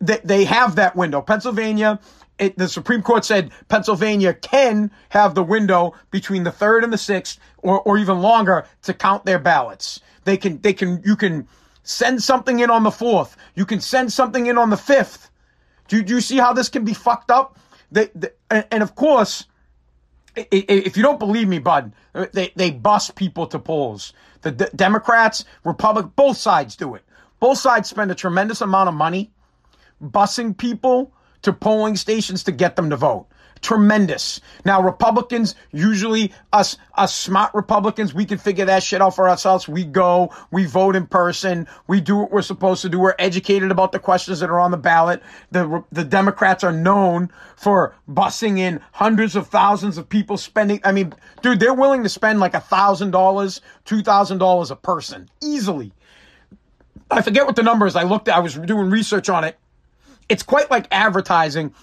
that 0.00 0.26
they 0.26 0.44
have 0.44 0.76
that 0.76 0.94
window. 0.94 1.20
Pennsylvania 1.20 1.98
it, 2.38 2.58
the 2.58 2.68
Supreme 2.68 3.02
Court 3.02 3.24
said 3.24 3.52
Pennsylvania 3.68 4.34
can 4.34 4.90
have 5.10 5.34
the 5.34 5.42
window 5.42 5.94
between 6.10 6.44
the 6.44 6.50
third 6.50 6.82
and 6.84 6.92
the 6.92 6.98
sixth, 6.98 7.38
or, 7.58 7.80
or 7.82 7.98
even 7.98 8.20
longer, 8.20 8.66
to 8.82 8.94
count 8.94 9.24
their 9.24 9.38
ballots. 9.38 10.00
They 10.24 10.36
can, 10.36 10.60
they 10.60 10.72
can, 10.72 11.02
you 11.04 11.16
can 11.16 11.46
send 11.84 12.22
something 12.22 12.60
in 12.60 12.70
on 12.70 12.82
the 12.82 12.90
fourth. 12.90 13.36
You 13.54 13.64
can 13.64 13.80
send 13.80 14.12
something 14.12 14.46
in 14.46 14.58
on 14.58 14.70
the 14.70 14.76
fifth. 14.76 15.30
Do, 15.88 16.02
do 16.02 16.14
you 16.14 16.20
see 16.20 16.38
how 16.38 16.52
this 16.52 16.68
can 16.68 16.84
be 16.84 16.94
fucked 16.94 17.30
up? 17.30 17.58
They, 17.92 18.08
they, 18.14 18.30
and, 18.50 18.66
and 18.70 18.82
of 18.82 18.94
course, 18.94 19.46
if 20.36 20.96
you 20.96 21.02
don't 21.02 21.18
believe 21.18 21.48
me, 21.48 21.58
bud, 21.58 21.92
they, 22.32 22.52
they 22.56 22.70
bust 22.70 23.14
people 23.14 23.46
to 23.48 23.58
polls. 23.58 24.12
The 24.42 24.50
D- 24.52 24.64
Democrats, 24.74 25.44
Republic, 25.64 26.06
both 26.16 26.36
sides 26.36 26.76
do 26.76 26.94
it. 26.94 27.04
Both 27.40 27.58
sides 27.58 27.88
spend 27.88 28.10
a 28.10 28.14
tremendous 28.14 28.60
amount 28.60 28.88
of 28.88 28.94
money 28.94 29.30
busing 30.02 30.56
people 30.56 31.12
to 31.42 31.52
polling 31.52 31.96
stations 31.96 32.42
to 32.44 32.52
get 32.52 32.76
them 32.76 32.90
to 32.90 32.96
vote 32.96 33.26
tremendous. 33.60 34.40
Now, 34.64 34.82
Republicans, 34.82 35.54
usually 35.72 36.32
us, 36.52 36.76
us 36.94 37.14
smart 37.14 37.54
Republicans, 37.54 38.12
we 38.12 38.24
can 38.24 38.38
figure 38.38 38.66
that 38.66 38.82
shit 38.82 39.00
out 39.00 39.16
for 39.16 39.28
ourselves. 39.28 39.68
We 39.68 39.84
go, 39.84 40.32
we 40.50 40.66
vote 40.66 40.96
in 40.96 41.06
person, 41.06 41.66
we 41.86 42.00
do 42.00 42.16
what 42.16 42.30
we're 42.30 42.42
supposed 42.42 42.82
to 42.82 42.88
do. 42.88 42.98
We're 42.98 43.14
educated 43.18 43.70
about 43.70 43.92
the 43.92 43.98
questions 43.98 44.40
that 44.40 44.50
are 44.50 44.60
on 44.60 44.70
the 44.70 44.76
ballot. 44.76 45.22
The, 45.50 45.82
the 45.92 46.04
Democrats 46.04 46.62
are 46.64 46.72
known 46.72 47.30
for 47.56 47.94
busing 48.08 48.58
in 48.58 48.80
hundreds 48.92 49.36
of 49.36 49.48
thousands 49.48 49.98
of 49.98 50.08
people 50.08 50.36
spending. 50.36 50.80
I 50.84 50.92
mean, 50.92 51.14
dude, 51.42 51.60
they're 51.60 51.74
willing 51.74 52.02
to 52.02 52.08
spend 52.08 52.40
like 52.40 52.54
a 52.54 52.60
thousand 52.60 53.12
dollars, 53.12 53.60
two 53.84 54.02
thousand 54.02 54.38
dollars 54.38 54.70
a 54.70 54.76
person 54.76 55.28
easily. 55.42 55.92
I 57.10 57.22
forget 57.22 57.46
what 57.46 57.56
the 57.56 57.62
number 57.62 57.86
is. 57.86 57.96
I 57.96 58.02
looked, 58.02 58.28
I 58.28 58.40
was 58.40 58.54
doing 58.54 58.90
research 58.90 59.28
on 59.28 59.44
it. 59.44 59.58
It's 60.28 60.42
quite 60.42 60.70
like 60.70 60.88
advertising 60.90 61.74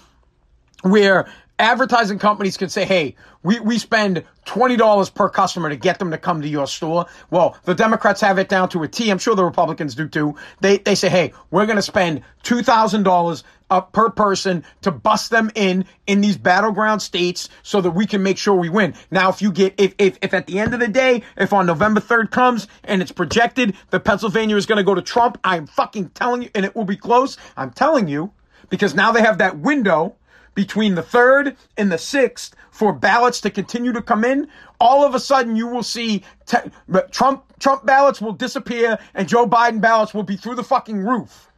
where 0.82 1.32
advertising 1.58 2.18
companies 2.18 2.56
can 2.56 2.68
say, 2.68 2.84
hey, 2.84 3.16
we, 3.42 3.60
we 3.60 3.78
spend 3.78 4.24
$20 4.46 5.14
per 5.14 5.28
customer 5.28 5.68
to 5.68 5.76
get 5.76 5.98
them 5.98 6.10
to 6.10 6.18
come 6.18 6.42
to 6.42 6.48
your 6.48 6.66
store. 6.66 7.06
Well, 7.30 7.56
the 7.64 7.74
Democrats 7.74 8.20
have 8.20 8.38
it 8.38 8.48
down 8.48 8.68
to 8.70 8.82
a 8.82 8.88
T. 8.88 9.10
I'm 9.10 9.18
sure 9.18 9.34
the 9.34 9.44
Republicans 9.44 9.94
do 9.94 10.08
too. 10.08 10.36
They, 10.60 10.78
they 10.78 10.94
say, 10.94 11.08
hey, 11.08 11.32
we're 11.50 11.66
going 11.66 11.76
to 11.76 11.82
spend 11.82 12.22
$2,000 12.44 13.42
uh, 13.70 13.80
per 13.80 14.10
person 14.10 14.64
to 14.82 14.90
bust 14.90 15.30
them 15.30 15.50
in 15.54 15.86
in 16.06 16.20
these 16.20 16.36
battleground 16.36 17.00
states 17.00 17.48
so 17.62 17.80
that 17.80 17.92
we 17.92 18.06
can 18.06 18.22
make 18.22 18.36
sure 18.36 18.54
we 18.54 18.68
win. 18.68 18.94
Now, 19.10 19.30
if 19.30 19.40
you 19.40 19.50
get, 19.50 19.74
if, 19.78 19.94
if, 19.98 20.18
if 20.20 20.34
at 20.34 20.46
the 20.46 20.58
end 20.58 20.74
of 20.74 20.80
the 20.80 20.88
day, 20.88 21.22
if 21.36 21.52
on 21.52 21.66
November 21.66 22.00
3rd 22.00 22.30
comes 22.30 22.68
and 22.84 23.00
it's 23.00 23.12
projected 23.12 23.74
that 23.90 24.00
Pennsylvania 24.00 24.56
is 24.56 24.66
going 24.66 24.76
to 24.76 24.84
go 24.84 24.94
to 24.94 25.02
Trump, 25.02 25.38
I'm 25.42 25.66
fucking 25.66 26.10
telling 26.10 26.42
you, 26.42 26.50
and 26.54 26.64
it 26.64 26.76
will 26.76 26.84
be 26.84 26.96
close. 26.96 27.38
I'm 27.56 27.70
telling 27.70 28.08
you 28.08 28.32
because 28.68 28.94
now 28.94 29.12
they 29.12 29.22
have 29.22 29.38
that 29.38 29.58
window 29.58 30.16
between 30.54 30.94
the 30.94 31.02
third 31.02 31.56
and 31.76 31.90
the 31.90 31.98
sixth 31.98 32.54
for 32.70 32.92
ballots 32.92 33.40
to 33.42 33.50
continue 33.50 33.92
to 33.92 34.02
come 34.02 34.24
in, 34.24 34.48
all 34.80 35.04
of 35.04 35.14
a 35.14 35.20
sudden 35.20 35.56
you 35.56 35.66
will 35.66 35.82
see 35.82 36.22
te- 36.46 36.70
Trump 37.10 37.44
Trump 37.58 37.86
ballots 37.86 38.20
will 38.20 38.32
disappear 38.32 38.98
and 39.14 39.28
Joe 39.28 39.46
Biden 39.46 39.80
ballots 39.80 40.14
will 40.14 40.22
be 40.22 40.36
through 40.36 40.56
the 40.56 40.64
fucking 40.64 40.98
roof 40.98 41.50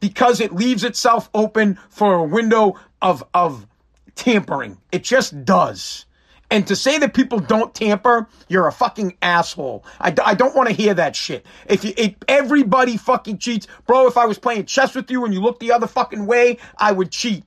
because 0.00 0.40
it 0.40 0.54
leaves 0.54 0.84
itself 0.84 1.28
open 1.34 1.78
for 1.90 2.14
a 2.14 2.22
window 2.24 2.78
of 3.02 3.24
of 3.34 3.66
tampering. 4.14 4.78
It 4.92 5.04
just 5.04 5.44
does. 5.44 6.06
And 6.50 6.66
to 6.68 6.76
say 6.76 6.98
that 6.98 7.12
people 7.12 7.40
don't 7.40 7.74
tamper, 7.74 8.28
you're 8.48 8.68
a 8.68 8.72
fucking 8.72 9.16
asshole. 9.20 9.84
I, 9.98 10.14
I 10.24 10.34
don't 10.34 10.54
want 10.54 10.68
to 10.68 10.74
hear 10.74 10.94
that 10.94 11.16
shit. 11.16 11.44
If 11.66 11.84
you, 11.84 11.92
if 11.96 12.14
everybody 12.28 12.96
fucking 12.96 13.38
cheats, 13.38 13.66
bro, 13.86 14.06
if 14.06 14.16
I 14.16 14.26
was 14.26 14.38
playing 14.38 14.66
chess 14.66 14.94
with 14.94 15.10
you 15.10 15.24
and 15.24 15.34
you 15.34 15.40
look 15.40 15.58
the 15.58 15.72
other 15.72 15.88
fucking 15.88 16.24
way, 16.26 16.58
I 16.78 16.92
would 16.92 17.10
cheat. 17.10 17.44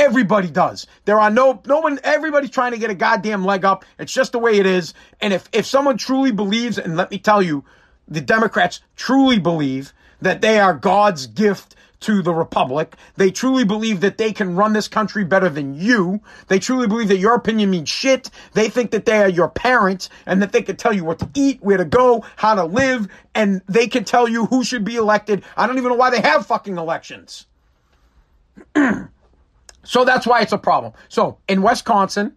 Everybody 0.00 0.48
does. 0.48 0.86
There 1.04 1.20
are 1.20 1.30
no 1.30 1.60
no 1.66 1.80
one 1.80 2.00
everybody's 2.02 2.48
trying 2.48 2.72
to 2.72 2.78
get 2.78 2.88
a 2.88 2.94
goddamn 2.94 3.44
leg 3.44 3.66
up. 3.66 3.84
It's 3.98 4.14
just 4.14 4.32
the 4.32 4.38
way 4.38 4.58
it 4.58 4.64
is. 4.64 4.94
And 5.20 5.34
if 5.34 5.46
if 5.52 5.66
someone 5.66 5.98
truly 5.98 6.32
believes 6.32 6.78
and 6.78 6.96
let 6.96 7.10
me 7.10 7.18
tell 7.18 7.42
you, 7.42 7.64
the 8.08 8.22
Democrats 8.22 8.80
truly 8.96 9.38
believe 9.38 9.92
that 10.22 10.40
they 10.40 10.58
are 10.58 10.72
God's 10.72 11.26
gift 11.26 11.76
to 12.00 12.22
the 12.22 12.32
republic. 12.32 12.96
They 13.16 13.30
truly 13.30 13.64
believe 13.64 14.00
that 14.00 14.16
they 14.16 14.32
can 14.32 14.56
run 14.56 14.72
this 14.72 14.88
country 14.88 15.22
better 15.22 15.50
than 15.50 15.74
you. 15.74 16.22
They 16.48 16.58
truly 16.58 16.86
believe 16.86 17.08
that 17.08 17.18
your 17.18 17.34
opinion 17.34 17.68
means 17.68 17.90
shit. 17.90 18.30
They 18.54 18.70
think 18.70 18.92
that 18.92 19.04
they 19.04 19.18
are 19.18 19.28
your 19.28 19.50
parents 19.50 20.08
and 20.24 20.40
that 20.40 20.52
they 20.52 20.62
can 20.62 20.76
tell 20.76 20.94
you 20.94 21.04
what 21.04 21.18
to 21.18 21.28
eat, 21.34 21.58
where 21.60 21.76
to 21.76 21.84
go, 21.84 22.24
how 22.36 22.54
to 22.54 22.64
live, 22.64 23.06
and 23.34 23.60
they 23.68 23.86
can 23.86 24.04
tell 24.04 24.26
you 24.26 24.46
who 24.46 24.64
should 24.64 24.82
be 24.82 24.96
elected. 24.96 25.44
I 25.58 25.66
don't 25.66 25.76
even 25.76 25.90
know 25.90 25.96
why 25.96 26.08
they 26.08 26.22
have 26.22 26.46
fucking 26.46 26.78
elections. 26.78 27.46
So 29.82 30.04
that's 30.04 30.26
why 30.26 30.42
it's 30.42 30.52
a 30.52 30.58
problem. 30.58 30.92
So 31.08 31.38
in 31.48 31.62
Wisconsin, 31.62 32.36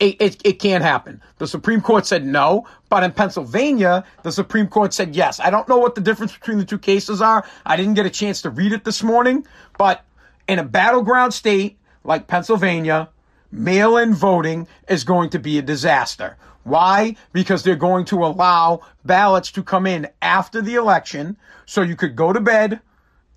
it, 0.00 0.20
it, 0.20 0.40
it, 0.44 0.58
can't 0.58 0.82
happen. 0.82 1.22
The 1.38 1.46
Supreme 1.46 1.80
Court 1.80 2.04
said 2.04 2.26
no, 2.26 2.66
but 2.88 3.04
in 3.04 3.12
Pennsylvania, 3.12 4.04
the 4.22 4.32
Supreme 4.32 4.66
Court 4.66 4.92
said 4.92 5.14
yes. 5.14 5.38
I 5.38 5.50
don't 5.50 5.68
know 5.68 5.78
what 5.78 5.94
the 5.94 6.00
difference 6.00 6.32
between 6.32 6.58
the 6.58 6.64
two 6.64 6.78
cases 6.78 7.22
are. 7.22 7.46
I 7.64 7.76
didn't 7.76 7.94
get 7.94 8.04
a 8.04 8.10
chance 8.10 8.42
to 8.42 8.50
read 8.50 8.72
it 8.72 8.84
this 8.84 9.02
morning, 9.02 9.46
but 9.78 10.04
in 10.48 10.58
a 10.58 10.64
battleground 10.64 11.32
state 11.32 11.78
like 12.02 12.26
Pennsylvania, 12.26 13.08
mail 13.52 13.96
in 13.96 14.14
voting 14.14 14.66
is 14.88 15.04
going 15.04 15.30
to 15.30 15.38
be 15.38 15.58
a 15.58 15.62
disaster. 15.62 16.36
Why? 16.64 17.16
Because 17.32 17.62
they're 17.62 17.76
going 17.76 18.06
to 18.06 18.24
allow 18.24 18.80
ballots 19.04 19.52
to 19.52 19.62
come 19.62 19.86
in 19.86 20.08
after 20.20 20.60
the 20.60 20.74
election 20.74 21.36
so 21.66 21.82
you 21.82 21.94
could 21.94 22.16
go 22.16 22.32
to 22.32 22.40
bed 22.40 22.80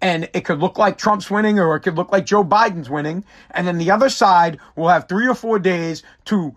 and 0.02 0.30
it 0.34 0.42
could 0.46 0.60
look 0.60 0.78
like 0.78 0.98
Trump's 0.98 1.30
winning 1.30 1.60
or 1.60 1.76
it 1.76 1.82
could 1.82 1.96
look 1.96 2.12
like 2.12 2.26
Joe 2.26 2.44
Biden's 2.44 2.90
winning. 2.90 3.26
And 3.52 3.68
then 3.68 3.78
the 3.78 3.92
other 3.92 4.10
side 4.10 4.60
will 4.76 4.90
have 4.90 5.08
three 5.08 5.28
or 5.28 5.36
four 5.36 5.60
days 5.60 6.04
to 6.26 6.56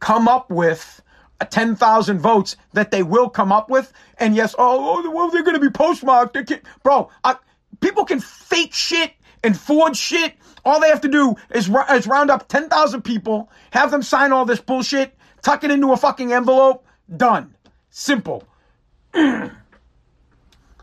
come 0.00 0.26
up 0.26 0.50
with 0.50 1.00
10,000 1.44 2.18
votes 2.18 2.56
that 2.72 2.90
they 2.90 3.02
will 3.02 3.28
come 3.28 3.52
up 3.52 3.70
with. 3.70 3.92
And 4.18 4.34
yes, 4.34 4.54
oh, 4.58 5.04
oh 5.04 5.10
well, 5.10 5.30
they're 5.30 5.42
going 5.42 5.54
to 5.54 5.60
be 5.60 5.70
postmarked. 5.70 6.36
Bro, 6.82 7.10
I, 7.24 7.36
people 7.80 8.04
can 8.04 8.20
fake 8.20 8.74
shit 8.74 9.12
and 9.44 9.58
forge 9.58 9.96
shit. 9.96 10.34
All 10.64 10.80
they 10.80 10.88
have 10.88 11.00
to 11.02 11.08
do 11.08 11.36
is, 11.50 11.68
is 11.90 12.06
round 12.06 12.30
up 12.30 12.48
10,000 12.48 13.02
people, 13.02 13.50
have 13.70 13.90
them 13.90 14.02
sign 14.02 14.32
all 14.32 14.44
this 14.44 14.60
bullshit, 14.60 15.16
tuck 15.42 15.64
it 15.64 15.70
into 15.70 15.92
a 15.92 15.96
fucking 15.96 16.32
envelope. 16.32 16.84
Done. 17.16 17.54
Simple. 17.90 18.44
so 19.14 19.50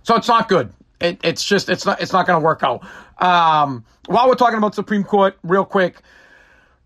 it's 0.10 0.28
not 0.28 0.50
good. 0.50 0.74
It, 1.00 1.20
it's 1.24 1.44
just 1.44 1.70
it's 1.70 1.86
not 1.86 2.02
it's 2.02 2.14
not 2.14 2.28
going 2.28 2.40
to 2.40 2.44
work 2.44 2.64
out. 2.64 2.86
Um, 3.22 3.86
while 4.08 4.28
we're 4.28 4.36
talking 4.36 4.58
about 4.58 4.76
Supreme 4.76 5.04
Court, 5.04 5.38
real 5.44 5.66
quick, 5.66 6.02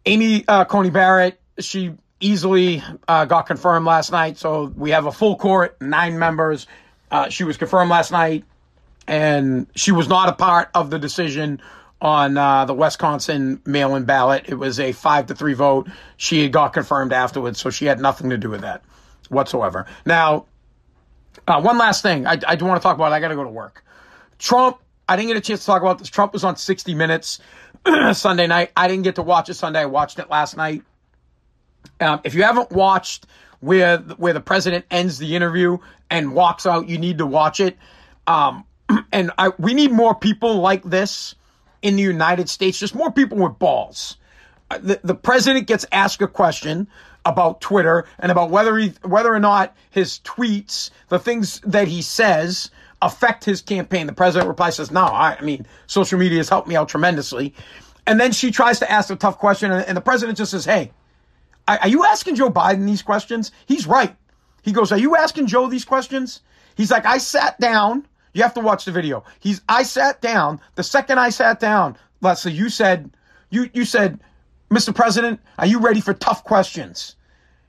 Amy 0.06 0.44
uh, 0.48 0.66
Coney 0.66 0.90
Barrett, 0.90 1.40
she 1.60 1.94
easily 2.20 2.84
uh, 3.08 3.26
got 3.26 3.44
confirmed 3.44 3.86
last 3.86 4.12
night. 4.12 4.38
So 4.38 4.66
we 4.76 4.92
have 4.92 5.06
a 5.06 5.12
full 5.12 5.36
court, 5.36 5.82
nine 5.82 6.18
members. 6.20 6.68
Uh, 7.12 7.30
she 7.30 7.44
was 7.44 7.58
confirmed 7.58 7.92
last 7.92 8.12
night, 8.12 8.46
and 9.08 9.68
she 9.76 9.92
was 9.92 10.08
not 10.08 10.30
a 10.30 10.34
part 10.34 10.70
of 10.74 10.90
the 10.90 11.00
decision 11.00 11.62
on 12.02 12.38
uh, 12.38 12.66
the 12.66 12.74
Wisconsin 12.74 13.62
mail-in 13.66 14.04
ballot. 14.04 14.46
It 14.48 14.56
was 14.56 14.80
a 14.80 14.92
five 14.92 15.28
to 15.28 15.36
three 15.36 15.54
vote. 15.54 15.88
She 16.18 16.50
got 16.50 16.74
confirmed 16.74 17.14
afterwards, 17.14 17.60
so 17.60 17.70
she 17.70 17.86
had 17.86 18.00
nothing 18.00 18.30
to 18.30 18.38
do 18.38 18.50
with 18.50 18.62
that 18.62 18.84
whatsoever. 19.30 19.86
Now, 20.06 20.46
uh, 21.48 21.62
one 21.62 21.78
last 21.78 22.02
thing 22.02 22.28
I, 22.28 22.40
I 22.48 22.56
do 22.56 22.66
want 22.66 22.82
to 22.82 22.84
talk 22.84 22.96
about. 22.96 23.12
I 23.14 23.20
got 23.20 23.30
to 23.30 23.36
go 23.36 23.44
to 23.44 23.50
work. 23.50 23.84
Trump, 24.40 24.78
I 25.08 25.16
didn't 25.16 25.30
get 25.30 25.38
a 25.38 25.42
chance 25.42 25.62
to 25.62 25.66
talk 25.66 25.82
about 25.82 26.00
this. 26.00 26.10
Trump 26.10 26.34
was 26.34 26.44
on 26.44 26.56
60 26.56 26.96
Minutes 26.96 27.40
Sunday 28.14 28.48
night. 28.48 28.72
I 28.76 28.88
didn't 28.88 29.04
get 29.04 29.16
to 29.16 29.22
watch 29.22 29.50
it 29.50 29.56
Sunday. 29.56 29.80
I 29.80 29.86
watched 29.86 30.20
it 30.20 30.30
last 30.30 30.58
night. 30.58 30.84
Um, 32.00 32.22
if 32.24 32.34
you 32.34 32.44
haven't 32.44 32.72
watched 32.72 33.26
where 33.60 33.98
where 33.98 34.34
the 34.34 34.42
president 34.42 34.86
ends 34.92 35.18
the 35.18 35.36
interview 35.36 35.78
and 36.10 36.34
walks 36.34 36.66
out, 36.66 36.90
you 36.90 36.98
need 36.98 37.18
to 37.20 37.26
watch 37.26 37.60
it. 37.60 37.78
Um, 38.28 38.66
and 39.12 39.32
I, 39.38 39.52
we 39.58 39.74
need 39.74 39.92
more 39.92 40.16
people 40.16 40.56
like 40.58 40.84
this 40.84 41.36
in 41.82 41.96
the 41.96 42.04
United 42.04 42.50
States. 42.50 42.80
Just 42.80 42.96
more 42.96 43.12
people 43.12 43.38
with 43.38 43.60
balls. 43.60 44.18
Uh, 44.72 44.80
the, 44.80 45.00
the 45.04 45.16
president 45.16 45.68
gets 45.68 45.86
asked 45.92 46.22
a 46.22 46.28
question 46.28 46.88
about 47.26 47.62
Twitter 47.62 48.06
and 48.20 48.32
about 48.32 48.50
whether 48.50 48.78
he 48.78 48.94
whether 49.04 49.34
or 49.34 49.40
not 49.40 49.76
his 49.90 50.20
tweets, 50.24 50.90
the 51.10 51.20
things 51.20 51.60
that 51.62 51.88
he 51.88 52.02
says, 52.02 52.70
affect 53.06 53.44
his 53.44 53.62
campaign. 53.62 54.08
The 54.08 54.14
president 54.14 54.48
replies, 54.48 54.76
says, 54.76 54.92
no, 54.92 55.04
I, 55.04 55.38
I 55.40 55.42
mean, 55.42 55.66
social 55.88 56.20
media 56.20 56.38
has 56.38 56.50
helped 56.50 56.68
me 56.68 56.76
out 56.76 56.90
tremendously. 56.90 57.54
And 58.06 58.20
then 58.20 58.32
she 58.32 58.52
tries 58.52 58.80
to 58.80 58.92
ask 58.92 59.10
a 59.10 59.16
tough 59.16 59.38
question, 59.38 59.72
and, 59.72 59.86
and 59.86 59.96
the 59.96 60.02
president 60.02 60.38
just 60.38 60.52
says, 60.52 60.66
hey, 60.66 60.92
are 61.68 61.88
you 61.88 62.04
asking 62.04 62.36
Joe 62.36 62.50
Biden 62.50 62.86
these 62.86 63.02
questions? 63.02 63.52
He's 63.66 63.88
right. 63.88 64.16
He 64.64 64.72
goes, 64.72 64.92
are 64.92 64.98
you 64.98 65.16
asking 65.16 65.48
Joe 65.48 65.68
these 65.68 65.86
questions? 65.86 66.42
He's 66.76 66.92
like, 66.92 67.06
I 67.06 67.18
sat 67.18 67.60
down. 67.60 68.06
You 68.34 68.42
have 68.42 68.54
to 68.56 68.60
watch 68.60 68.86
the 68.86 68.92
video. 68.92 69.24
He's, 69.40 69.62
I 69.70 69.84
sat 69.84 70.22
down. 70.22 70.60
The 70.76 70.84
second 70.84 71.20
I 71.20 71.30
sat 71.30 71.60
down, 71.60 71.96
Lesley, 72.22 72.52
you 72.52 72.68
said, 72.70 73.12
you, 73.50 73.70
you 73.74 73.86
said, 73.86 74.20
Mr. 74.72 74.94
President, 74.94 75.40
are 75.60 75.68
you 75.68 75.80
ready 75.80 76.02
for 76.02 76.14
tough 76.14 76.44
questions? 76.44 77.16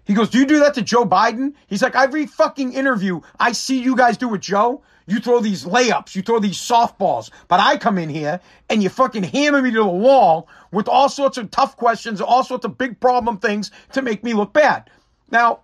He 0.05 0.15
goes, 0.15 0.31
do 0.31 0.39
you 0.39 0.47
do 0.47 0.59
that 0.61 0.75
to 0.75 0.83
Joe 0.83 1.05
Biden? 1.05 1.55
He's 1.67 1.83
like, 1.83 1.95
every 1.95 2.27
fucking 2.27 2.73
interview 2.73 3.21
I 3.39 3.53
see 3.53 3.81
you 3.81 3.97
guys 3.97 4.17
do 4.17 4.29
with 4.29 4.41
Joe, 4.41 4.83
you 5.07 5.21
throw 5.21 5.41
these 5.41 5.65
layups, 5.65 6.15
you 6.15 6.23
throw 6.23 6.39
these 6.39 6.57
softballs, 6.57 7.31
but 7.49 7.61
I 7.61 7.77
come 7.77 7.99
in 7.99 8.09
here 8.09 8.41
and 8.71 8.83
you 8.83 8.89
fucking 8.89 9.23
hammer 9.23 9.61
me 9.61 9.71
to 9.71 9.79
the 9.79 9.87
wall 9.87 10.49
with 10.73 10.89
all 10.89 11.09
sorts 11.09 11.37
of 11.37 11.51
tough 11.51 11.77
questions, 11.77 12.21
all 12.21 12.45
sorts 12.45 12.65
of 12.65 12.79
big 12.79 13.01
problem 13.01 13.39
things 13.39 13.71
to 13.93 14.03
make 14.03 14.25
me 14.25 14.33
look 14.33 14.53
bad. 14.53 14.89
Now, 15.31 15.61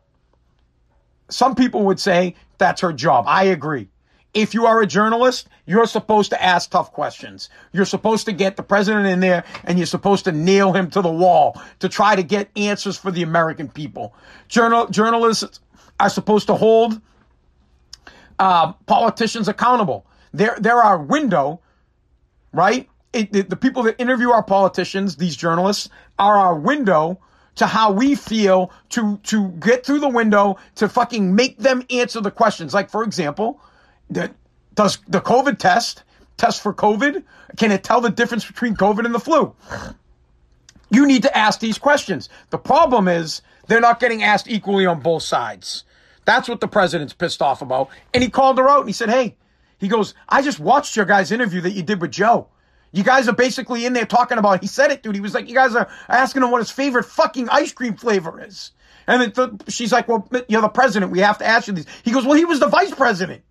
some 1.28 1.54
people 1.54 1.84
would 1.84 2.00
say 2.00 2.34
that's 2.58 2.80
her 2.82 2.92
job. 2.92 3.24
I 3.26 3.44
agree. 3.44 3.88
If 4.32 4.54
you 4.54 4.66
are 4.66 4.80
a 4.80 4.86
journalist, 4.86 5.48
you're 5.66 5.86
supposed 5.86 6.30
to 6.30 6.40
ask 6.40 6.70
tough 6.70 6.92
questions. 6.92 7.48
You're 7.72 7.84
supposed 7.84 8.26
to 8.26 8.32
get 8.32 8.56
the 8.56 8.62
president 8.62 9.06
in 9.06 9.20
there 9.20 9.44
and 9.64 9.78
you're 9.78 9.86
supposed 9.86 10.24
to 10.26 10.32
nail 10.32 10.72
him 10.72 10.88
to 10.90 11.02
the 11.02 11.10
wall 11.10 11.60
to 11.80 11.88
try 11.88 12.14
to 12.14 12.22
get 12.22 12.48
answers 12.56 12.96
for 12.96 13.10
the 13.10 13.22
American 13.22 13.68
people. 13.68 14.14
Journal, 14.48 14.86
journalists 14.88 15.60
are 15.98 16.10
supposed 16.10 16.46
to 16.46 16.54
hold 16.54 17.00
uh, 18.40 18.72
politicians 18.86 19.48
accountable. 19.48 20.06
They're, 20.32 20.56
they're 20.58 20.82
our 20.82 20.98
window, 20.98 21.60
right? 22.52 22.88
It, 23.12 23.32
the, 23.32 23.56
people 23.56 23.82
that 23.84 24.00
interview 24.00 24.30
our 24.30 24.42
politicians, 24.42 25.16
these 25.16 25.36
journalists, 25.36 25.90
are 26.18 26.36
our 26.36 26.54
window 26.54 27.20
to 27.56 27.66
how 27.66 27.92
we 27.92 28.14
feel 28.14 28.70
to 28.90 29.18
to 29.24 29.48
get 29.48 29.84
through 29.84 29.98
the 29.98 30.08
window 30.08 30.56
to 30.76 30.88
fucking 30.88 31.34
make 31.34 31.58
them 31.58 31.82
answer 31.90 32.20
the 32.20 32.30
questions. 32.30 32.72
Like 32.72 32.88
for 32.88 33.02
example, 33.02 33.60
the, 34.08 34.30
does 34.74 34.98
the 35.08 35.20
COVID 35.20 35.58
test 35.58 36.04
test 36.36 36.62
for 36.62 36.72
COVID? 36.72 37.22
Can 37.58 37.72
it 37.72 37.84
tell 37.84 38.00
the 38.00 38.08
difference 38.08 38.46
between 38.46 38.76
COVID 38.76 39.04
and 39.04 39.14
the 39.14 39.18
flu? 39.18 39.54
You 40.90 41.06
need 41.06 41.22
to 41.22 41.36
ask 41.36 41.60
these 41.60 41.76
questions. 41.76 42.28
The 42.50 42.58
problem 42.58 43.08
is 43.08 43.42
they're 43.66 43.80
not 43.80 44.00
getting 44.00 44.22
asked 44.22 44.48
equally 44.48 44.86
on 44.86 45.00
both 45.00 45.24
sides. 45.24 45.84
That's 46.30 46.48
what 46.48 46.60
the 46.60 46.68
president's 46.68 47.12
pissed 47.12 47.42
off 47.42 47.60
about. 47.60 47.90
And 48.14 48.22
he 48.22 48.30
called 48.30 48.56
her 48.58 48.68
out 48.68 48.80
and 48.80 48.88
he 48.88 48.92
said, 48.92 49.10
Hey, 49.10 49.34
he 49.78 49.88
goes, 49.88 50.14
I 50.28 50.42
just 50.42 50.60
watched 50.60 50.94
your 50.94 51.04
guys' 51.04 51.32
interview 51.32 51.60
that 51.62 51.72
you 51.72 51.82
did 51.82 52.00
with 52.00 52.12
Joe. 52.12 52.46
You 52.92 53.02
guys 53.02 53.26
are 53.26 53.34
basically 53.34 53.84
in 53.84 53.94
there 53.94 54.06
talking 54.06 54.38
about, 54.38 54.60
he 54.60 54.68
said 54.68 54.92
it, 54.92 55.02
dude. 55.02 55.16
He 55.16 55.20
was 55.20 55.34
like, 55.34 55.48
you 55.48 55.56
guys 55.56 55.74
are 55.74 55.88
asking 56.08 56.42
him 56.42 56.52
what 56.52 56.58
his 56.58 56.70
favorite 56.70 57.04
fucking 57.04 57.48
ice 57.48 57.72
cream 57.72 57.96
flavor 57.96 58.40
is. 58.44 58.70
And 59.08 59.32
then 59.32 59.58
she's 59.66 59.90
like, 59.90 60.06
well, 60.06 60.28
you're 60.48 60.60
the 60.60 60.68
president. 60.68 61.10
We 61.10 61.18
have 61.18 61.38
to 61.38 61.44
ask 61.44 61.66
you 61.66 61.72
these. 61.72 61.86
He 62.04 62.12
goes, 62.12 62.24
well, 62.24 62.36
he 62.36 62.44
was 62.44 62.60
the 62.60 62.68
vice 62.68 62.94
president. 62.94 63.42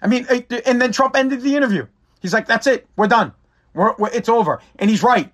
I 0.00 0.06
mean, 0.06 0.26
and 0.64 0.80
then 0.80 0.92
Trump 0.92 1.16
ended 1.16 1.42
the 1.42 1.54
interview. 1.54 1.86
He's 2.22 2.32
like, 2.32 2.46
that's 2.46 2.66
it. 2.66 2.86
We're 2.96 3.08
done. 3.08 3.32
We're, 3.74 3.94
we're, 3.98 4.10
it's 4.10 4.30
over. 4.30 4.62
And 4.78 4.88
he's 4.88 5.02
right. 5.02 5.30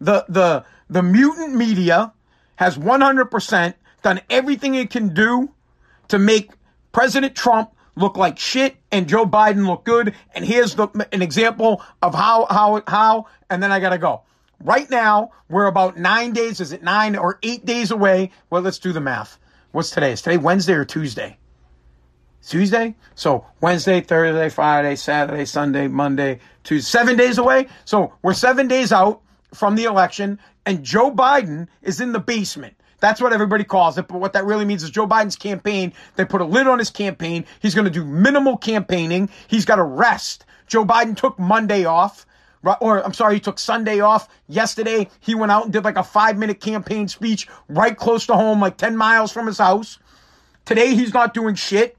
The 0.00 0.24
the 0.28 0.64
the 0.88 1.02
mutant 1.02 1.54
media 1.54 2.12
has 2.56 2.78
100% 2.78 3.74
done 4.02 4.20
everything 4.30 4.74
it 4.74 4.90
can 4.90 5.14
do 5.14 5.52
to 6.12 6.18
make 6.18 6.50
President 6.92 7.34
Trump 7.34 7.72
look 7.96 8.18
like 8.18 8.38
shit 8.38 8.76
and 8.90 9.08
Joe 9.08 9.24
Biden 9.24 9.66
look 9.66 9.82
good. 9.82 10.14
And 10.34 10.44
here's 10.44 10.74
the, 10.74 10.88
an 11.10 11.22
example 11.22 11.82
of 12.02 12.14
how, 12.14 12.46
how, 12.50 12.82
how, 12.86 13.26
and 13.48 13.62
then 13.62 13.72
I 13.72 13.80
gotta 13.80 13.96
go. 13.96 14.20
Right 14.60 14.90
now, 14.90 15.30
we're 15.48 15.64
about 15.64 15.96
nine 15.96 16.34
days, 16.34 16.60
is 16.60 16.72
it 16.72 16.82
nine 16.82 17.16
or 17.16 17.38
eight 17.42 17.64
days 17.64 17.90
away? 17.90 18.30
Well, 18.50 18.60
let's 18.60 18.78
do 18.78 18.92
the 18.92 19.00
math. 19.00 19.38
What's 19.70 19.88
today? 19.88 20.12
Is 20.12 20.20
today 20.20 20.36
Wednesday 20.36 20.74
or 20.74 20.84
Tuesday? 20.84 21.38
Tuesday? 22.46 22.94
So 23.14 23.46
Wednesday, 23.62 24.02
Thursday, 24.02 24.50
Friday, 24.50 24.96
Saturday, 24.96 25.46
Sunday, 25.46 25.88
Monday, 25.88 26.40
Tuesday, 26.62 26.90
seven 26.90 27.16
days 27.16 27.38
away. 27.38 27.68
So 27.86 28.12
we're 28.20 28.34
seven 28.34 28.68
days 28.68 28.92
out 28.92 29.22
from 29.54 29.76
the 29.76 29.84
election 29.84 30.38
and 30.66 30.84
Joe 30.84 31.10
Biden 31.10 31.68
is 31.80 32.02
in 32.02 32.12
the 32.12 32.20
basement. 32.20 32.76
That's 33.02 33.20
what 33.20 33.32
everybody 33.32 33.64
calls 33.64 33.98
it. 33.98 34.06
But 34.06 34.20
what 34.20 34.32
that 34.34 34.44
really 34.44 34.64
means 34.64 34.84
is 34.84 34.90
Joe 34.90 35.08
Biden's 35.08 35.34
campaign, 35.34 35.92
they 36.14 36.24
put 36.24 36.40
a 36.40 36.44
lid 36.44 36.68
on 36.68 36.78
his 36.78 36.88
campaign. 36.88 37.44
He's 37.60 37.74
going 37.74 37.84
to 37.84 37.90
do 37.90 38.04
minimal 38.04 38.56
campaigning. 38.56 39.28
He's 39.48 39.64
got 39.64 39.76
to 39.76 39.82
rest. 39.82 40.46
Joe 40.68 40.84
Biden 40.84 41.16
took 41.16 41.36
Monday 41.36 41.84
off. 41.84 42.24
Or 42.80 43.04
I'm 43.04 43.12
sorry, 43.12 43.34
he 43.34 43.40
took 43.40 43.58
Sunday 43.58 43.98
off. 43.98 44.28
Yesterday, 44.46 45.10
he 45.18 45.34
went 45.34 45.50
out 45.50 45.64
and 45.64 45.72
did 45.72 45.82
like 45.82 45.96
a 45.96 46.04
five 46.04 46.38
minute 46.38 46.60
campaign 46.60 47.08
speech 47.08 47.48
right 47.68 47.96
close 47.96 48.24
to 48.26 48.34
home, 48.34 48.60
like 48.60 48.76
10 48.76 48.96
miles 48.96 49.32
from 49.32 49.48
his 49.48 49.58
house. 49.58 49.98
Today, 50.64 50.94
he's 50.94 51.12
not 51.12 51.34
doing 51.34 51.56
shit. 51.56 51.98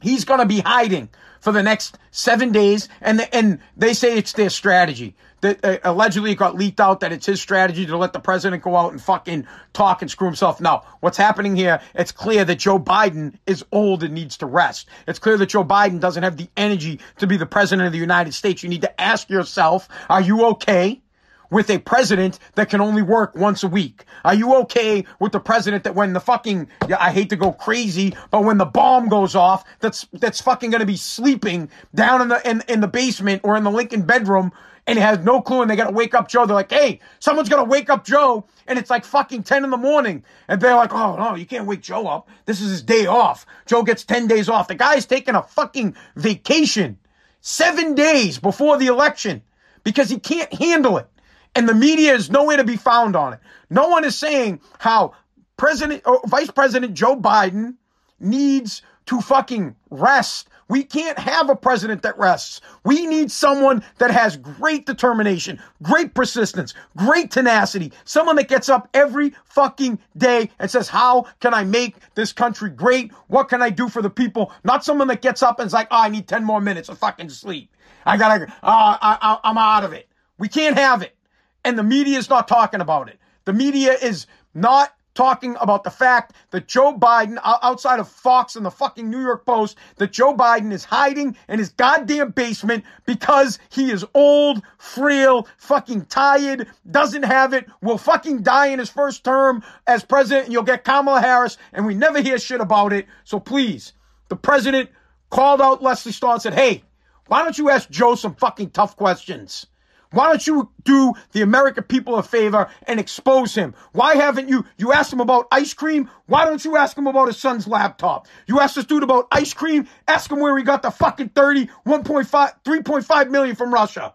He's 0.00 0.24
going 0.24 0.40
to 0.40 0.46
be 0.46 0.58
hiding 0.58 1.10
for 1.38 1.52
the 1.52 1.62
next 1.62 1.96
seven 2.10 2.50
days. 2.50 2.88
And, 3.00 3.20
the, 3.20 3.32
and 3.32 3.60
they 3.76 3.94
say 3.94 4.18
it's 4.18 4.32
their 4.32 4.50
strategy 4.50 5.14
that 5.44 5.62
uh, 5.62 5.78
allegedly 5.84 6.32
it 6.32 6.36
got 6.36 6.56
leaked 6.56 6.80
out 6.80 7.00
that 7.00 7.12
it's 7.12 7.26
his 7.26 7.40
strategy 7.40 7.84
to 7.84 7.96
let 7.98 8.14
the 8.14 8.18
president 8.18 8.62
go 8.62 8.76
out 8.76 8.92
and 8.92 9.02
fucking 9.02 9.46
talk 9.74 10.00
and 10.00 10.10
screw 10.10 10.26
himself. 10.26 10.58
No, 10.58 10.82
what's 11.00 11.18
happening 11.18 11.54
here? 11.54 11.82
It's 11.94 12.12
clear 12.12 12.46
that 12.46 12.56
Joe 12.56 12.78
Biden 12.78 13.34
is 13.46 13.62
old 13.70 14.02
and 14.02 14.14
needs 14.14 14.38
to 14.38 14.46
rest. 14.46 14.88
It's 15.06 15.18
clear 15.18 15.36
that 15.36 15.50
Joe 15.50 15.62
Biden 15.62 16.00
doesn't 16.00 16.22
have 16.22 16.38
the 16.38 16.48
energy 16.56 16.98
to 17.18 17.26
be 17.26 17.36
the 17.36 17.44
president 17.44 17.86
of 17.86 17.92
the 17.92 17.98
United 17.98 18.32
States. 18.32 18.62
You 18.62 18.70
need 18.70 18.80
to 18.82 19.00
ask 19.00 19.28
yourself, 19.28 19.86
are 20.08 20.22
you 20.22 20.46
okay? 20.46 21.02
with 21.50 21.70
a 21.70 21.78
president 21.78 22.38
that 22.56 22.68
can 22.68 22.80
only 22.80 23.02
work 23.02 23.36
once 23.36 23.62
a 23.62 23.68
week? 23.68 24.04
Are 24.24 24.34
you 24.34 24.56
okay 24.62 25.04
with 25.20 25.30
the 25.30 25.38
president 25.38 25.84
that 25.84 25.94
when 25.94 26.12
the 26.12 26.18
fucking 26.18 26.68
I 26.98 27.12
hate 27.12 27.30
to 27.30 27.36
go 27.36 27.52
crazy, 27.52 28.16
but 28.32 28.42
when 28.42 28.58
the 28.58 28.64
bomb 28.64 29.08
goes 29.08 29.36
off, 29.36 29.62
that's 29.78 30.08
that's 30.12 30.40
fucking 30.40 30.70
gonna 30.70 30.86
be 30.86 30.96
sleeping 30.96 31.68
down 31.94 32.22
in 32.22 32.28
the 32.28 32.48
in, 32.48 32.62
in 32.66 32.80
the 32.80 32.88
basement 32.88 33.42
or 33.44 33.56
in 33.56 33.62
the 33.62 33.70
Lincoln 33.70 34.02
bedroom 34.02 34.50
and 34.86 34.98
he 34.98 35.02
has 35.02 35.18
no 35.20 35.40
clue 35.40 35.62
and 35.62 35.70
they 35.70 35.76
gotta 35.76 35.92
wake 35.92 36.14
up 36.14 36.28
Joe. 36.28 36.46
They're 36.46 36.54
like, 36.54 36.70
hey, 36.70 37.00
someone's 37.18 37.48
gonna 37.48 37.64
wake 37.64 37.88
up 37.88 38.04
Joe 38.04 38.46
and 38.66 38.78
it's 38.78 38.90
like 38.90 39.04
fucking 39.04 39.42
10 39.42 39.64
in 39.64 39.70
the 39.70 39.76
morning. 39.76 40.24
And 40.48 40.60
they're 40.60 40.76
like, 40.76 40.92
oh 40.92 41.16
no, 41.16 41.34
you 41.34 41.46
can't 41.46 41.66
wake 41.66 41.80
Joe 41.80 42.06
up. 42.06 42.28
This 42.44 42.60
is 42.60 42.70
his 42.70 42.82
day 42.82 43.06
off. 43.06 43.46
Joe 43.66 43.82
gets 43.82 44.04
10 44.04 44.26
days 44.26 44.48
off. 44.48 44.68
The 44.68 44.74
guy's 44.74 45.06
taking 45.06 45.34
a 45.34 45.42
fucking 45.42 45.96
vacation 46.16 46.98
seven 47.40 47.94
days 47.94 48.38
before 48.38 48.76
the 48.76 48.86
election 48.86 49.42
because 49.84 50.10
he 50.10 50.18
can't 50.18 50.52
handle 50.52 50.98
it. 50.98 51.08
And 51.54 51.68
the 51.68 51.74
media 51.74 52.14
is 52.14 52.30
nowhere 52.30 52.56
to 52.56 52.64
be 52.64 52.76
found 52.76 53.14
on 53.14 53.34
it. 53.34 53.40
No 53.70 53.88
one 53.88 54.04
is 54.04 54.18
saying 54.18 54.60
how 54.78 55.14
President 55.56 56.02
or 56.04 56.20
Vice 56.26 56.50
President 56.50 56.94
Joe 56.94 57.16
Biden 57.16 57.76
needs 58.18 58.82
to 59.06 59.20
fucking 59.20 59.76
rest 59.90 60.48
we 60.68 60.82
can't 60.82 61.18
have 61.18 61.50
a 61.50 61.56
president 61.56 62.02
that 62.02 62.18
rests. 62.18 62.60
We 62.84 63.06
need 63.06 63.30
someone 63.30 63.84
that 63.98 64.10
has 64.10 64.36
great 64.36 64.86
determination, 64.86 65.60
great 65.82 66.14
persistence, 66.14 66.74
great 66.96 67.30
tenacity, 67.30 67.92
someone 68.04 68.36
that 68.36 68.48
gets 68.48 68.68
up 68.68 68.88
every 68.94 69.34
fucking 69.44 69.98
day 70.16 70.50
and 70.58 70.70
says, 70.70 70.88
how 70.88 71.26
can 71.40 71.54
I 71.54 71.64
make 71.64 71.96
this 72.14 72.32
country 72.32 72.70
great? 72.70 73.12
What 73.28 73.48
can 73.48 73.62
I 73.62 73.70
do 73.70 73.88
for 73.88 74.02
the 74.02 74.10
people? 74.10 74.52
Not 74.64 74.84
someone 74.84 75.08
that 75.08 75.22
gets 75.22 75.42
up 75.42 75.58
and 75.58 75.66
is 75.66 75.72
like, 75.72 75.88
oh, 75.90 76.02
I 76.02 76.08
need 76.08 76.28
10 76.28 76.44
more 76.44 76.60
minutes 76.60 76.88
of 76.88 76.98
fucking 76.98 77.30
sleep. 77.30 77.70
I 78.06 78.16
gotta, 78.16 78.44
uh, 78.62 78.98
I, 79.00 79.38
I'm 79.44 79.58
out 79.58 79.84
of 79.84 79.92
it. 79.92 80.08
We 80.38 80.48
can't 80.48 80.76
have 80.76 81.02
it. 81.02 81.16
And 81.64 81.78
the 81.78 81.82
media 81.82 82.18
is 82.18 82.28
not 82.28 82.48
talking 82.48 82.80
about 82.80 83.08
it. 83.08 83.18
The 83.44 83.52
media 83.52 83.92
is 83.92 84.26
not 84.54 84.94
talking 85.14 85.56
about 85.60 85.84
the 85.84 85.90
fact 85.90 86.34
that 86.50 86.68
Joe 86.68 86.96
Biden, 86.96 87.38
outside 87.44 88.00
of 88.00 88.08
Fox 88.08 88.56
and 88.56 88.66
the 88.66 88.70
fucking 88.70 89.08
New 89.08 89.20
York 89.20 89.46
Post, 89.46 89.76
that 89.96 90.12
Joe 90.12 90.34
Biden 90.34 90.72
is 90.72 90.84
hiding 90.84 91.36
in 91.48 91.58
his 91.58 91.70
goddamn 91.70 92.30
basement 92.30 92.84
because 93.06 93.58
he 93.70 93.90
is 93.90 94.04
old, 94.14 94.62
frail, 94.78 95.46
fucking 95.58 96.06
tired, 96.06 96.68
doesn't 96.90 97.22
have 97.22 97.52
it, 97.54 97.66
will 97.80 97.98
fucking 97.98 98.42
die 98.42 98.66
in 98.66 98.78
his 98.78 98.90
first 98.90 99.24
term 99.24 99.62
as 99.86 100.04
president, 100.04 100.46
and 100.46 100.52
you'll 100.52 100.62
get 100.62 100.84
Kamala 100.84 101.20
Harris, 101.20 101.56
and 101.72 101.86
we 101.86 101.94
never 101.94 102.20
hear 102.20 102.38
shit 102.38 102.60
about 102.60 102.92
it. 102.92 103.06
So 103.24 103.40
please, 103.40 103.92
the 104.28 104.36
president 104.36 104.90
called 105.30 105.60
out 105.60 105.82
Lesley 105.82 106.12
Stahl 106.12 106.34
and 106.34 106.42
said, 106.42 106.54
hey, 106.54 106.82
why 107.26 107.42
don't 107.42 107.56
you 107.56 107.70
ask 107.70 107.88
Joe 107.90 108.14
some 108.14 108.34
fucking 108.34 108.70
tough 108.70 108.96
questions? 108.96 109.66
Why 110.14 110.28
don't 110.28 110.46
you 110.46 110.70
do 110.84 111.12
the 111.32 111.42
American 111.42 111.84
people 111.84 112.16
a 112.16 112.22
favor 112.22 112.68
and 112.86 113.00
expose 113.00 113.54
him? 113.54 113.74
Why 113.92 114.14
haven't 114.14 114.48
you? 114.48 114.64
You 114.76 114.92
asked 114.92 115.12
him 115.12 115.20
about 115.20 115.48
ice 115.50 115.74
cream. 115.74 116.08
Why 116.26 116.44
don't 116.44 116.64
you 116.64 116.76
ask 116.76 116.96
him 116.96 117.06
about 117.06 117.26
his 117.26 117.36
son's 117.36 117.66
laptop? 117.66 118.28
You 118.46 118.60
asked 118.60 118.76
this 118.76 118.84
dude 118.84 119.02
about 119.02 119.26
ice 119.32 119.52
cream. 119.52 119.88
Ask 120.06 120.30
him 120.30 120.38
where 120.38 120.56
he 120.56 120.62
got 120.62 120.82
the 120.82 120.90
fucking 120.90 121.30
30, 121.30 121.66
1.5, 121.86 122.52
3.5 122.64 123.30
million 123.30 123.56
from 123.56 123.74
Russia. 123.74 124.14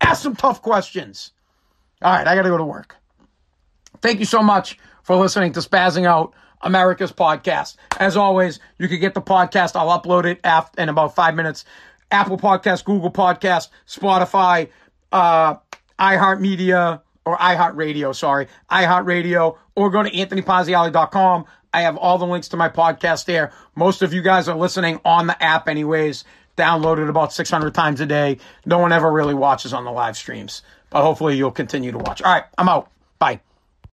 Ask 0.00 0.22
some 0.22 0.34
tough 0.36 0.60
questions. 0.60 1.30
All 2.02 2.12
right, 2.12 2.26
I 2.26 2.34
got 2.34 2.42
to 2.42 2.48
go 2.48 2.58
to 2.58 2.64
work. 2.64 2.96
Thank 4.02 4.18
you 4.18 4.26
so 4.26 4.42
much 4.42 4.78
for 5.02 5.16
listening 5.16 5.52
to 5.52 5.60
Spazzing 5.60 6.06
Out 6.06 6.34
America's 6.62 7.12
podcast. 7.12 7.76
As 7.98 8.16
always, 8.16 8.60
you 8.78 8.88
can 8.88 9.00
get 9.00 9.14
the 9.14 9.22
podcast. 9.22 9.76
I'll 9.76 10.00
upload 10.00 10.24
it 10.24 10.40
after, 10.44 10.82
in 10.82 10.88
about 10.88 11.14
five 11.14 11.34
minutes. 11.34 11.64
Apple 12.10 12.38
Podcast, 12.38 12.84
Google 12.84 13.10
Podcast, 13.10 13.68
Spotify, 13.86 14.70
uh, 15.12 15.56
iHeartMedia 15.98 17.00
or 17.24 17.36
iHeartRadio, 17.36 18.14
sorry, 18.14 18.48
iHeartRadio, 18.70 19.56
or 19.74 19.90
go 19.90 20.02
to 20.02 20.10
anthonyponziali.com. 20.10 21.44
I 21.72 21.82
have 21.82 21.96
all 21.96 22.18
the 22.18 22.26
links 22.26 22.48
to 22.48 22.56
my 22.56 22.68
podcast 22.68 23.26
there. 23.26 23.52
Most 23.74 24.02
of 24.02 24.14
you 24.14 24.22
guys 24.22 24.48
are 24.48 24.56
listening 24.56 25.00
on 25.04 25.26
the 25.26 25.42
app, 25.42 25.68
anyways. 25.68 26.24
Downloaded 26.56 27.08
about 27.08 27.32
600 27.32 27.74
times 27.74 28.00
a 28.00 28.06
day. 28.06 28.38
No 28.64 28.78
one 28.78 28.92
ever 28.92 29.12
really 29.12 29.34
watches 29.34 29.72
on 29.72 29.84
the 29.84 29.92
live 29.92 30.16
streams, 30.16 30.62
but 30.90 31.02
hopefully 31.02 31.36
you'll 31.36 31.50
continue 31.50 31.92
to 31.92 31.98
watch. 31.98 32.22
All 32.22 32.32
right, 32.32 32.44
I'm 32.56 32.68
out. 32.68 32.90
Bye. 33.18 33.40